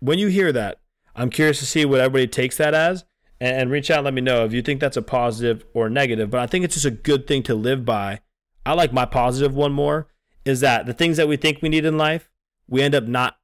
when 0.00 0.18
you 0.18 0.28
hear 0.28 0.52
that, 0.52 0.80
I'm 1.14 1.30
curious 1.30 1.58
to 1.60 1.66
see 1.66 1.84
what 1.84 2.00
everybody 2.00 2.26
takes 2.26 2.58
that 2.58 2.74
as 2.74 3.04
and 3.40 3.70
reach 3.70 3.90
out 3.90 3.98
and 3.98 4.04
let 4.06 4.14
me 4.14 4.20
know 4.20 4.44
if 4.44 4.52
you 4.52 4.62
think 4.62 4.80
that's 4.80 4.96
a 4.96 5.02
positive 5.02 5.64
or 5.74 5.88
negative. 5.88 6.30
But 6.30 6.40
I 6.40 6.46
think 6.46 6.64
it's 6.64 6.74
just 6.74 6.86
a 6.86 6.90
good 6.90 7.26
thing 7.26 7.42
to 7.44 7.54
live 7.54 7.84
by. 7.84 8.20
I 8.64 8.74
like 8.74 8.92
my 8.92 9.04
positive 9.04 9.54
one 9.54 9.72
more 9.72 10.08
is 10.44 10.60
that 10.60 10.86
the 10.86 10.94
things 10.94 11.16
that 11.16 11.28
we 11.28 11.36
think 11.36 11.60
we 11.60 11.68
need 11.68 11.84
in 11.84 11.98
life, 11.98 12.30
we 12.68 12.82
end 12.82 12.94
up 12.94 13.04
not, 13.04 13.36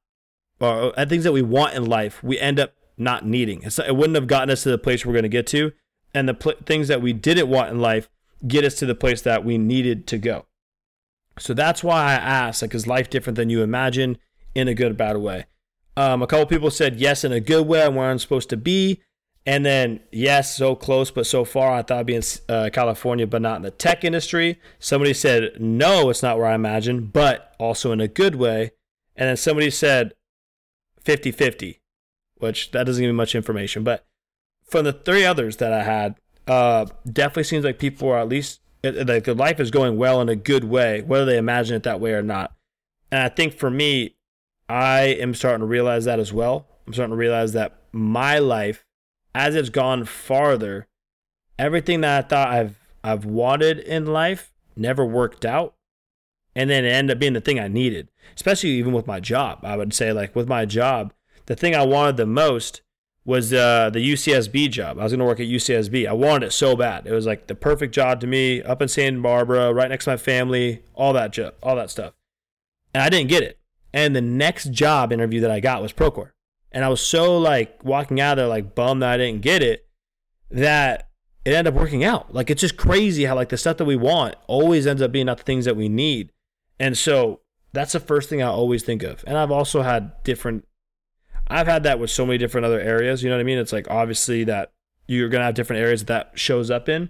or 0.59 0.97
uh, 0.97 1.05
things 1.05 1.23
that 1.23 1.31
we 1.31 1.41
want 1.41 1.73
in 1.73 1.85
life, 1.85 2.23
we 2.23 2.39
end 2.39 2.59
up 2.59 2.73
not 2.97 3.25
needing. 3.25 3.63
It 3.63 3.95
wouldn't 3.95 4.15
have 4.15 4.27
gotten 4.27 4.49
us 4.49 4.63
to 4.63 4.69
the 4.69 4.77
place 4.77 5.05
we're 5.05 5.13
going 5.13 5.23
to 5.23 5.29
get 5.29 5.47
to. 5.47 5.71
And 6.13 6.29
the 6.29 6.33
pl- 6.33 6.53
things 6.65 6.87
that 6.89 7.01
we 7.01 7.13
didn't 7.13 7.49
want 7.49 7.71
in 7.71 7.79
life 7.79 8.09
get 8.47 8.63
us 8.63 8.75
to 8.75 8.85
the 8.85 8.95
place 8.95 9.21
that 9.21 9.43
we 9.43 9.57
needed 9.57 10.05
to 10.07 10.17
go. 10.17 10.45
So 11.39 11.53
that's 11.53 11.83
why 11.83 12.11
I 12.11 12.13
asked, 12.13 12.61
like, 12.61 12.75
is 12.75 12.85
life 12.85 13.09
different 13.09 13.37
than 13.37 13.49
you 13.49 13.63
imagine 13.63 14.17
in 14.53 14.67
a 14.67 14.75
good 14.75 14.91
or 14.91 14.95
bad 14.95 15.17
way? 15.17 15.45
Um, 15.97 16.21
a 16.21 16.27
couple 16.27 16.45
people 16.45 16.71
said 16.71 16.99
yes 16.99 17.23
in 17.23 17.31
a 17.31 17.39
good 17.39 17.67
way, 17.67 17.87
where 17.89 18.09
I'm 18.09 18.19
supposed 18.19 18.49
to 18.49 18.57
be. 18.57 19.01
And 19.45 19.65
then, 19.65 19.99
yes, 20.11 20.55
so 20.55 20.75
close, 20.75 21.11
but 21.11 21.25
so 21.25 21.43
far, 21.43 21.73
I 21.73 21.81
thought 21.81 21.99
I'd 21.99 22.05
be 22.05 22.15
in 22.15 22.23
uh, 22.47 22.69
California, 22.71 23.27
but 23.27 23.41
not 23.41 23.57
in 23.57 23.61
the 23.63 23.71
tech 23.71 24.03
industry. 24.03 24.59
Somebody 24.79 25.13
said, 25.13 25.59
no, 25.59 26.09
it's 26.09 26.23
not 26.23 26.37
where 26.37 26.47
I 26.47 26.55
imagine, 26.55 27.07
but 27.07 27.53
also 27.59 27.91
in 27.91 27.99
a 27.99 28.07
good 28.07 28.35
way. 28.35 28.71
And 29.15 29.27
then 29.27 29.37
somebody 29.37 29.69
said 29.69 30.13
50 31.03 31.31
50, 31.31 31.81
which 32.43 32.71
that 32.71 32.83
doesn't 32.83 33.01
give 33.01 33.09
me 33.09 33.15
much 33.15 33.35
information. 33.35 33.83
But 33.83 34.05
from 34.65 34.83
the 34.83 34.91
three 34.93 35.25
others 35.25 35.57
that 35.57 35.71
I 35.71 35.83
had, 35.83 36.15
uh, 36.45 36.85
definitely 37.09 37.45
seems 37.45 37.63
like 37.63 37.79
people 37.79 38.09
are 38.09 38.19
at 38.19 38.27
least, 38.27 38.59
like 38.83 39.23
their 39.23 39.33
life 39.33 39.61
is 39.61 39.71
going 39.71 39.97
well 39.97 40.19
in 40.19 40.27
a 40.27 40.35
good 40.35 40.65
way, 40.65 41.01
whether 41.01 41.23
they 41.25 41.37
imagine 41.37 41.77
it 41.77 41.83
that 41.83 42.01
way 42.01 42.11
or 42.11 42.21
not. 42.21 42.53
And 43.11 43.21
I 43.21 43.29
think 43.29 43.53
for 43.53 43.69
me, 43.69 44.17
I 44.67 45.01
am 45.03 45.33
starting 45.33 45.61
to 45.61 45.65
realize 45.65 46.03
that 46.05 46.19
as 46.19 46.33
well. 46.33 46.67
I'm 46.85 46.93
starting 46.93 47.13
to 47.13 47.17
realize 47.17 47.53
that 47.53 47.77
my 47.93 48.39
life, 48.39 48.85
as 49.33 49.55
it's 49.55 49.69
gone 49.69 50.03
farther, 50.03 50.87
everything 51.57 52.01
that 52.01 52.25
I 52.25 52.27
thought 52.27 52.49
I've 52.49 52.79
I've 53.05 53.25
wanted 53.25 53.79
in 53.79 54.05
life 54.05 54.53
never 54.75 55.05
worked 55.05 55.45
out. 55.45 55.75
And 56.55 56.69
then 56.69 56.85
it 56.85 56.89
ended 56.89 57.15
up 57.15 57.19
being 57.19 57.33
the 57.33 57.41
thing 57.41 57.59
I 57.59 57.67
needed, 57.67 58.09
especially 58.35 58.71
even 58.71 58.93
with 58.93 59.07
my 59.07 59.19
job. 59.19 59.59
I 59.63 59.75
would 59.75 59.93
say, 59.93 60.13
like, 60.13 60.35
with 60.35 60.47
my 60.47 60.65
job, 60.65 61.13
the 61.45 61.55
thing 61.55 61.75
I 61.75 61.85
wanted 61.85 62.17
the 62.17 62.25
most 62.25 62.81
was 63.25 63.53
uh, 63.53 63.89
the 63.89 63.99
UCSB 63.99 64.69
job. 64.69 64.99
I 64.99 65.03
was 65.03 65.13
going 65.13 65.19
to 65.19 65.25
work 65.25 65.39
at 65.39 65.47
UCSB. 65.47 66.07
I 66.07 66.13
wanted 66.13 66.47
it 66.47 66.51
so 66.51 66.75
bad. 66.75 67.07
It 67.07 67.13
was 67.13 67.25
like 67.25 67.47
the 67.47 67.55
perfect 67.55 67.95
job 67.95 68.19
to 68.21 68.27
me, 68.27 68.61
up 68.61 68.81
in 68.81 68.89
Santa 68.89 69.21
Barbara, 69.21 69.73
right 69.73 69.89
next 69.89 70.05
to 70.05 70.11
my 70.11 70.17
family, 70.17 70.83
all 70.93 71.13
that 71.13 71.31
job, 71.31 71.53
all 71.63 71.75
that 71.77 71.89
stuff. 71.89 72.13
And 72.93 73.01
I 73.01 73.09
didn't 73.09 73.29
get 73.29 73.43
it. 73.43 73.59
And 73.93 74.15
the 74.15 74.21
next 74.21 74.71
job 74.71 75.13
interview 75.13 75.39
that 75.41 75.51
I 75.51 75.59
got 75.59 75.81
was 75.81 75.93
Procore. 75.93 76.31
And 76.71 76.83
I 76.83 76.89
was 76.89 77.01
so 77.01 77.37
like 77.37 77.83
walking 77.83 78.19
out 78.19 78.35
there 78.35 78.47
like 78.47 78.75
bummed 78.75 79.03
that 79.03 79.11
I 79.11 79.17
didn't 79.17 79.41
get 79.41 79.61
it 79.61 79.87
that 80.49 81.09
it 81.45 81.53
ended 81.53 81.73
up 81.73 81.79
working 81.79 82.03
out. 82.03 82.33
Like 82.33 82.49
it's 82.49 82.61
just 82.61 82.77
crazy 82.77 83.25
how 83.25 83.35
like 83.35 83.49
the 83.49 83.57
stuff 83.57 83.77
that 83.77 83.85
we 83.85 83.95
want 83.95 84.35
always 84.47 84.87
ends 84.87 85.01
up 85.01 85.11
being 85.11 85.27
not 85.27 85.37
the 85.37 85.43
things 85.43 85.65
that 85.65 85.77
we 85.77 85.87
need. 85.87 86.31
And 86.79 86.97
so 86.97 87.41
that's 87.73 87.93
the 87.93 87.99
first 87.99 88.29
thing 88.29 88.41
I 88.41 88.47
always 88.47 88.83
think 88.83 89.03
of. 89.03 89.23
And 89.27 89.37
I've 89.37 89.51
also 89.51 89.81
had 89.81 90.23
different 90.23 90.65
I've 91.47 91.67
had 91.67 91.83
that 91.83 91.99
with 91.99 92.09
so 92.09 92.25
many 92.25 92.37
different 92.37 92.65
other 92.65 92.79
areas. 92.79 93.23
You 93.23 93.29
know 93.29 93.35
what 93.35 93.41
I 93.41 93.45
mean? 93.45 93.57
It's 93.57 93.73
like 93.73 93.89
obviously 93.89 94.43
that 94.45 94.71
you're 95.07 95.29
gonna 95.29 95.45
have 95.45 95.55
different 95.55 95.81
areas 95.81 96.05
that, 96.05 96.31
that 96.31 96.39
shows 96.39 96.71
up 96.71 96.87
in. 96.87 97.09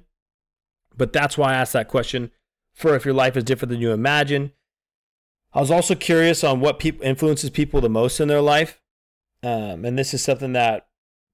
But 0.96 1.14
that's 1.14 1.38
why 1.38 1.52
I 1.52 1.56
asked 1.56 1.74
that 1.74 1.88
question 1.88 2.32
for 2.74 2.96
if 2.96 3.06
your 3.06 3.14
life 3.14 3.38
is 3.38 3.44
different 3.44 3.70
than 3.72 3.82
you 3.82 3.92
imagine. 3.92 4.52
I 5.54 5.60
was 5.60 5.72
also 5.72 5.96
curious 5.96 6.44
on 6.44 6.60
what 6.60 6.80
people 6.80 7.06
influences 7.06 7.50
people 7.50 7.80
the 7.82 7.90
most 7.90 8.20
in 8.20 8.28
their 8.28 8.42
life. 8.42 8.82
Um, 9.44 9.86
and 9.86 9.98
this 9.98 10.14
is 10.14 10.24
something 10.24 10.54
that 10.54 10.88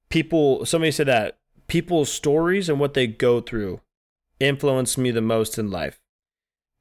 people 0.10 0.66
somebody 0.66 0.92
said 0.92 1.08
that 1.08 1.38
people's 1.68 2.12
stories 2.12 2.68
and 2.68 2.80
what 2.80 2.96
they 2.96 3.08
go 3.08 3.40
through 3.40 3.80
influence 4.40 4.98
me 4.98 5.12
the 5.12 5.22
most 5.22 5.58
in 5.58 5.70
life. 5.70 6.00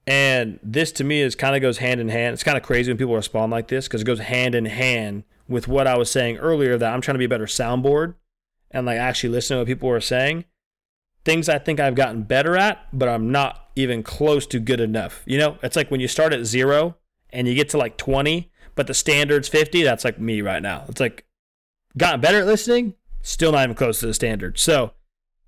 And 0.06 0.58
this 0.62 0.90
to 0.92 1.04
me 1.04 1.20
is 1.20 1.34
kind 1.34 1.54
of 1.54 1.60
goes 1.60 1.78
hand 1.78 2.00
in 2.00 2.08
hand. 2.08 2.32
It's 2.32 2.42
kind 2.42 2.56
of 2.56 2.62
crazy 2.62 2.90
when 2.90 2.96
people 2.96 3.14
respond 3.14 3.52
like 3.52 3.68
this 3.68 3.86
because 3.86 4.00
it 4.00 4.06
goes 4.06 4.20
hand 4.20 4.54
in 4.54 4.64
hand 4.64 5.24
with 5.48 5.68
what 5.68 5.86
I 5.86 5.96
was 5.96 6.10
saying 6.10 6.36
earlier 6.38 6.76
that 6.78 6.92
I'm 6.92 7.00
trying 7.00 7.14
to 7.14 7.18
be 7.18 7.24
a 7.24 7.28
better 7.28 7.46
soundboard 7.46 8.14
and 8.70 8.86
like 8.86 8.98
actually 8.98 9.30
listen 9.30 9.56
to 9.56 9.60
what 9.60 9.66
people 9.66 9.90
are 9.90 10.00
saying. 10.00 10.44
Things 11.24 11.48
I 11.48 11.58
think 11.58 11.80
I've 11.80 11.94
gotten 11.94 12.22
better 12.22 12.56
at, 12.56 12.86
but 12.92 13.08
I'm 13.08 13.32
not 13.32 13.70
even 13.76 14.02
close 14.02 14.46
to 14.46 14.60
good 14.60 14.80
enough. 14.80 15.22
You 15.26 15.38
know, 15.38 15.58
it's 15.62 15.76
like 15.76 15.90
when 15.90 16.00
you 16.00 16.08
start 16.08 16.32
at 16.32 16.44
zero 16.44 16.96
and 17.30 17.48
you 17.48 17.54
get 17.54 17.68
to 17.70 17.78
like 17.78 17.96
20, 17.96 18.50
but 18.74 18.86
the 18.86 18.94
standard's 18.94 19.48
50, 19.48 19.82
that's 19.82 20.04
like 20.04 20.20
me 20.20 20.40
right 20.40 20.62
now. 20.62 20.84
It's 20.88 21.00
like 21.00 21.24
gotten 21.96 22.20
better 22.20 22.40
at 22.40 22.46
listening, 22.46 22.94
still 23.22 23.52
not 23.52 23.64
even 23.64 23.74
close 23.74 24.00
to 24.00 24.06
the 24.06 24.14
standard. 24.14 24.58
So, 24.58 24.92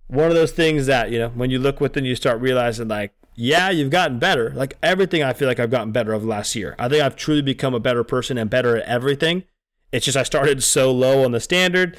one 0.08 0.26
of 0.26 0.34
those 0.34 0.50
things 0.50 0.86
that, 0.86 1.12
you 1.12 1.20
know, 1.20 1.28
when 1.28 1.50
you 1.50 1.60
look 1.60 1.80
within, 1.80 2.04
you 2.04 2.16
start 2.16 2.40
realizing, 2.40 2.88
like, 2.88 3.12
yeah, 3.36 3.70
you've 3.70 3.90
gotten 3.90 4.18
better. 4.18 4.50
Like 4.50 4.76
everything, 4.82 5.22
I 5.22 5.32
feel 5.32 5.48
like 5.48 5.58
I've 5.58 5.70
gotten 5.70 5.92
better 5.92 6.16
the 6.18 6.26
last 6.26 6.54
year. 6.54 6.74
I 6.78 6.88
think 6.88 7.02
I've 7.02 7.16
truly 7.16 7.42
become 7.42 7.74
a 7.74 7.80
better 7.80 8.04
person 8.04 8.36
and 8.36 8.50
better 8.50 8.76
at 8.76 8.86
everything. 8.86 9.44
It's 9.92 10.04
just 10.04 10.16
I 10.16 10.22
started 10.22 10.62
so 10.62 10.92
low 10.92 11.24
on 11.24 11.32
the 11.32 11.40
standard. 11.40 11.96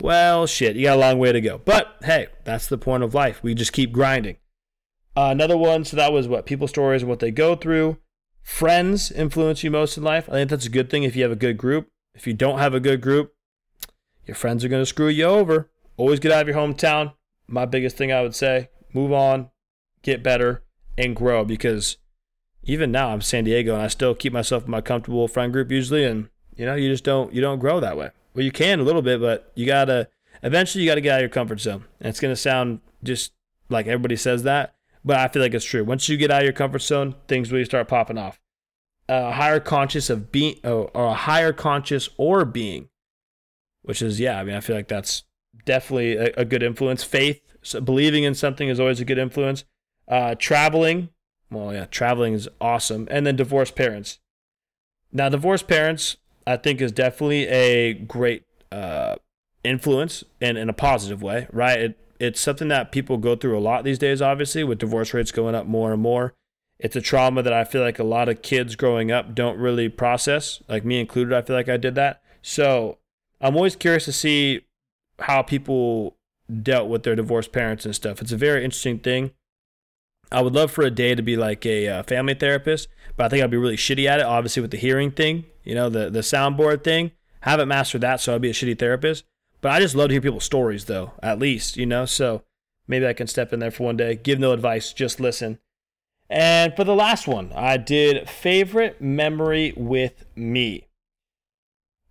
Well, 0.00 0.46
shit, 0.46 0.76
you 0.76 0.84
got 0.84 0.96
a 0.96 1.00
long 1.00 1.18
way 1.18 1.32
to 1.32 1.40
go. 1.40 1.58
But 1.64 1.96
hey, 2.02 2.28
that's 2.44 2.66
the 2.66 2.78
point 2.78 3.02
of 3.02 3.14
life. 3.14 3.42
We 3.42 3.54
just 3.54 3.72
keep 3.72 3.92
grinding. 3.92 4.36
Uh, 5.16 5.28
another 5.30 5.58
one, 5.58 5.84
so 5.84 5.96
that 5.96 6.12
was 6.12 6.26
what 6.26 6.46
people 6.46 6.66
stories 6.66 7.02
and 7.02 7.08
what 7.08 7.18
they 7.18 7.30
go 7.30 7.54
through. 7.54 7.98
Friends 8.42 9.12
influence 9.12 9.62
you 9.62 9.70
most 9.70 9.96
in 9.96 10.02
life. 10.02 10.28
I 10.28 10.32
think 10.32 10.50
that's 10.50 10.66
a 10.66 10.70
good 10.70 10.90
thing 10.90 11.04
if 11.04 11.14
you 11.14 11.22
have 11.22 11.32
a 11.32 11.36
good 11.36 11.58
group. 11.58 11.88
If 12.14 12.26
you 12.26 12.34
don't 12.34 12.58
have 12.58 12.74
a 12.74 12.80
good 12.80 13.00
group, 13.00 13.34
your 14.26 14.34
friends 14.34 14.64
are 14.64 14.68
going 14.68 14.82
to 14.82 14.86
screw 14.86 15.08
you 15.08 15.24
over. 15.24 15.70
Always 15.96 16.20
get 16.20 16.32
out 16.32 16.42
of 16.42 16.48
your 16.48 16.56
hometown. 16.56 17.12
My 17.46 17.66
biggest 17.66 17.96
thing 17.96 18.12
I 18.12 18.22
would 18.22 18.34
say 18.34 18.70
move 18.94 19.12
on, 19.12 19.50
get 20.02 20.22
better, 20.22 20.64
and 20.98 21.16
grow 21.16 21.44
because 21.44 21.96
even 22.62 22.92
now 22.92 23.10
I'm 23.10 23.20
San 23.20 23.44
Diego 23.44 23.74
and 23.74 23.82
I 23.82 23.88
still 23.88 24.14
keep 24.14 24.32
myself 24.32 24.64
in 24.64 24.70
my 24.70 24.80
comfortable 24.80 25.28
friend 25.28 25.52
group 25.52 25.70
usually. 25.70 26.04
And, 26.04 26.28
you 26.56 26.66
know, 26.66 26.74
you 26.74 26.88
just 26.88 27.04
don't, 27.04 27.32
you 27.32 27.40
don't 27.40 27.58
grow 27.58 27.80
that 27.80 27.96
way. 27.96 28.10
Well, 28.34 28.44
you 28.44 28.52
can 28.52 28.80
a 28.80 28.82
little 28.82 29.02
bit, 29.02 29.20
but 29.20 29.52
you 29.54 29.66
got 29.66 29.86
to, 29.86 30.08
eventually 30.42 30.84
you 30.84 30.90
got 30.90 30.96
to 30.96 31.00
get 31.00 31.12
out 31.12 31.18
of 31.18 31.22
your 31.22 31.28
comfort 31.28 31.60
zone. 31.60 31.84
And 32.00 32.08
it's 32.08 32.20
to 32.20 32.34
sound 32.36 32.80
just 33.02 33.32
like 33.68 33.86
everybody 33.86 34.16
says 34.16 34.42
that, 34.44 34.74
but 35.04 35.16
I 35.16 35.28
feel 35.28 35.42
like 35.42 35.54
it's 35.54 35.64
true. 35.64 35.84
Once 35.84 36.08
you 36.08 36.16
get 36.16 36.30
out 36.30 36.42
of 36.42 36.44
your 36.44 36.52
comfort 36.52 36.82
zone, 36.82 37.14
things 37.28 37.52
really 37.52 37.64
start 37.64 37.88
popping 37.88 38.18
off. 38.18 38.40
A 39.08 39.32
higher 39.32 39.60
conscious 39.60 40.08
of 40.08 40.32
being, 40.32 40.56
or 40.64 40.90
a 40.94 41.14
higher 41.14 41.52
conscious 41.52 42.08
or 42.16 42.44
being 42.44 42.88
which 43.82 44.00
is 44.00 44.18
yeah. 44.18 44.38
I 44.38 44.44
mean, 44.44 44.54
I 44.54 44.60
feel 44.60 44.76
like 44.76 44.88
that's 44.88 45.24
definitely 45.64 46.16
a, 46.16 46.32
a 46.38 46.44
good 46.44 46.62
influence. 46.62 47.04
Faith, 47.04 47.40
so 47.62 47.80
believing 47.80 48.24
in 48.24 48.34
something 48.34 48.68
is 48.68 48.80
always 48.80 49.00
a 49.00 49.04
good 49.04 49.18
influence. 49.18 49.64
Uh, 50.08 50.34
traveling, 50.36 51.10
well, 51.50 51.72
yeah, 51.72 51.86
traveling 51.86 52.34
is 52.34 52.48
awesome. 52.60 53.06
And 53.10 53.26
then 53.26 53.36
divorced 53.36 53.76
parents. 53.76 54.18
Now, 55.12 55.28
divorced 55.28 55.68
parents, 55.68 56.16
I 56.46 56.56
think, 56.56 56.80
is 56.80 56.92
definitely 56.92 57.46
a 57.48 57.94
great 57.94 58.44
uh, 58.70 59.16
influence 59.64 60.24
and 60.40 60.58
in 60.58 60.68
a 60.68 60.72
positive 60.72 61.22
way, 61.22 61.46
right? 61.52 61.78
It, 61.78 61.98
it's 62.18 62.40
something 62.40 62.68
that 62.68 62.92
people 62.92 63.16
go 63.16 63.34
through 63.36 63.58
a 63.58 63.60
lot 63.60 63.84
these 63.84 63.98
days, 63.98 64.22
obviously, 64.22 64.64
with 64.64 64.78
divorce 64.78 65.12
rates 65.12 65.32
going 65.32 65.54
up 65.54 65.66
more 65.66 65.92
and 65.92 66.00
more. 66.02 66.34
It's 66.78 66.96
a 66.96 67.00
trauma 67.00 67.42
that 67.42 67.52
I 67.52 67.64
feel 67.64 67.82
like 67.82 67.98
a 67.98 68.04
lot 68.04 68.28
of 68.28 68.42
kids 68.42 68.76
growing 68.76 69.12
up 69.12 69.34
don't 69.34 69.58
really 69.58 69.88
process, 69.88 70.62
like 70.68 70.84
me 70.84 71.00
included. 71.00 71.36
I 71.36 71.42
feel 71.42 71.56
like 71.56 71.68
I 71.68 71.76
did 71.76 71.94
that. 71.94 72.22
So 72.42 72.98
I'm 73.40 73.56
always 73.56 73.76
curious 73.76 74.04
to 74.06 74.12
see 74.12 74.62
how 75.20 75.42
people 75.42 76.16
dealt 76.62 76.88
with 76.88 77.04
their 77.04 77.14
divorced 77.14 77.52
parents 77.52 77.84
and 77.84 77.94
stuff. 77.94 78.20
It's 78.20 78.32
a 78.32 78.36
very 78.36 78.64
interesting 78.64 78.98
thing. 78.98 79.30
I 80.32 80.40
would 80.40 80.54
love 80.54 80.70
for 80.70 80.82
a 80.82 80.90
day 80.90 81.14
to 81.14 81.22
be 81.22 81.36
like 81.36 81.64
a 81.66 81.88
uh, 81.88 82.02
family 82.02 82.34
therapist, 82.34 82.88
but 83.16 83.26
I 83.26 83.28
think 83.28 83.42
I'd 83.42 83.50
be 83.50 83.56
really 83.56 83.76
shitty 83.76 84.06
at 84.06 84.20
it. 84.20 84.26
Obviously, 84.26 84.62
with 84.62 84.70
the 84.70 84.78
hearing 84.78 85.10
thing, 85.10 85.44
you 85.64 85.74
know, 85.74 85.88
the 85.88 86.10
the 86.10 86.20
soundboard 86.20 86.82
thing, 86.82 87.12
haven't 87.40 87.68
mastered 87.68 88.00
that, 88.00 88.20
so 88.20 88.34
I'd 88.34 88.42
be 88.42 88.50
a 88.50 88.54
shitty 88.54 88.78
therapist. 88.78 89.24
But 89.60 89.72
I 89.72 89.80
just 89.80 89.94
love 89.94 90.08
to 90.08 90.14
hear 90.14 90.20
people's 90.20 90.44
stories, 90.44 90.86
though. 90.86 91.12
At 91.22 91.38
least, 91.38 91.76
you 91.76 91.86
know, 91.86 92.04
so 92.04 92.42
maybe 92.88 93.06
I 93.06 93.12
can 93.12 93.26
step 93.26 93.52
in 93.52 93.60
there 93.60 93.70
for 93.70 93.84
one 93.84 93.96
day. 93.96 94.16
Give 94.16 94.38
no 94.38 94.52
advice, 94.52 94.92
just 94.92 95.20
listen. 95.20 95.58
And 96.28 96.74
for 96.74 96.84
the 96.84 96.94
last 96.94 97.28
one, 97.28 97.52
I 97.54 97.76
did 97.76 98.28
favorite 98.28 99.00
memory 99.00 99.74
with 99.76 100.24
me. 100.34 100.88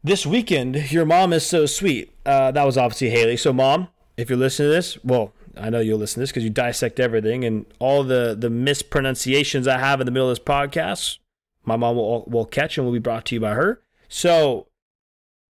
This 0.04 0.26
weekend, 0.26 0.92
your 0.92 1.06
mom 1.06 1.34
is 1.34 1.46
so 1.46 1.66
sweet. 1.66 2.14
Uh, 2.26 2.52
that 2.52 2.64
was 2.64 2.78
obviously 2.78 3.10
Haley. 3.10 3.38
So, 3.38 3.52
mom, 3.52 3.88
if 4.18 4.30
you're 4.30 4.38
listening 4.38 4.70
to 4.70 4.74
this, 4.74 5.04
well, 5.04 5.34
I 5.58 5.70
know 5.70 5.80
you'll 5.80 6.00
listen 6.00 6.16
to 6.16 6.20
this 6.22 6.32
because 6.32 6.44
you 6.44 6.50
dissect 6.50 7.00
everything 7.00 7.44
and 7.44 7.66
all 7.80 8.04
the 8.04 8.36
the 8.38 8.50
mispronunciations 8.50 9.68
I 9.68 9.78
have 9.78 10.00
in 10.00 10.06
the 10.06 10.12
middle 10.12 10.30
of 10.30 10.38
this 10.38 10.44
podcast. 10.44 11.18
My 11.64 11.76
mom 11.76 11.96
will 11.96 12.26
will 12.26 12.46
catch 12.46 12.78
and 12.78 12.86
will 12.86 12.94
be 12.94 13.00
brought 13.00 13.26
to 13.28 13.36
you 13.36 13.42
by 13.42 13.54
her. 13.54 13.82
So, 14.08 14.68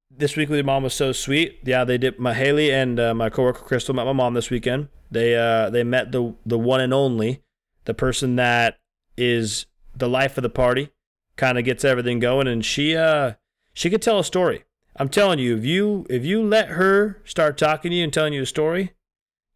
this 0.10 0.36
week 0.36 0.50
with 0.50 0.58
your 0.58 0.66
mom 0.66 0.84
was 0.84 0.94
so 0.94 1.12
sweet. 1.12 1.60
Yeah, 1.64 1.84
they 1.84 1.98
did. 1.98 2.20
My 2.20 2.34
Haley 2.34 2.72
and 2.72 3.00
uh, 3.00 3.14
my 3.14 3.30
coworker 3.30 3.64
Crystal 3.64 3.96
met 3.96 4.06
my 4.06 4.14
mom 4.14 4.34
this 4.34 4.50
weekend. 4.50 4.90
They 5.10 5.36
uh 5.36 5.70
they 5.70 5.84
met 5.84 6.12
the 6.12 6.36
the 6.46 6.60
one 6.60 6.82
and 6.82 6.94
only, 6.94 7.44
the 7.86 7.94
person 7.94 8.36
that 8.38 8.80
is 9.18 9.66
the 9.96 10.10
life 10.10 10.38
of 10.38 10.44
the 10.44 10.50
party, 10.50 10.90
kind 11.36 11.58
of 11.58 11.66
gets 11.66 11.84
everything 11.84 12.20
going, 12.20 12.48
and 12.48 12.64
she 12.64 12.96
uh 12.96 13.34
she 13.74 13.90
could 13.90 14.02
tell 14.02 14.20
a 14.20 14.24
story. 14.24 14.64
I'm 14.96 15.10
telling 15.10 15.40
you, 15.40 15.56
if 15.58 15.66
you 15.66 16.06
if 16.10 16.26
you 16.26 16.44
let 16.44 16.70
her 16.70 17.22
start 17.26 17.58
talking 17.58 17.92
to 17.92 17.98
you 17.98 18.04
and 18.04 18.14
telling 18.14 18.34
you 18.34 18.44
a 18.44 18.46
story, 18.46 18.94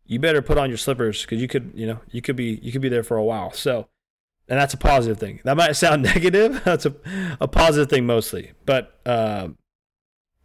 you 0.06 0.20
better 0.20 0.42
put 0.42 0.58
on 0.58 0.70
your 0.70 0.78
slippers 0.78 1.22
because 1.22 1.42
you 1.42 1.48
could, 1.48 1.72
you 1.76 1.88
know, 1.88 2.00
you 2.12 2.22
could 2.22 2.36
be 2.36 2.60
you 2.62 2.72
could 2.72 2.82
be 2.82 2.90
there 2.90 3.04
for 3.04 3.18
a 3.18 3.24
while. 3.24 3.52
So, 3.52 3.88
and 4.48 4.60
that's 4.60 4.74
a 4.74 4.78
positive 4.78 5.18
thing. 5.18 5.42
That 5.44 5.58
might 5.58 5.74
sound 5.74 6.02
negative. 6.16 6.64
That's 6.64 6.86
a 6.86 6.96
a 7.40 7.48
positive 7.48 7.90
thing 7.90 8.06
mostly, 8.06 8.52
but 8.66 9.00
um, 9.06 9.58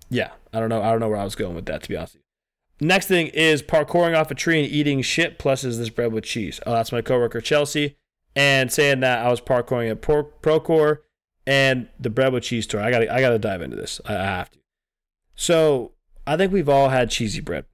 yeah, 0.09 0.33
I 0.53 0.61
don't 0.61 0.69
know. 0.69 0.83
I 0.83 0.91
don't 0.91 1.01
know 1.01 1.09
where 1.09 1.19
I 1.19 1.25
was 1.25 1.35
going 1.35 1.55
with 1.55 1.67
that 1.67 1.83
to 1.83 1.89
be 1.89 1.97
honest. 1.97 2.17
Next 2.81 3.07
thing 3.07 3.27
is 3.29 3.63
parkouring 3.63 4.19
off 4.19 4.31
a 4.31 4.35
tree 4.35 4.63
and 4.63 4.71
eating 4.71 5.03
shit. 5.03 5.39
Plus, 5.39 5.65
is 5.65 5.79
this 5.79 5.91
bread 5.91 6.13
with 6.13 6.25
cheese? 6.25 6.61
Oh, 6.65 6.73
that's 6.73 6.93
my 6.93 7.03
coworker 7.03 7.41
Chelsea, 7.41 7.99
and 8.35 8.73
saying 8.73 9.01
that 9.01 9.25
I 9.25 9.31
was 9.31 9.41
parkouring 9.41 9.91
at 9.91 10.01
Pro- 10.01 10.33
Procore 10.43 10.99
and 11.47 11.89
the 11.99 12.11
bread 12.11 12.33
with 12.33 12.45
cheese 12.45 12.67
tour. 12.67 12.81
I 12.81 12.91
got 12.91 13.09
I 13.09 13.21
got 13.21 13.31
to 13.31 13.39
dive 13.39 13.61
into 13.61 13.77
this. 13.77 14.01
I 14.07 14.13
have 14.13 14.51
to. 14.51 14.59
So 15.35 15.93
I 16.27 16.37
think 16.37 16.53
we've 16.53 16.69
all 16.69 16.89
had 16.89 17.11
cheesy 17.11 17.41
bread. 17.41 17.67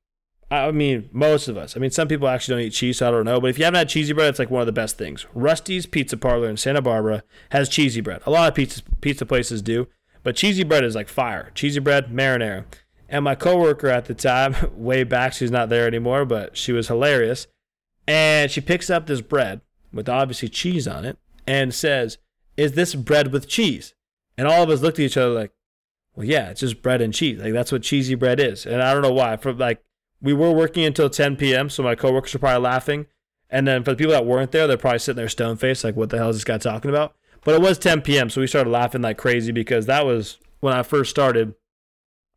I 0.50 0.70
mean, 0.70 1.08
most 1.12 1.48
of 1.48 1.56
us. 1.56 1.76
I 1.76 1.80
mean, 1.80 1.90
some 1.90 2.06
people 2.06 2.28
actually 2.28 2.54
don't 2.54 2.66
eat 2.68 2.70
cheese, 2.70 2.98
so 2.98 3.08
I 3.08 3.10
don't 3.10 3.24
know. 3.24 3.40
But 3.40 3.50
if 3.50 3.58
you 3.58 3.64
haven't 3.64 3.78
had 3.78 3.88
cheesy 3.88 4.12
bread, 4.12 4.28
it's 4.28 4.38
like 4.38 4.50
one 4.50 4.60
of 4.60 4.66
the 4.66 4.72
best 4.72 4.96
things. 4.96 5.26
Rusty's 5.34 5.86
Pizza 5.86 6.16
Parlor 6.16 6.48
in 6.48 6.56
Santa 6.56 6.80
Barbara 6.80 7.24
has 7.50 7.68
cheesy 7.68 8.00
bread. 8.00 8.22
A 8.26 8.30
lot 8.30 8.48
of 8.48 8.54
pizza 8.54 8.82
pizza 9.00 9.26
places 9.26 9.60
do, 9.60 9.88
but 10.22 10.36
cheesy 10.36 10.62
bread 10.62 10.84
is 10.84 10.94
like 10.94 11.08
fire. 11.08 11.50
Cheesy 11.54 11.80
bread, 11.80 12.12
marinara. 12.12 12.64
And 13.08 13.24
my 13.24 13.34
coworker 13.34 13.88
at 13.88 14.06
the 14.06 14.14
time, 14.14 14.54
way 14.76 15.04
back, 15.04 15.32
she's 15.32 15.50
not 15.50 15.68
there 15.68 15.86
anymore, 15.86 16.24
but 16.24 16.56
she 16.56 16.72
was 16.72 16.88
hilarious. 16.88 17.48
And 18.06 18.50
she 18.50 18.60
picks 18.60 18.88
up 18.88 19.06
this 19.06 19.20
bread 19.20 19.62
with 19.92 20.08
obviously 20.08 20.48
cheese 20.48 20.86
on 20.86 21.04
it 21.04 21.18
and 21.46 21.74
says, 21.74 22.18
is 22.56 22.72
this 22.72 22.94
bread 22.94 23.32
with 23.32 23.48
cheese? 23.48 23.94
And 24.38 24.46
all 24.46 24.62
of 24.62 24.70
us 24.70 24.80
looked 24.80 24.98
at 24.98 25.04
each 25.04 25.16
other 25.16 25.34
like, 25.34 25.52
well, 26.14 26.26
yeah, 26.26 26.50
it's 26.50 26.60
just 26.60 26.82
bread 26.82 27.00
and 27.00 27.12
cheese. 27.12 27.40
Like 27.40 27.52
that's 27.52 27.72
what 27.72 27.82
cheesy 27.82 28.14
bread 28.14 28.40
is. 28.40 28.64
And 28.64 28.82
I 28.82 28.92
don't 28.92 29.02
know 29.02 29.12
why. 29.12 29.36
For 29.36 29.52
like, 29.52 29.82
we 30.20 30.32
were 30.32 30.52
working 30.52 30.84
until 30.84 31.10
10 31.10 31.36
p.m., 31.36 31.68
so 31.70 31.82
my 31.82 31.94
coworkers 31.94 32.34
were 32.34 32.40
probably 32.40 32.62
laughing. 32.62 33.06
And 33.48 33.66
then 33.66 33.84
for 33.84 33.92
the 33.92 33.96
people 33.96 34.12
that 34.12 34.26
weren't 34.26 34.52
there, 34.52 34.66
they're 34.66 34.76
probably 34.76 34.98
sitting 34.98 35.16
there 35.16 35.28
stone 35.28 35.56
faced, 35.56 35.84
like, 35.84 35.96
what 35.96 36.10
the 36.10 36.18
hell 36.18 36.30
is 36.30 36.36
this 36.36 36.44
guy 36.44 36.58
talking 36.58 36.90
about? 36.90 37.14
But 37.44 37.54
it 37.54 37.60
was 37.60 37.78
10 37.78 38.02
p.m., 38.02 38.28
so 38.28 38.40
we 38.40 38.46
started 38.46 38.70
laughing 38.70 39.02
like 39.02 39.18
crazy 39.18 39.52
because 39.52 39.86
that 39.86 40.04
was 40.04 40.38
when 40.60 40.74
I 40.74 40.82
first 40.82 41.10
started. 41.10 41.54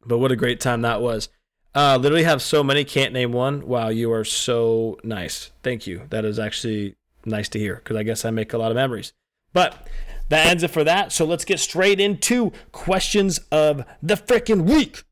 But 0.05 0.19
what 0.19 0.31
a 0.31 0.35
great 0.35 0.59
time 0.59 0.81
that 0.81 1.01
was. 1.01 1.29
Uh, 1.73 1.97
literally 1.99 2.23
have 2.23 2.41
so 2.41 2.63
many, 2.63 2.83
can't 2.83 3.13
name 3.13 3.31
one. 3.31 3.67
Wow, 3.67 3.89
you 3.89 4.11
are 4.11 4.23
so 4.23 4.99
nice. 5.03 5.51
Thank 5.63 5.87
you. 5.87 6.03
That 6.09 6.25
is 6.25 6.39
actually 6.39 6.95
nice 7.25 7.49
to 7.49 7.59
hear 7.59 7.75
because 7.75 7.95
I 7.95 8.03
guess 8.03 8.25
I 8.25 8.31
make 8.31 8.53
a 8.53 8.57
lot 8.57 8.71
of 8.71 8.75
memories. 8.75 9.13
But 9.53 9.87
that 10.29 10.47
ends 10.47 10.63
it 10.63 10.71
for 10.71 10.83
that. 10.83 11.11
So 11.11 11.25
let's 11.25 11.45
get 11.45 11.59
straight 11.59 11.99
into 11.99 12.51
questions 12.71 13.39
of 13.51 13.83
the 14.01 14.15
freaking 14.15 14.63
week. 14.63 15.03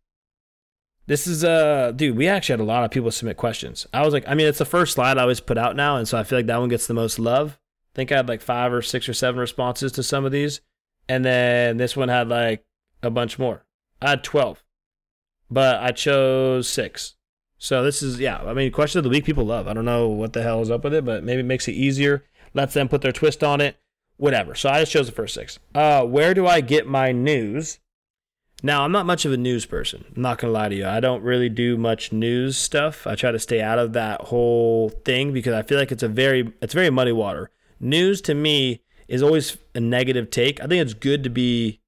This 1.08 1.26
is 1.26 1.44
uh 1.44 1.94
dude, 1.96 2.16
we 2.16 2.28
actually 2.28 2.54
had 2.54 2.60
a 2.60 2.64
lot 2.64 2.84
of 2.84 2.92
people 2.92 3.12
submit 3.12 3.38
questions. 3.38 3.88
I 3.94 4.04
was 4.04 4.14
like, 4.14 4.26
I 4.28 4.36
mean, 4.36 4.48
it's 4.48 4.60
the 4.60 4.66
first 4.66 4.94
slide 4.94 5.18
I 5.18 5.22
always 5.22 5.40
put 5.40 5.58
out 5.58 5.76
now, 5.76 5.96
and 5.98 6.08
so 6.08 6.18
I 6.18 6.24
feel 6.24 6.38
like 6.38 6.48
that 6.48 6.60
one 6.60 6.70
gets 6.70 6.88
the 6.88 6.94
most 6.94 7.18
love. 7.18 7.58
I 7.94 7.96
think 7.96 8.12
I 8.12 8.18
had 8.18 8.30
like 8.30 8.42
five 8.42 8.72
or 8.72 8.82
six 8.82 9.10
or 9.10 9.14
seven 9.14 9.40
responses 9.40 9.92
to 9.94 10.04
some 10.04 10.26
of 10.26 10.32
these. 10.32 10.62
And 11.10 11.24
then 11.24 11.78
this 11.78 11.96
one 11.96 12.10
had 12.10 12.28
like 12.28 12.66
a 13.02 13.10
bunch 13.10 13.40
more. 13.40 13.66
I 14.02 14.12
had 14.12 14.24
12. 14.24 14.64
But 15.50 15.82
I 15.82 15.92
chose 15.92 16.68
six. 16.68 17.16
So 17.58 17.84
this 17.84 18.04
is 18.04 18.20
yeah, 18.20 18.38
I 18.38 18.54
mean, 18.54 18.72
question 18.72 19.00
of 19.00 19.04
the 19.04 19.10
week 19.10 19.26
people 19.26 19.46
love. 19.46 19.68
I 19.68 19.74
don't 19.74 19.86
know 19.86 20.10
what 20.10 20.34
the 20.34 20.44
hell 20.44 20.62
is 20.62 20.70
up 20.70 20.84
with 20.84 20.94
it, 20.94 21.06
but 21.06 21.24
maybe 21.24 21.40
it 21.40 21.46
makes 21.46 21.68
it 21.68 21.72
easier, 21.72 22.26
lets 22.54 22.74
them 22.74 22.88
put 22.88 23.02
their 23.02 23.12
twist 23.12 23.44
on 23.44 23.62
it, 23.62 23.78
whatever. 24.18 24.54
So 24.54 24.70
I 24.70 24.82
just 24.82 24.92
chose 24.92 25.08
the 25.08 25.14
first 25.14 25.34
six. 25.34 25.58
Uh, 25.74 26.04
where 26.04 26.34
do 26.34 26.46
I 26.46 26.62
get 26.62 26.86
my 26.86 27.12
news? 27.12 27.80
Now, 28.64 28.84
I'm 28.84 28.92
not 28.92 29.06
much 29.06 29.24
of 29.24 29.32
a 29.32 29.38
news 29.38 29.66
person. 29.68 30.04
I'm 30.16 30.22
not 30.22 30.40
going 30.40 30.50
to 30.50 30.54
lie 30.54 30.70
to 30.70 30.76
you. 30.76 30.88
I 30.88 31.00
don't 31.00 31.22
really 31.22 31.50
do 31.50 31.78
much 31.78 32.12
news 32.12 32.58
stuff. 32.58 33.06
I 33.06 33.14
try 33.14 33.32
to 33.32 33.38
stay 33.38 33.62
out 33.62 33.78
of 33.78 33.94
that 33.94 34.22
whole 34.22 34.90
thing 34.90 35.32
because 35.32 35.54
I 35.54 35.62
feel 35.62 35.78
like 35.78 35.92
it's 35.92 36.04
a 36.04 36.08
very 36.08 36.52
it's 36.62 36.74
very 36.74 36.90
muddy 36.90 37.12
water. 37.12 37.52
News 37.80 38.20
to 38.22 38.34
me 38.34 38.82
is 39.08 39.22
always 39.22 39.58
a 39.76 39.80
negative 39.80 40.32
take. 40.32 40.60
I 40.60 40.66
think 40.66 40.82
it's 40.82 40.96
good 40.96 41.24
to 41.24 41.30
be 41.30 41.82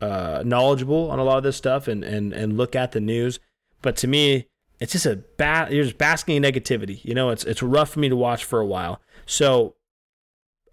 uh, 0.00 0.42
knowledgeable 0.44 1.10
on 1.10 1.18
a 1.18 1.24
lot 1.24 1.38
of 1.38 1.42
this 1.42 1.56
stuff 1.56 1.88
and 1.88 2.04
and 2.04 2.32
and 2.32 2.56
look 2.56 2.76
at 2.76 2.92
the 2.92 3.00
news, 3.00 3.40
but 3.82 3.96
to 3.96 4.06
me, 4.06 4.48
it's 4.78 4.92
just 4.92 5.06
a 5.06 5.16
bad. 5.16 5.72
You're 5.72 5.84
just 5.84 5.98
basking 5.98 6.36
in 6.36 6.42
negativity. 6.44 7.04
You 7.04 7.14
know, 7.14 7.30
it's 7.30 7.44
it's 7.44 7.62
rough 7.62 7.90
for 7.90 7.98
me 8.00 8.08
to 8.08 8.16
watch 8.16 8.44
for 8.44 8.60
a 8.60 8.66
while. 8.66 9.00
So 9.26 9.74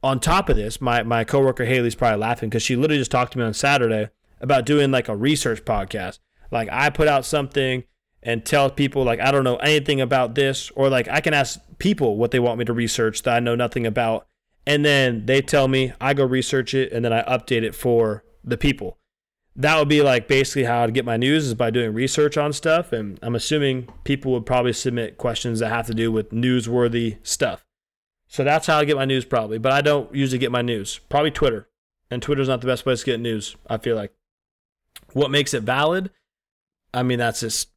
on 0.04 0.20
top 0.20 0.50
of 0.50 0.56
this, 0.56 0.80
my 0.80 1.02
my 1.02 1.24
coworker 1.24 1.66
Haley's 1.66 1.96
probably 1.96 2.20
laughing 2.20 2.50
because 2.50 2.64
she 2.64 2.76
literally 2.76 3.00
just 3.00 3.12
talked 3.12 3.34
to 3.34 3.40
me 3.40 3.44
on 3.44 3.54
Saturday 3.56 4.10
about 4.42 4.66
doing 4.66 4.92
like 4.92 5.08
a 5.08 5.16
research 5.16 5.66
podcast. 5.66 6.20
Like 6.52 6.70
I 6.72 6.90
put 6.90 7.08
out 7.08 7.26
something 7.26 7.84
and 8.22 8.46
tell 8.46 8.70
people 8.70 9.04
like 9.04 9.20
I 9.20 9.32
don't 9.32 9.44
know 9.44 9.58
anything 9.58 10.02
about 10.02 10.36
this 10.36 10.72
or 10.72 10.90
like 10.90 11.08
I 11.08 11.22
can 11.22 11.34
ask 11.34 11.60
people 11.78 12.18
what 12.18 12.32
they 12.32 12.40
want 12.40 12.60
me 12.60 12.66
to 12.66 12.74
research 12.74 13.24
that 13.24 13.36
I 13.36 13.40
know 13.40 13.56
nothing 13.56 13.86
about 13.86 14.28
and 14.66 14.84
then 14.84 15.26
they 15.26 15.42
tell 15.42 15.68
me 15.68 15.94
I 16.02 16.14
go 16.14 16.26
research 16.26 16.74
it 16.74 16.92
and 16.92 17.04
then 17.04 17.14
I 17.14 17.24
update 17.24 17.64
it 17.64 17.76
for 17.76 18.24
the 18.44 18.58
people. 18.58 18.98
That 19.56 19.78
would 19.78 19.90
be 19.90 20.02
like 20.02 20.28
basically 20.28 20.64
how 20.64 20.84
I'd 20.84 20.94
get 20.94 21.06
my 21.06 21.18
news 21.18 21.48
is 21.48 21.54
by 21.54 21.70
doing 21.70 21.94
research 21.94 22.38
on 22.38 22.54
stuff 22.54 22.94
and 22.94 23.20
I'm 23.22 23.36
assuming 23.36 23.90
people 24.04 24.32
would 24.34 24.46
probably 24.46 24.74
submit 24.74 25.18
questions 25.18 25.60
that 25.60 25.70
have 25.70 25.88
to 25.88 25.94
do 25.94 26.12
with 26.12 26.32
newsworthy 26.32 27.18
stuff. 27.24 27.66
So 28.28 28.44
that's 28.44 28.68
how 28.68 28.78
I 28.78 28.86
get 28.86 28.96
my 28.96 29.06
news 29.06 29.26
probably, 29.26 29.58
but 29.58 29.72
I 29.72 29.82
don't 29.82 30.14
usually 30.14 30.38
get 30.38 30.52
my 30.52 30.62
news. 30.62 31.00
Probably 31.10 31.32
Twitter. 31.32 31.68
And 32.12 32.22
Twitter's 32.22 32.48
not 32.48 32.62
the 32.62 32.68
best 32.68 32.84
place 32.84 33.02
to 33.02 33.06
get 33.06 33.20
news, 33.20 33.56
I 33.68 33.78
feel 33.78 33.96
like. 33.96 34.14
What 35.14 35.32
makes 35.32 35.54
it 35.54 35.64
valid? 35.64 36.12
I 36.94 37.04
mean, 37.04 37.20
that's 37.20 37.40
just 37.42 37.70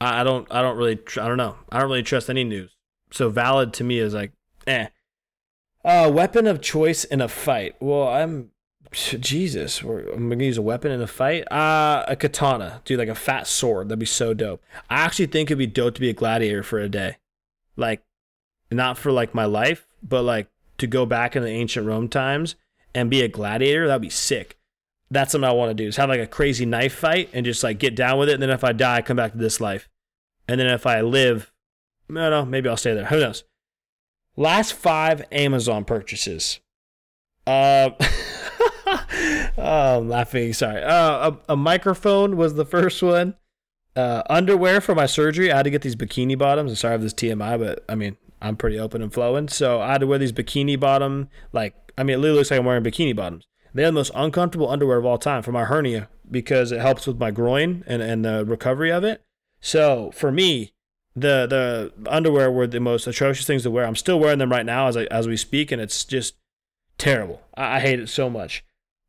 I 0.00 0.24
don't 0.24 0.46
I 0.50 0.62
don't 0.62 0.76
really 0.76 0.98
I 1.16 1.28
don't 1.28 1.36
know. 1.36 1.56
I 1.70 1.78
don't 1.78 1.88
really 1.88 2.02
trust 2.02 2.30
any 2.30 2.44
news. 2.44 2.76
So 3.10 3.28
valid 3.28 3.72
to 3.74 3.84
me 3.84 3.98
is 3.98 4.14
like 4.14 4.32
eh. 4.66 4.88
Uh, 5.82 6.10
weapon 6.12 6.46
of 6.46 6.60
choice 6.60 7.04
in 7.04 7.20
a 7.20 7.28
fight. 7.28 7.74
Well, 7.80 8.08
I'm 8.08 8.50
Jesus. 8.92 9.82
I'm 9.82 10.28
gonna 10.28 10.44
use 10.44 10.58
a 10.58 10.62
weapon 10.62 10.92
in 10.92 11.00
a 11.00 11.06
fight. 11.06 11.50
Uh, 11.50 12.04
a 12.08 12.16
katana, 12.16 12.82
dude, 12.84 12.98
like 12.98 13.08
a 13.08 13.14
fat 13.14 13.46
sword. 13.46 13.88
That'd 13.88 13.98
be 13.98 14.06
so 14.06 14.34
dope. 14.34 14.62
I 14.88 15.00
actually 15.00 15.26
think 15.26 15.50
it'd 15.50 15.58
be 15.58 15.66
dope 15.66 15.94
to 15.94 16.00
be 16.00 16.10
a 16.10 16.14
gladiator 16.14 16.62
for 16.62 16.78
a 16.78 16.88
day, 16.88 17.16
like 17.76 18.02
not 18.70 18.98
for 18.98 19.12
like 19.12 19.34
my 19.34 19.44
life, 19.44 19.86
but 20.02 20.22
like 20.22 20.48
to 20.78 20.86
go 20.86 21.04
back 21.04 21.36
in 21.36 21.42
the 21.42 21.48
ancient 21.48 21.86
Rome 21.86 22.08
times 22.08 22.54
and 22.94 23.10
be 23.10 23.22
a 23.22 23.28
gladiator. 23.28 23.86
That'd 23.86 24.02
be 24.02 24.10
sick 24.10 24.56
that's 25.10 25.32
something 25.32 25.48
I 25.48 25.52
want 25.52 25.70
to 25.70 25.74
do 25.74 25.88
is 25.88 25.96
have 25.96 26.08
like 26.08 26.20
a 26.20 26.26
crazy 26.26 26.64
knife 26.64 26.94
fight 26.94 27.30
and 27.32 27.44
just 27.44 27.62
like 27.62 27.78
get 27.78 27.96
down 27.96 28.18
with 28.18 28.28
it. 28.28 28.34
And 28.34 28.42
then 28.42 28.50
if 28.50 28.62
I 28.62 28.72
die, 28.72 28.96
I 28.96 29.02
come 29.02 29.16
back 29.16 29.32
to 29.32 29.38
this 29.38 29.60
life. 29.60 29.88
And 30.46 30.60
then 30.60 30.68
if 30.68 30.86
I 30.86 31.00
live, 31.00 31.52
I 32.08 32.14
don't 32.14 32.30
know, 32.30 32.44
maybe 32.44 32.68
I'll 32.68 32.76
stay 32.76 32.94
there. 32.94 33.06
Who 33.06 33.18
knows? 33.18 33.44
Last 34.36 34.72
five 34.72 35.24
Amazon 35.32 35.84
purchases. 35.84 36.60
Uh, 37.46 37.90
oh, 39.58 39.98
I'm 39.98 40.08
laughing. 40.08 40.52
Sorry. 40.52 40.82
Uh, 40.82 41.30
a, 41.30 41.38
a 41.50 41.56
microphone 41.56 42.36
was 42.36 42.54
the 42.54 42.64
first 42.64 43.02
one. 43.02 43.34
Uh, 43.96 44.22
underwear 44.30 44.80
for 44.80 44.94
my 44.94 45.06
surgery. 45.06 45.50
I 45.50 45.56
had 45.56 45.64
to 45.64 45.70
get 45.70 45.82
these 45.82 45.96
bikini 45.96 46.38
bottoms. 46.38 46.70
I'm 46.70 46.76
sorry 46.76 46.94
if 46.94 47.00
this 47.00 47.14
TMI, 47.14 47.58
but 47.58 47.84
I 47.88 47.96
mean, 47.96 48.16
I'm 48.40 48.56
pretty 48.56 48.78
open 48.78 49.02
and 49.02 49.12
flowing. 49.12 49.48
So 49.48 49.80
I 49.80 49.92
had 49.92 50.00
to 50.02 50.06
wear 50.06 50.18
these 50.18 50.32
bikini 50.32 50.78
bottom, 50.78 51.28
like, 51.52 51.74
I 51.98 52.04
mean, 52.04 52.14
it 52.14 52.18
literally 52.18 52.38
looks 52.38 52.50
like 52.52 52.60
I'm 52.60 52.66
wearing 52.66 52.84
bikini 52.84 53.14
bottoms. 53.14 53.46
They 53.74 53.82
have 53.82 53.94
the 53.94 54.00
most 54.00 54.12
uncomfortable 54.14 54.68
underwear 54.68 54.98
of 54.98 55.06
all 55.06 55.18
time 55.18 55.42
for 55.42 55.52
my 55.52 55.64
hernia 55.64 56.08
because 56.30 56.72
it 56.72 56.80
helps 56.80 57.06
with 57.06 57.18
my 57.18 57.30
groin 57.30 57.84
and, 57.86 58.02
and 58.02 58.24
the 58.24 58.44
recovery 58.44 58.90
of 58.90 59.04
it. 59.04 59.22
So 59.60 60.10
for 60.14 60.32
me, 60.32 60.72
the 61.14 61.46
the 61.46 62.10
underwear 62.10 62.50
were 62.50 62.66
the 62.66 62.80
most 62.80 63.06
atrocious 63.06 63.46
things 63.46 63.64
to 63.64 63.70
wear. 63.70 63.84
I'm 63.84 63.96
still 63.96 64.18
wearing 64.18 64.38
them 64.38 64.50
right 64.50 64.66
now 64.66 64.86
as 64.86 64.96
I, 64.96 65.04
as 65.04 65.26
we 65.26 65.36
speak, 65.36 65.72
and 65.72 65.80
it's 65.80 66.04
just 66.04 66.36
terrible. 66.98 67.42
I, 67.56 67.76
I 67.76 67.80
hate 67.80 68.00
it 68.00 68.08
so 68.08 68.30
much. 68.30 68.64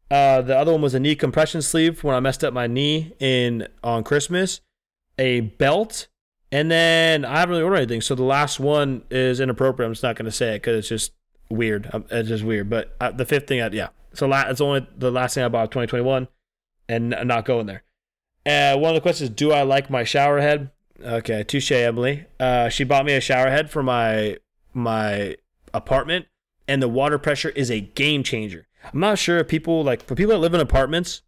Uh, 0.09 0.41
the 0.41 0.57
other 0.57 0.73
one 0.73 0.81
was 0.81 0.93
a 0.93 0.99
knee 0.99 1.15
compression 1.15 1.61
sleeve 1.61 2.03
when 2.03 2.15
I 2.15 2.19
messed 2.19 2.43
up 2.43 2.53
my 2.53 2.67
knee 2.67 3.13
in 3.19 3.67
on 3.83 4.03
Christmas. 4.03 4.61
A 5.17 5.41
belt, 5.41 6.07
and 6.51 6.71
then 6.71 7.23
I 7.23 7.39
haven't 7.39 7.51
really 7.51 7.63
ordered 7.63 7.77
anything. 7.77 8.01
So 8.01 8.15
the 8.15 8.23
last 8.23 8.59
one 8.59 9.03
is 9.11 9.39
inappropriate. 9.39 9.87
I'm 9.87 9.93
just 9.93 10.03
not 10.03 10.15
going 10.15 10.25
to 10.25 10.31
say 10.31 10.55
it 10.55 10.61
because 10.61 10.79
it's 10.79 10.89
just 10.89 11.11
weird. 11.49 11.89
It's 12.09 12.29
just 12.29 12.43
weird. 12.43 12.69
But 12.69 12.95
uh, 12.99 13.11
the 13.11 13.25
fifth 13.25 13.47
thing, 13.47 13.61
I, 13.61 13.67
yeah, 13.67 13.89
so 14.13 14.31
it's 14.31 14.61
only 14.61 14.87
the 14.97 15.11
last 15.11 15.35
thing 15.35 15.43
I 15.43 15.49
bought 15.49 15.65
of 15.65 15.69
2021 15.69 16.27
and 16.89 17.09
not 17.23 17.45
going 17.45 17.65
there. 17.65 17.83
Uh, 18.45 18.77
one 18.77 18.89
of 18.89 18.95
the 18.95 19.01
questions 19.01 19.29
do 19.29 19.51
I 19.51 19.63
like 19.63 19.89
my 19.89 20.03
shower 20.03 20.41
head? 20.41 20.71
Okay, 21.03 21.43
touche, 21.43 21.71
Emily. 21.71 22.25
Uh, 22.39 22.69
she 22.69 22.83
bought 22.83 23.05
me 23.05 23.13
a 23.13 23.21
shower 23.21 23.49
head 23.49 23.69
for 23.69 23.81
my 23.81 24.37
my 24.73 25.35
apartment, 25.73 26.27
and 26.67 26.81
the 26.81 26.87
water 26.87 27.17
pressure 27.17 27.49
is 27.49 27.71
a 27.71 27.81
game 27.81 28.23
changer. 28.23 28.67
I'm 28.83 28.99
not 28.99 29.19
sure 29.19 29.37
if 29.39 29.47
people 29.47 29.83
like 29.83 30.03
for 30.03 30.15
people 30.15 30.33
that 30.33 30.39
live 30.39 30.53
in 30.53 30.59
apartments, 30.59 31.21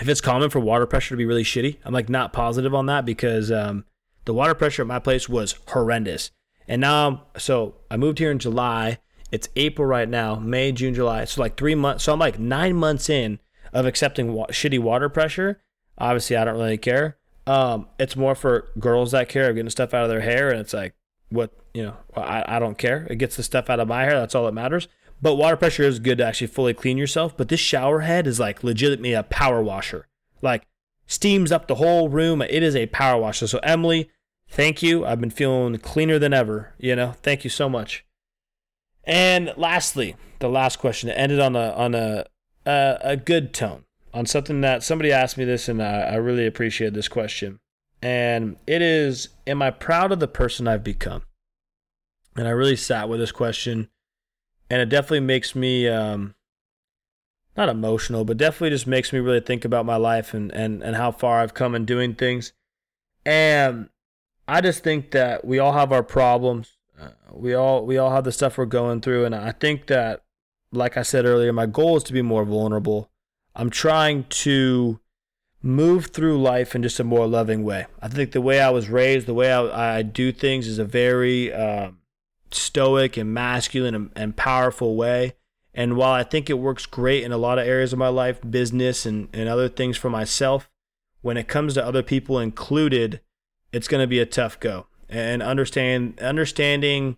if 0.00 0.08
it's 0.08 0.20
common 0.20 0.50
for 0.50 0.60
water 0.60 0.86
pressure 0.86 1.10
to 1.10 1.16
be 1.16 1.24
really 1.24 1.44
shitty. 1.44 1.78
I'm 1.84 1.94
like 1.94 2.08
not 2.08 2.32
positive 2.32 2.74
on 2.74 2.86
that 2.86 3.04
because 3.04 3.50
um, 3.50 3.84
the 4.24 4.34
water 4.34 4.54
pressure 4.54 4.82
at 4.82 4.88
my 4.88 4.98
place 4.98 5.28
was 5.28 5.54
horrendous. 5.68 6.30
And 6.68 6.80
now, 6.80 7.26
so 7.38 7.76
I 7.90 7.96
moved 7.96 8.18
here 8.18 8.30
in 8.30 8.38
July, 8.38 8.98
it's 9.36 9.50
April 9.54 9.86
right 9.86 10.08
now, 10.08 10.36
May, 10.36 10.72
June, 10.72 10.94
July. 10.94 11.26
So 11.26 11.42
like 11.42 11.58
three 11.58 11.74
months. 11.74 12.04
So 12.04 12.12
I'm 12.14 12.18
like 12.18 12.38
nine 12.38 12.74
months 12.74 13.10
in 13.10 13.38
of 13.74 13.84
accepting 13.84 14.32
wa- 14.32 14.46
shitty 14.46 14.78
water 14.78 15.10
pressure. 15.10 15.60
Obviously, 15.98 16.36
I 16.36 16.44
don't 16.46 16.56
really 16.56 16.78
care. 16.78 17.18
Um, 17.46 17.86
it's 17.98 18.16
more 18.16 18.34
for 18.34 18.70
girls 18.78 19.10
that 19.10 19.28
care 19.28 19.50
of 19.50 19.56
getting 19.56 19.68
stuff 19.68 19.92
out 19.92 20.04
of 20.04 20.08
their 20.08 20.22
hair, 20.22 20.48
and 20.50 20.58
it's 20.58 20.72
like, 20.72 20.94
what 21.28 21.50
you 21.74 21.82
know, 21.82 21.96
I, 22.16 22.56
I 22.56 22.58
don't 22.58 22.78
care. 22.78 23.06
It 23.10 23.16
gets 23.16 23.36
the 23.36 23.42
stuff 23.42 23.68
out 23.68 23.78
of 23.78 23.88
my 23.88 24.04
hair. 24.04 24.18
That's 24.18 24.34
all 24.34 24.46
that 24.46 24.54
matters. 24.54 24.88
But 25.20 25.34
water 25.34 25.56
pressure 25.56 25.82
is 25.82 25.98
good 25.98 26.16
to 26.16 26.24
actually 26.24 26.46
fully 26.46 26.72
clean 26.72 26.96
yourself. 26.96 27.36
But 27.36 27.48
this 27.48 27.60
shower 27.60 28.00
head 28.00 28.26
is 28.26 28.40
like 28.40 28.64
legitimately 28.64 29.12
a 29.12 29.22
power 29.22 29.62
washer. 29.62 30.08
Like 30.40 30.66
steams 31.06 31.52
up 31.52 31.68
the 31.68 31.74
whole 31.74 32.08
room. 32.08 32.40
It 32.40 32.62
is 32.62 32.74
a 32.74 32.86
power 32.86 33.20
washer. 33.20 33.46
So 33.46 33.58
Emily, 33.62 34.10
thank 34.48 34.82
you. 34.82 35.04
I've 35.04 35.20
been 35.20 35.28
feeling 35.28 35.76
cleaner 35.76 36.18
than 36.18 36.32
ever. 36.32 36.72
You 36.78 36.96
know, 36.96 37.12
thank 37.22 37.44
you 37.44 37.50
so 37.50 37.68
much. 37.68 38.06
And 39.06 39.52
lastly, 39.56 40.16
the 40.40 40.48
last 40.48 40.78
question 40.78 41.08
that 41.08 41.18
ended 41.18 41.40
on 41.40 41.54
a 41.54 41.70
on 41.70 41.94
a 41.94 42.26
a, 42.66 42.98
a 43.02 43.16
good 43.16 43.54
tone 43.54 43.84
on 44.12 44.26
something 44.26 44.60
that 44.62 44.82
somebody 44.82 45.12
asked 45.12 45.38
me 45.38 45.44
this, 45.44 45.68
and 45.68 45.82
I, 45.82 46.00
I 46.00 46.14
really 46.16 46.46
appreciate 46.46 46.94
this 46.94 47.08
question. 47.08 47.60
And 48.02 48.56
it 48.66 48.82
is, 48.82 49.28
am 49.46 49.62
I 49.62 49.70
proud 49.70 50.12
of 50.12 50.20
the 50.20 50.28
person 50.28 50.68
I've 50.68 50.84
become? 50.84 51.22
And 52.34 52.46
I 52.46 52.50
really 52.50 52.76
sat 52.76 53.08
with 53.08 53.20
this 53.20 53.32
question, 53.32 53.88
and 54.68 54.80
it 54.80 54.88
definitely 54.88 55.20
makes 55.20 55.54
me 55.54 55.88
um, 55.88 56.34
not 57.56 57.68
emotional, 57.68 58.24
but 58.24 58.36
definitely 58.36 58.70
just 58.70 58.86
makes 58.86 59.12
me 59.12 59.18
really 59.18 59.40
think 59.40 59.64
about 59.64 59.86
my 59.86 59.96
life 59.96 60.34
and, 60.34 60.52
and, 60.52 60.82
and 60.82 60.96
how 60.96 61.10
far 61.10 61.40
I've 61.40 61.54
come 61.54 61.74
in 61.74 61.84
doing 61.84 62.14
things. 62.14 62.52
And 63.24 63.88
I 64.46 64.60
just 64.60 64.84
think 64.84 65.10
that 65.12 65.44
we 65.44 65.58
all 65.58 65.72
have 65.72 65.92
our 65.92 66.02
problems 66.02 66.75
uh, 67.00 67.08
we 67.32 67.54
all 67.54 67.84
we 67.84 67.98
all 67.98 68.10
have 68.10 68.24
the 68.24 68.32
stuff 68.32 68.58
we're 68.58 68.64
going 68.66 69.00
through, 69.00 69.24
and 69.24 69.34
I 69.34 69.52
think 69.52 69.86
that, 69.86 70.22
like 70.72 70.96
I 70.96 71.02
said 71.02 71.24
earlier, 71.24 71.52
my 71.52 71.66
goal 71.66 71.96
is 71.96 72.02
to 72.04 72.12
be 72.12 72.22
more 72.22 72.44
vulnerable. 72.44 73.10
I'm 73.54 73.70
trying 73.70 74.24
to 74.24 75.00
move 75.62 76.06
through 76.06 76.40
life 76.40 76.74
in 76.74 76.82
just 76.82 77.00
a 77.00 77.04
more 77.04 77.26
loving 77.26 77.64
way. 77.64 77.86
I 78.00 78.08
think 78.08 78.32
the 78.32 78.40
way 78.40 78.60
I 78.60 78.70
was 78.70 78.88
raised, 78.88 79.26
the 79.26 79.34
way 79.34 79.52
I, 79.52 79.98
I 79.98 80.02
do 80.02 80.30
things, 80.32 80.66
is 80.66 80.78
a 80.78 80.84
very 80.84 81.52
um, 81.52 81.98
stoic 82.50 83.16
and 83.16 83.32
masculine 83.32 83.94
and, 83.94 84.10
and 84.14 84.36
powerful 84.36 84.96
way. 84.96 85.34
And 85.74 85.96
while 85.96 86.12
I 86.12 86.22
think 86.22 86.48
it 86.48 86.54
works 86.54 86.86
great 86.86 87.24
in 87.24 87.32
a 87.32 87.36
lot 87.38 87.58
of 87.58 87.66
areas 87.66 87.92
of 87.92 87.98
my 87.98 88.08
life, 88.08 88.40
business 88.48 89.04
and, 89.04 89.28
and 89.32 89.48
other 89.48 89.68
things 89.68 89.96
for 89.96 90.08
myself, 90.08 90.70
when 91.20 91.36
it 91.36 91.48
comes 91.48 91.74
to 91.74 91.84
other 91.84 92.02
people 92.02 92.38
included, 92.38 93.20
it's 93.72 93.88
going 93.88 94.02
to 94.02 94.06
be 94.06 94.20
a 94.20 94.26
tough 94.26 94.58
go. 94.60 94.86
And 95.08 95.42
understand 95.42 96.20
understanding 96.20 97.16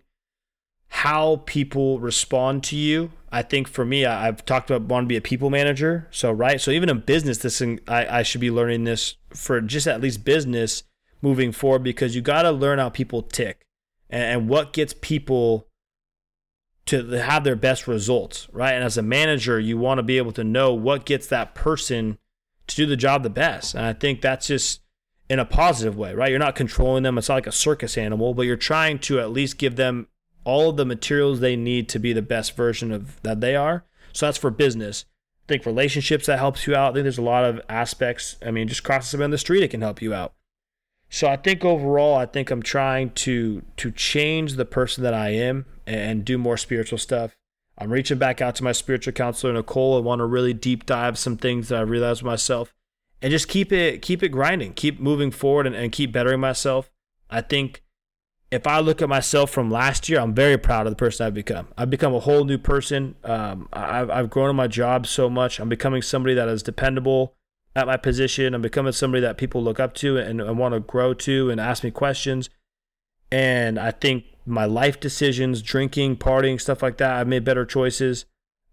how 0.89 1.43
people 1.45 1.99
respond 1.99 2.63
to 2.65 2.75
you. 2.75 3.11
I 3.31 3.43
think 3.43 3.67
for 3.67 3.85
me, 3.85 4.05
I, 4.05 4.25
have 4.25 4.43
talked 4.43 4.71
about 4.71 4.87
wanting 4.87 5.07
to 5.07 5.09
be 5.09 5.17
a 5.17 5.21
people 5.21 5.49
manager. 5.49 6.07
So 6.11 6.31
right, 6.31 6.59
so 6.59 6.71
even 6.71 6.89
in 6.89 7.01
business, 7.01 7.37
this 7.37 7.61
I, 7.87 8.19
I 8.19 8.23
should 8.23 8.41
be 8.41 8.51
learning 8.51 8.83
this 8.83 9.15
for 9.29 9.61
just 9.61 9.87
at 9.87 10.01
least 10.01 10.25
business 10.25 10.83
moving 11.21 11.51
forward 11.51 11.83
because 11.83 12.15
you 12.15 12.21
got 12.21 12.43
to 12.43 12.51
learn 12.51 12.79
how 12.79 12.89
people 12.89 13.21
tick 13.21 13.65
and, 14.09 14.23
and 14.23 14.49
what 14.49 14.73
gets 14.73 14.93
people 14.99 15.67
to 16.87 17.07
have 17.21 17.43
their 17.43 17.55
best 17.55 17.87
results, 17.87 18.47
right? 18.51 18.73
And 18.73 18.83
as 18.83 18.97
a 18.97 19.03
manager, 19.03 19.59
you 19.59 19.77
want 19.77 19.99
to 19.99 20.03
be 20.03 20.17
able 20.17 20.31
to 20.31 20.43
know 20.43 20.73
what 20.73 21.05
gets 21.05 21.27
that 21.27 21.53
person 21.53 22.17
to 22.65 22.75
do 22.75 22.87
the 22.87 22.97
job 22.97 23.21
the 23.21 23.29
best. 23.29 23.75
And 23.75 23.85
I 23.85 23.93
think 23.93 24.21
that's 24.21 24.47
just 24.47 24.81
in 25.29 25.39
a 25.39 25.45
positive 25.45 25.95
way, 25.97 26.13
right? 26.13 26.29
You're 26.29 26.39
not 26.39 26.55
controlling 26.55 27.03
them. 27.03 27.17
It's 27.17 27.29
not 27.29 27.35
like 27.35 27.47
a 27.47 27.51
circus 27.51 27.97
animal, 27.97 28.33
but 28.33 28.43
you're 28.43 28.55
trying 28.55 28.99
to 28.99 29.19
at 29.19 29.31
least 29.31 29.57
give 29.57 29.75
them 29.75 30.07
all 30.43 30.69
of 30.69 30.77
the 30.77 30.85
materials 30.85 31.39
they 31.39 31.55
need 31.55 31.87
to 31.89 31.99
be 31.99 32.13
the 32.13 32.21
best 32.21 32.55
version 32.55 32.91
of 32.91 33.21
that 33.21 33.39
they 33.39 33.55
are. 33.55 33.85
So 34.13 34.25
that's 34.25 34.37
for 34.37 34.49
business. 34.49 35.05
I 35.47 35.53
think 35.53 35.65
relationships 35.65 36.25
that 36.25 36.39
helps 36.39 36.65
you 36.65 36.75
out. 36.75 36.91
I 36.91 36.93
think 36.93 37.03
there's 37.03 37.17
a 37.17 37.23
lot 37.23 37.45
of 37.45 37.61
aspects. 37.69 38.37
I 38.45 38.51
mean, 38.51 38.67
just 38.67 38.83
crossing 38.83 39.11
somebody 39.11 39.25
on 39.25 39.31
the 39.31 39.37
street, 39.37 39.63
it 39.63 39.69
can 39.69 39.81
help 39.81 40.01
you 40.01 40.13
out. 40.13 40.33
So 41.09 41.27
I 41.27 41.37
think 41.37 41.65
overall, 41.65 42.15
I 42.15 42.25
think 42.25 42.51
I'm 42.51 42.61
trying 42.61 43.11
to 43.11 43.63
to 43.77 43.91
change 43.91 44.53
the 44.53 44.65
person 44.65 45.03
that 45.03 45.13
I 45.13 45.29
am 45.29 45.65
and 45.87 46.23
do 46.23 46.37
more 46.37 46.57
spiritual 46.57 46.99
stuff. 46.99 47.35
I'm 47.77 47.91
reaching 47.91 48.19
back 48.19 48.41
out 48.41 48.55
to 48.55 48.63
my 48.63 48.73
spiritual 48.73 49.13
counselor 49.13 49.53
Nicole. 49.53 49.97
I 49.97 50.01
want 50.01 50.19
to 50.19 50.25
really 50.25 50.53
deep 50.53 50.85
dive 50.85 51.17
some 51.17 51.37
things 51.37 51.69
that 51.69 51.79
I 51.79 51.81
realized 51.81 52.23
myself, 52.23 52.73
and 53.21 53.31
just 53.31 53.47
keep 53.47 53.71
it 53.71 54.01
keep 54.01 54.23
it 54.23 54.29
grinding, 54.29 54.73
keep 54.73 54.99
moving 54.99 55.31
forward, 55.31 55.67
and, 55.67 55.75
and 55.75 55.91
keep 55.91 56.11
bettering 56.11 56.39
myself. 56.39 56.89
I 57.29 57.41
think 57.41 57.83
if 58.51 58.65
I 58.65 58.79
look 58.79 59.01
at 59.01 59.09
myself 59.09 59.51
from 59.51 59.69
last 59.69 60.09
year, 60.09 60.19
I'm 60.19 60.33
very 60.33 60.57
proud 60.57 60.87
of 60.87 60.91
the 60.91 60.97
person 60.97 61.27
I've 61.27 61.33
become. 61.33 61.67
I've 61.77 61.89
become 61.89 62.15
a 62.15 62.19
whole 62.19 62.45
new 62.45 62.57
person. 62.57 63.15
Um, 63.23 63.69
I've, 63.71 64.09
I've 64.09 64.29
grown 64.29 64.49
in 64.49 64.55
my 64.55 64.67
job 64.67 65.05
so 65.05 65.29
much. 65.29 65.59
I'm 65.59 65.69
becoming 65.69 66.01
somebody 66.01 66.33
that 66.33 66.49
is 66.49 66.63
dependable 66.63 67.35
at 67.75 67.85
my 67.85 67.97
position. 67.97 68.55
I'm 68.55 68.63
becoming 68.63 68.91
somebody 68.91 69.21
that 69.21 69.37
people 69.37 69.61
look 69.63 69.79
up 69.79 69.93
to 69.95 70.17
and, 70.17 70.41
and 70.41 70.57
want 70.57 70.73
to 70.73 70.79
grow 70.79 71.13
to 71.13 71.51
and 71.51 71.61
ask 71.61 71.83
me 71.83 71.91
questions. 71.91 72.49
And 73.31 73.77
I 73.77 73.91
think 73.91 74.25
my 74.47 74.65
life 74.65 74.99
decisions, 74.99 75.61
drinking, 75.61 76.17
partying, 76.17 76.59
stuff 76.59 76.81
like 76.81 76.97
that, 76.97 77.11
I've 77.11 77.27
made 77.27 77.43
better 77.43 77.65
choices. 77.65 78.25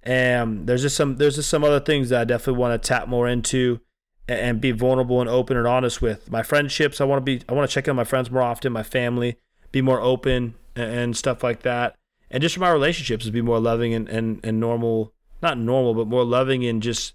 And 0.03 0.67
there's 0.67 0.83
just 0.83 0.97
some 0.97 1.17
there's 1.17 1.35
just 1.35 1.51
some 1.51 1.65
other 1.65 1.81
things 1.81 2.09
that 2.11 2.21
I 2.21 2.25
definitely 2.25 2.61
want 2.61 2.81
to 2.81 2.89
tap 2.89 3.09
more 3.09 3.29
into 3.29 3.81
and 4.29 4.61
be 4.61 4.72
vulnerable 4.72 5.20
and 5.20 5.31
open 5.31 5.57
and 5.57 5.66
honest 5.66 6.03
with. 6.03 6.31
My 6.31 6.43
friendships, 6.43 7.01
I 7.01 7.05
want 7.05 7.24
to 7.24 7.24
be 7.24 7.43
I 7.49 7.53
want 7.53 7.68
to 7.68 7.74
check 7.74 7.87
in 7.87 7.91
on 7.91 7.97
my 7.97 8.05
friends 8.05 8.31
more 8.31 8.43
often, 8.43 8.72
my 8.72 8.83
family 8.83 9.39
be 9.72 9.83
more 9.83 10.01
open 10.01 10.55
and 10.74 11.16
stuff 11.16 11.43
like 11.43 11.61
that. 11.62 11.97
And 12.31 12.41
just 12.41 12.55
for 12.55 12.61
my 12.62 12.70
relationships, 12.70 13.29
be 13.29 13.43
more 13.43 13.61
loving 13.61 13.93
and, 13.93 14.09
and, 14.09 14.41
and 14.43 14.59
normal, 14.59 15.12
not 15.43 15.59
normal, 15.59 15.95
but 15.95 16.07
more 16.07 16.24
loving 16.24 16.64
and 16.64 16.83
just 16.83 17.14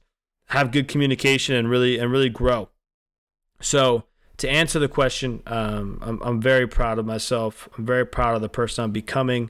have 0.49 0.71
good 0.71 0.87
communication 0.87 1.55
and 1.55 1.69
really 1.69 1.97
and 1.97 2.11
really 2.11 2.29
grow. 2.29 2.69
So 3.61 4.03
to 4.37 4.49
answer 4.49 4.79
the 4.79 4.87
question, 4.87 5.41
um, 5.47 5.99
I'm, 6.01 6.21
I'm 6.21 6.41
very 6.41 6.67
proud 6.67 6.99
of 6.99 7.05
myself. 7.05 7.67
I'm 7.77 7.85
very 7.85 8.05
proud 8.05 8.35
of 8.35 8.41
the 8.41 8.49
person 8.49 8.83
I'm 8.83 8.91
becoming, 8.91 9.49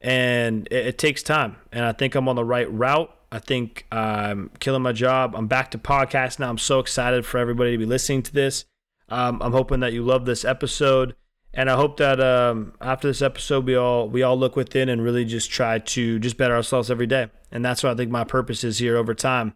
and 0.00 0.66
it, 0.70 0.86
it 0.88 0.98
takes 0.98 1.22
time. 1.22 1.56
And 1.70 1.84
I 1.84 1.92
think 1.92 2.14
I'm 2.14 2.28
on 2.28 2.36
the 2.36 2.44
right 2.44 2.70
route. 2.72 3.14
I 3.32 3.38
think 3.38 3.86
I'm 3.92 4.50
killing 4.58 4.82
my 4.82 4.92
job. 4.92 5.34
I'm 5.36 5.46
back 5.46 5.70
to 5.70 5.78
podcast 5.78 6.38
now. 6.38 6.50
I'm 6.50 6.58
so 6.58 6.80
excited 6.80 7.24
for 7.24 7.38
everybody 7.38 7.72
to 7.72 7.78
be 7.78 7.86
listening 7.86 8.22
to 8.24 8.32
this. 8.32 8.64
Um, 9.08 9.40
I'm 9.42 9.52
hoping 9.52 9.80
that 9.80 9.92
you 9.92 10.02
love 10.02 10.24
this 10.24 10.44
episode. 10.44 11.14
And 11.52 11.68
I 11.68 11.74
hope 11.74 11.96
that 11.96 12.20
um, 12.20 12.74
after 12.80 13.08
this 13.08 13.22
episode, 13.22 13.66
we 13.66 13.74
all 13.74 14.08
we 14.08 14.22
all 14.22 14.38
look 14.38 14.54
within 14.54 14.88
and 14.88 15.02
really 15.02 15.24
just 15.24 15.50
try 15.50 15.80
to 15.80 16.18
just 16.20 16.36
better 16.36 16.54
ourselves 16.54 16.90
every 16.90 17.08
day. 17.08 17.28
And 17.50 17.64
that's 17.64 17.82
what 17.82 17.92
I 17.92 17.96
think 17.96 18.10
my 18.10 18.24
purpose 18.24 18.62
is 18.62 18.78
here 18.78 18.96
over 18.96 19.14
time, 19.14 19.54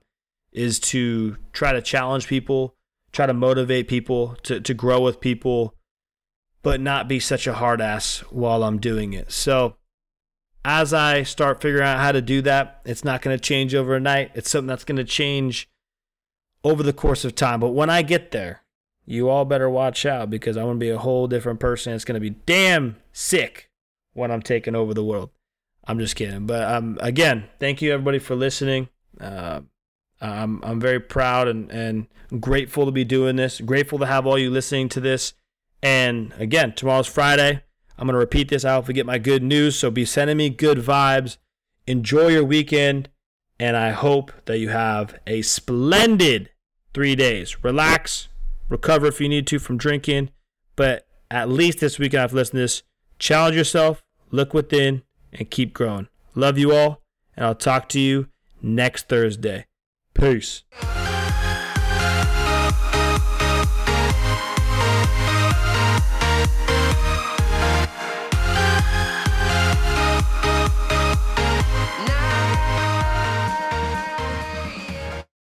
is 0.53 0.81
to 0.81 1.37
try 1.53 1.73
to 1.73 1.81
challenge 1.81 2.27
people, 2.27 2.75
try 3.13 3.27
to 3.27 3.35
motivate 3.35 3.87
people, 3.87 4.37
to 4.43 4.61
to 4.61 4.75
grow 4.75 5.01
with 5.01 5.21
people, 5.21 5.77
but 6.63 6.81
not 6.81 7.07
be 7.07 7.21
such 7.21 7.47
a 7.47 7.55
hard 7.55 7.81
ass 7.81 8.25
while 8.31 8.65
I'm 8.65 8.79
doing 8.79 9.13
it. 9.13 9.31
So 9.31 9.77
as 10.65 10.95
I 10.95 11.23
start 11.23 11.61
figuring 11.61 11.87
out 11.87 11.99
how 11.99 12.13
to 12.13 12.23
do 12.23 12.41
that, 12.43 12.81
it's 12.85 13.05
not 13.05 13.23
going 13.23 13.37
to 13.37 13.43
change 13.43 13.75
overnight. 13.75 14.31
It's 14.35 14.51
something 14.51 14.69
that's 14.69 14.85
going 14.85 14.97
to 14.97 15.05
change 15.05 15.69
over 16.63 16.83
the 16.83 16.93
course 16.93 17.25
of 17.25 17.35
time. 17.35 17.61
But 17.61 17.71
when 17.71 17.91
I 17.91 18.03
get 18.03 18.31
there, 18.31 18.63
you 19.05 19.29
all 19.29 19.45
better 19.45 19.69
watch 19.69 20.07
out 20.07 20.31
because 20.31 20.57
I'm 20.57 20.65
going 20.65 20.81
to 20.81 20.85
be 20.85 20.91
a 20.91 20.99
whole 20.99 21.27
different 21.27 21.61
person. 21.61 21.93
It's 21.93 22.07
going 22.07 22.15
to 22.15 22.21
be 22.21 22.31
damn 22.47 22.97
sick 23.13 23.69
when 24.15 24.31
I'm 24.31 24.41
taking 24.41 24.75
over 24.75 24.95
the 24.95 25.05
world. 25.05 25.31
I'm 25.87 25.99
just 25.99 26.17
kidding. 26.17 26.47
But 26.47 26.63
um, 26.63 26.99
again, 27.03 27.45
thank 27.61 27.83
you 27.83 27.93
everybody 27.93 28.19
for 28.19 28.35
listening. 28.35 28.89
Uh, 29.21 29.61
I'm, 30.21 30.65
I'm 30.65 30.81
very 30.81 31.01
proud 31.01 31.49
and, 31.49 31.71
and 31.71 32.07
grateful 32.41 32.87
to 32.87 32.93
be 32.93 33.05
doing 33.05 33.37
this. 33.37 33.61
Grateful 33.61 33.99
to 33.99 34.07
have 34.07 34.27
all 34.27 34.39
you 34.39 34.49
listening 34.49 34.89
to 34.91 35.01
this. 35.01 35.35
And 35.83 36.33
again, 36.39 36.73
tomorrow's 36.75 37.07
Friday. 37.07 37.63
I'm 37.99 38.07
going 38.07 38.15
to 38.15 38.19
repeat 38.19 38.49
this. 38.49 38.65
I 38.65 38.75
hope 38.75 38.89
we 38.89 38.95
get 38.95 39.07
my 39.07 39.19
good 39.19 39.43
news. 39.43 39.79
So 39.79 39.91
be 39.91 40.05
sending 40.05 40.37
me 40.37 40.51
good 40.51 40.79
vibes. 40.79 41.37
Enjoy 41.87 42.29
your 42.29 42.45
weekend. 42.45 43.09
And 43.61 43.77
I 43.77 43.91
hope 43.91 44.33
that 44.47 44.59
you 44.59 44.71
have 44.71 45.19
a 45.27 45.43
splendid 45.43 46.51
three 46.93 47.15
days. 47.15 47.63
Relax 47.63 48.29
recover 48.69 49.07
if 49.07 49.21
you 49.21 49.29
need 49.29 49.47
to 49.49 49.59
from 49.59 49.77
drinking. 49.77 50.31
But 50.77 51.07
at 51.31 51.49
least 51.49 51.81
this 51.81 51.99
weekend 51.99 52.25
after 52.25 52.37
listening 52.37 52.61
to 52.61 52.65
this, 52.65 52.83
challenge 53.19 53.57
yourself, 53.57 54.03
look 54.31 54.55
within, 54.55 55.03
and 55.33 55.51
keep 55.51 55.73
growing. 55.73 56.09
Love 56.35 56.59
you 56.59 56.73
all, 56.75 57.03
and 57.37 57.47
I'll 57.47 57.55
talk 57.55 57.89
to 57.91 58.01
you 58.01 58.29
next 58.61 59.09
Thursday. 59.09 59.67
Peace. 60.15 60.65